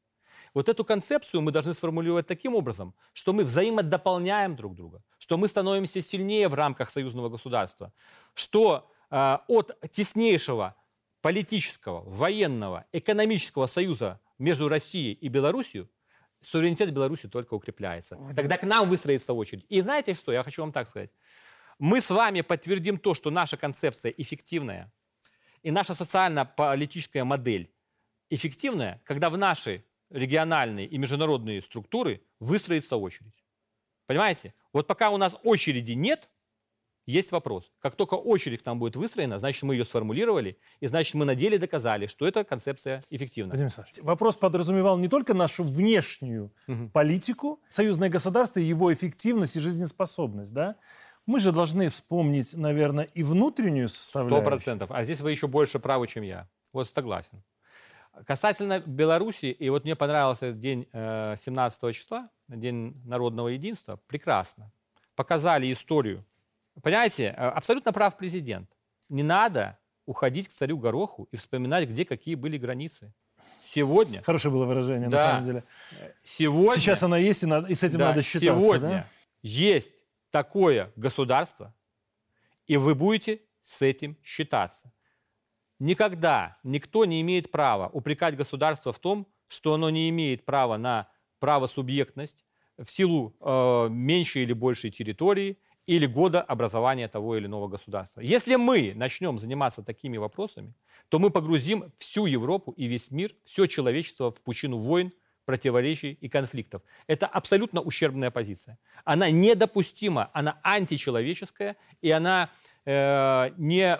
Вот 0.54 0.68
эту 0.68 0.84
концепцию 0.84 1.40
мы 1.40 1.52
должны 1.52 1.72
сформулировать 1.72 2.26
таким 2.26 2.54
образом, 2.54 2.94
что 3.12 3.32
мы 3.32 3.44
взаимодополняем 3.44 4.56
друг 4.56 4.74
друга, 4.74 5.02
что 5.18 5.36
мы 5.38 5.48
становимся 5.48 6.02
сильнее 6.02 6.48
в 6.48 6.54
рамках 6.54 6.90
союзного 6.90 7.28
государства, 7.28 7.92
что 8.34 8.90
э, 9.10 9.38
от 9.48 9.78
теснейшего 9.90 10.74
политического, 11.20 12.02
военного, 12.02 12.84
экономического 12.92 13.66
союза 13.66 14.20
между 14.38 14.68
Россией 14.68 15.14
и 15.14 15.28
Белоруссией 15.28 15.88
суверенитет 16.42 16.92
Беларуси 16.92 17.28
только 17.28 17.54
укрепляется. 17.54 18.18
Тогда 18.34 18.56
к 18.56 18.64
нам 18.64 18.88
выстроится 18.88 19.32
очередь. 19.32 19.64
И 19.68 19.80
знаете 19.80 20.14
что, 20.14 20.32
я 20.32 20.42
хочу 20.42 20.62
вам 20.62 20.72
так 20.72 20.88
сказать. 20.88 21.10
Мы 21.78 22.00
с 22.00 22.10
вами 22.10 22.42
подтвердим 22.42 22.98
то, 22.98 23.14
что 23.14 23.30
наша 23.30 23.56
концепция 23.56 24.12
эффективная, 24.12 24.92
и 25.62 25.70
наша 25.70 25.94
социально-политическая 25.94 27.24
модель 27.24 27.72
эффективная, 28.30 29.00
когда 29.04 29.30
в 29.30 29.38
наши 29.38 29.84
региональные 30.10 30.86
и 30.86 30.98
международные 30.98 31.62
структуры 31.62 32.22
выстроится 32.40 32.96
очередь. 32.96 33.42
Понимаете? 34.06 34.54
Вот 34.72 34.86
пока 34.86 35.10
у 35.10 35.16
нас 35.16 35.36
очереди 35.42 35.92
нет, 35.92 36.28
есть 37.06 37.32
вопрос. 37.32 37.72
Как 37.80 37.96
только 37.96 38.14
очередь 38.14 38.62
к 38.62 38.66
нам 38.66 38.78
будет 38.78 38.96
выстроена, 38.96 39.38
значит, 39.38 39.62
мы 39.62 39.74
ее 39.74 39.84
сформулировали, 39.84 40.58
и 40.80 40.86
значит, 40.86 41.14
мы 41.14 41.24
на 41.24 41.34
деле 41.34 41.58
доказали, 41.58 42.06
что 42.06 42.26
эта 42.26 42.44
концепция 42.44 43.02
эффективна. 43.10 43.50
Владимир 43.50 43.66
Александрович, 43.66 43.98
вопрос 44.02 44.36
подразумевал 44.36 44.98
не 44.98 45.08
только 45.08 45.34
нашу 45.34 45.64
внешнюю 45.64 46.52
Мгм. 46.66 46.90
политику, 46.90 47.60
союзное 47.68 48.08
государство, 48.08 48.60
его 48.60 48.92
эффективность 48.94 49.56
и 49.56 49.60
жизнеспособность, 49.60 50.52
да? 50.54 50.76
Мы 51.26 51.38
же 51.38 51.52
должны 51.52 51.88
вспомнить, 51.88 52.52
наверное, 52.54 53.04
и 53.04 53.22
внутреннюю 53.22 53.88
Сто 53.88 53.98
составляющую. 54.02 54.44
процентов. 54.44 54.90
А 54.90 55.04
здесь 55.04 55.20
вы 55.20 55.30
еще 55.30 55.46
больше 55.46 55.78
правы, 55.78 56.06
чем 56.08 56.24
я. 56.24 56.48
Вот 56.72 56.88
согласен. 56.88 57.42
Касательно 58.26 58.80
Беларуси, 58.80 59.46
и 59.46 59.70
вот 59.70 59.84
мне 59.84 59.96
понравился 59.96 60.52
день 60.52 60.86
э, 60.92 61.36
17 61.38 61.94
числа, 61.94 62.28
День 62.48 63.00
народного 63.06 63.48
единства, 63.48 63.98
прекрасно. 64.06 64.70
Показали 65.14 65.72
историю. 65.72 66.24
Понимаете, 66.82 67.24
э, 67.24 67.30
абсолютно 67.34 67.92
прав 67.92 68.16
президент. 68.16 68.70
Не 69.08 69.22
надо 69.22 69.78
уходить 70.06 70.48
к 70.48 70.52
царю 70.52 70.78
Гороху 70.78 71.28
и 71.30 71.36
вспоминать, 71.36 71.88
где 71.88 72.04
какие 72.04 72.34
были 72.34 72.56
границы. 72.56 73.12
Сегодня, 73.64 74.22
Хорошее 74.22 74.52
было 74.52 74.66
выражение, 74.66 75.08
на 75.08 75.16
Да. 75.16 75.22
самом 75.22 75.44
деле. 75.44 75.64
сегодня... 76.24 76.80
Сейчас 76.80 77.02
она 77.02 77.18
есть, 77.18 77.42
и, 77.42 77.46
надо- 77.46 77.68
и 77.68 77.74
с 77.74 77.82
этим 77.82 77.98
Да, 77.98 78.08
надо 78.08 78.22
считаться. 78.22 78.62
Сегодня 78.62 78.88
да? 78.88 79.06
есть 79.42 79.94
такое 80.30 80.92
государство, 80.96 81.74
и 82.66 82.76
вы 82.76 82.94
будете 82.94 83.40
с 83.60 83.82
этим 83.82 84.16
считаться. 84.24 84.92
Никогда 85.78 86.58
никто 86.62 87.04
не 87.04 87.20
имеет 87.20 87.50
права 87.50 87.88
упрекать 87.88 88.36
государство 88.36 88.92
в 88.92 88.98
том, 88.98 89.26
что 89.48 89.74
оно 89.74 89.90
не 89.90 90.08
имеет 90.10 90.44
права 90.44 90.76
на 90.76 91.08
правосубъектность 91.38 92.44
в 92.78 92.86
силу 92.90 93.36
э, 93.40 93.88
меньшей 93.90 94.42
или 94.44 94.52
большей 94.52 94.90
территории 94.90 95.58
или 95.86 96.06
года 96.06 96.40
образования 96.40 97.08
того 97.08 97.36
или 97.36 97.46
иного 97.46 97.68
государства. 97.68 98.20
Если 98.20 98.56
мы 98.56 98.92
начнем 98.94 99.38
заниматься 99.38 99.82
такими 99.82 100.16
вопросами, 100.16 100.74
то 101.08 101.18
мы 101.18 101.30
погрузим 101.30 101.92
всю 101.98 102.26
Европу 102.26 102.72
и 102.72 102.86
весь 102.86 103.10
мир, 103.10 103.32
все 103.44 103.66
человечество 103.66 104.30
в 104.30 104.40
пучину 104.40 104.78
войн, 104.78 105.12
противоречий 105.44 106.12
и 106.12 106.28
конфликтов. 106.28 106.82
Это 107.06 107.26
абсолютно 107.26 107.80
ущербная 107.80 108.30
позиция. 108.30 108.78
Она 109.04 109.30
недопустима, 109.30 110.30
она 110.32 110.60
античеловеческая, 110.62 111.76
и 112.00 112.10
она 112.10 112.50
э, 112.84 113.50
не 113.56 113.98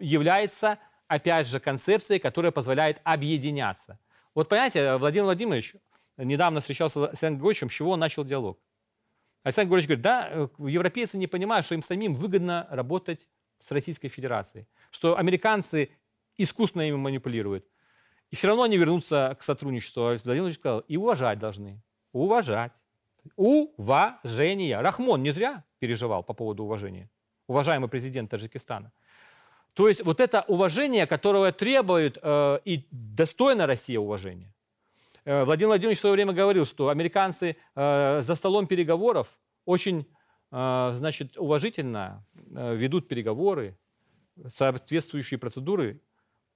является, 0.00 0.78
опять 1.06 1.48
же, 1.48 1.60
концепцией, 1.60 2.18
которая 2.18 2.50
позволяет 2.50 3.00
объединяться. 3.04 3.98
Вот 4.34 4.48
понимаете, 4.48 4.96
Владимир 4.96 5.26
Владимирович 5.26 5.74
недавно 6.16 6.60
встречался 6.60 7.14
с 7.14 7.22
Александром 7.22 7.70
с 7.70 7.72
чего 7.72 7.92
он 7.92 8.00
начал 8.00 8.24
диалог. 8.24 8.58
Александр 9.42 9.68
Григорьевич 9.68 9.88
говорит, 9.88 10.02
да, 10.02 10.28
э, 10.30 10.48
европейцы 10.68 11.18
не 11.18 11.26
понимают, 11.26 11.66
что 11.66 11.74
им 11.74 11.82
самим 11.82 12.14
выгодно 12.14 12.66
работать 12.70 13.26
с 13.58 13.70
Российской 13.72 14.08
Федерацией, 14.08 14.66
что 14.90 15.16
американцы 15.16 15.90
искусственно 16.36 16.82
ими 16.82 16.96
манипулируют. 16.96 17.66
И 18.30 18.36
все 18.36 18.48
равно 18.48 18.62
они 18.62 18.78
вернутся 18.78 19.36
к 19.38 19.42
сотрудничеству. 19.42 20.02
А 20.02 20.04
Владимир 20.04 20.24
Владимирович 20.24 20.58
сказал, 20.58 20.80
и 20.80 20.96
уважать 20.96 21.38
должны. 21.38 21.82
Уважать. 22.12 22.72
Уважение. 23.36 24.80
Рахмон 24.80 25.22
не 25.22 25.32
зря 25.32 25.64
переживал 25.78 26.22
по 26.22 26.32
поводу 26.32 26.64
уважения. 26.64 27.10
Уважаемый 27.46 27.88
президент 27.88 28.30
Таджикистана. 28.30 28.92
То 29.74 29.88
есть 29.88 30.04
вот 30.04 30.20
это 30.20 30.44
уважение, 30.48 31.06
которого 31.06 31.52
требует 31.52 32.18
э, 32.22 32.58
и 32.64 32.86
достойна 32.90 33.66
Россия 33.66 33.98
уважения. 33.98 34.51
Э, 35.24 35.44
Владимир 35.44 35.68
Владимирович 35.68 35.98
в 35.98 36.00
свое 36.00 36.14
время 36.14 36.32
говорил, 36.32 36.66
что 36.66 36.88
американцы 36.88 37.56
э, 37.74 38.22
за 38.22 38.34
столом 38.34 38.66
переговоров 38.66 39.28
очень 39.64 40.06
э, 40.50 40.92
значит, 40.94 41.38
уважительно 41.38 42.26
ведут 42.34 43.08
переговоры, 43.08 43.78
соответствующие 44.46 45.38
процедуры 45.38 46.00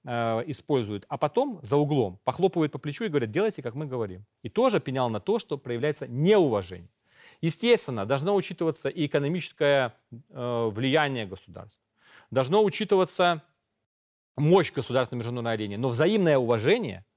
используют, 0.05 1.05
а 1.09 1.17
потом 1.17 1.59
за 1.63 1.75
углом 1.75 2.19
похлопывают 2.23 2.71
по 2.71 2.77
плечу 2.77 3.03
и 3.03 3.09
говорят, 3.09 3.29
делайте, 3.29 3.61
как 3.61 3.75
мы 3.75 3.87
говорим. 3.87 4.25
И 4.41 4.47
тоже 4.47 4.79
пенял 4.79 5.09
на 5.09 5.19
то, 5.19 5.37
что 5.37 5.57
проявляется 5.57 6.07
неуважение. 6.07 6.89
Естественно, 7.41 8.05
должно 8.05 8.33
учитываться 8.35 8.87
и 8.87 9.05
экономическое 9.05 9.93
влияние 10.29 11.25
государства. 11.25 11.83
Должно 12.31 12.63
учитываться 12.63 13.43
мощь 14.37 14.71
государства 14.71 15.15
на 15.15 15.19
международной 15.19 15.53
арене. 15.53 15.77
Но 15.77 15.89
взаимное 15.89 16.37
уважение– 16.37 17.03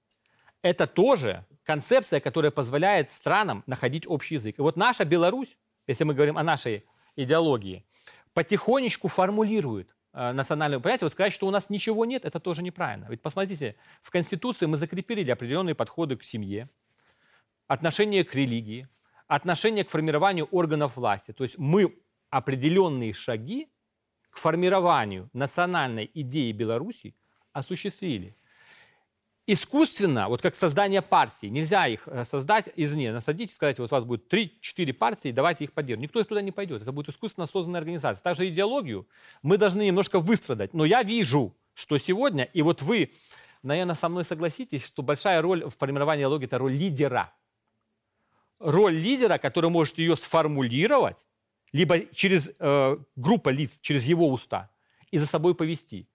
это 0.63 0.87
тоже 0.87 1.45
концепция, 1.65 2.21
которая 2.21 2.51
позволяет 2.51 3.11
странам 3.11 3.63
находить 3.67 4.07
общий 4.07 4.35
язык. 4.35 4.59
И 4.59 4.63
вот 4.63 4.77
наша 4.77 5.05
Беларусь, 5.05 5.59
если 5.87 6.05
мы 6.05 6.15
говорим 6.15 6.37
о 6.37 6.43
нашей 6.43 6.85
идеологии, 7.17 7.85
потихонечку 8.33 9.09
формулирует 9.09 9.95
э, 10.13 10.33
национальную... 10.33 10.81
Понимаете, 10.81 11.05
вот 11.05 11.13
сказать, 11.13 11.33
что 11.33 11.47
у 11.47 11.51
нас 11.51 11.71
ничего 11.71 12.05
нет, 12.05 12.25
это 12.25 12.41
тоже 12.41 12.63
неправильно. 12.63 13.07
Ведь 13.09 13.23
посмотрите, 13.23 13.77
в 14.03 14.11
Конституции 14.11 14.67
мы 14.67 14.77
закрепили 14.77 15.29
определенные 15.31 15.75
подходы 15.75 16.17
к 16.17 16.25
семье, 16.25 16.69
отношение 17.67 18.25
к 18.25 18.35
религии, 18.35 18.89
отношение 19.27 19.85
к 19.85 19.91
формированию 19.91 20.47
органов 20.51 20.97
власти. 20.97 21.33
То 21.33 21.45
есть 21.45 21.57
мы 21.59 21.97
определенные 22.31 23.13
шаги 23.13 23.69
к 24.31 24.39
формированию 24.39 25.29
национальной 25.33 26.11
идеи 26.15 26.53
Беларуси 26.53 27.15
осуществили. 27.53 28.37
Искусственно, 29.47 30.29
вот 30.29 30.43
как 30.43 30.55
создание 30.55 31.03
партии, 31.03 31.47
нельзя 31.47 31.87
их 31.87 32.07
э, 32.07 32.25
создать 32.25 32.69
извне, 32.77 33.13
насадить 33.13 33.51
и 33.51 33.55
сказать, 33.55 33.79
вот 33.79 33.91
у 33.91 33.95
вас 33.95 34.05
будет 34.05 34.33
3-4 34.33 34.93
партии, 34.93 35.33
давайте 35.33 35.65
их 35.65 35.73
поддержим. 35.73 36.03
Никто 36.03 36.23
туда 36.23 36.43
не 36.43 36.53
пойдет, 36.53 36.83
это 36.83 36.93
будет 36.93 37.09
искусственно 37.09 37.47
созданная 37.47 37.81
организация. 37.81 38.23
Также 38.23 38.49
идеологию 38.49 39.09
мы 39.43 39.57
должны 39.57 39.83
немножко 39.87 40.21
выстрадать. 40.21 40.75
Но 40.75 40.85
я 40.85 41.03
вижу, 41.03 41.57
что 41.75 41.97
сегодня, 41.99 42.45
и 42.45 42.63
вот 42.63 42.83
вы, 42.83 43.13
наверное, 43.63 43.95
со 43.95 44.09
мной 44.09 44.25
согласитесь, 44.25 44.85
что 44.85 45.03
большая 45.03 45.41
роль 45.43 45.65
в 45.65 45.71
формировании 45.71 46.23
идеологии– 46.23 46.45
это 46.47 46.59
роль 46.59 46.75
лидера. 46.75 47.33
Роль 48.59 48.95
лидера, 48.95 49.39
который 49.39 49.71
может 49.71 49.99
ее 49.99 50.17
сформулировать, 50.17 51.27
либо 51.73 52.01
через 52.15 52.51
э, 52.59 52.97
группа 53.17 53.49
лиц, 53.49 53.81
через 53.81 54.05
его 54.05 54.29
уста, 54.29 54.71
и 55.11 55.19
за 55.19 55.27
собой 55.27 55.55
повести. 55.55 56.09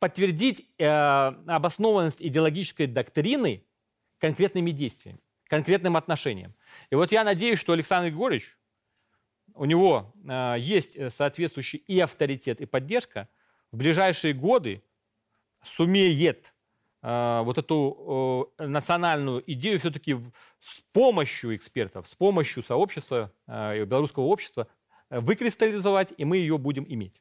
Подтвердить 0.00 0.68
э, 0.78 0.86
обоснованность 0.86 2.20
идеологической 2.20 2.88
доктрины 2.88 3.64
конкретными 4.18 4.72
действиями, 4.72 5.20
конкретным 5.46 5.96
отношением. 5.96 6.54
И 6.90 6.96
вот 6.96 7.12
я 7.12 7.22
надеюсь, 7.22 7.60
что 7.60 7.74
Александр 7.74 8.08
Григорьевич, 8.08 8.58
у 9.54 9.64
него 9.66 10.12
э, 10.28 10.56
есть 10.58 10.96
соответствующий 11.14 11.78
и 11.86 12.00
авторитет, 12.00 12.60
и 12.60 12.66
поддержка 12.66 13.28
в 13.70 13.76
ближайшие 13.76 14.34
годы 14.34 14.82
сумеет 15.62 16.52
э, 17.02 17.40
вот 17.44 17.58
эту 17.58 18.52
э, 18.58 18.66
национальную 18.66 19.42
идею 19.52 19.78
все-таки 19.78 20.16
с 20.60 20.80
помощью 20.92 21.54
экспертов, 21.56 22.08
с 22.08 22.14
помощью 22.14 22.62
сообщества, 22.62 23.32
э, 23.46 23.84
белорусского 23.84 24.24
общества 24.24 24.66
э, 25.10 25.20
выкристаллизовать, 25.20 26.14
и 26.16 26.24
мы 26.24 26.38
ее 26.38 26.58
будем 26.58 26.84
иметь. 26.88 27.20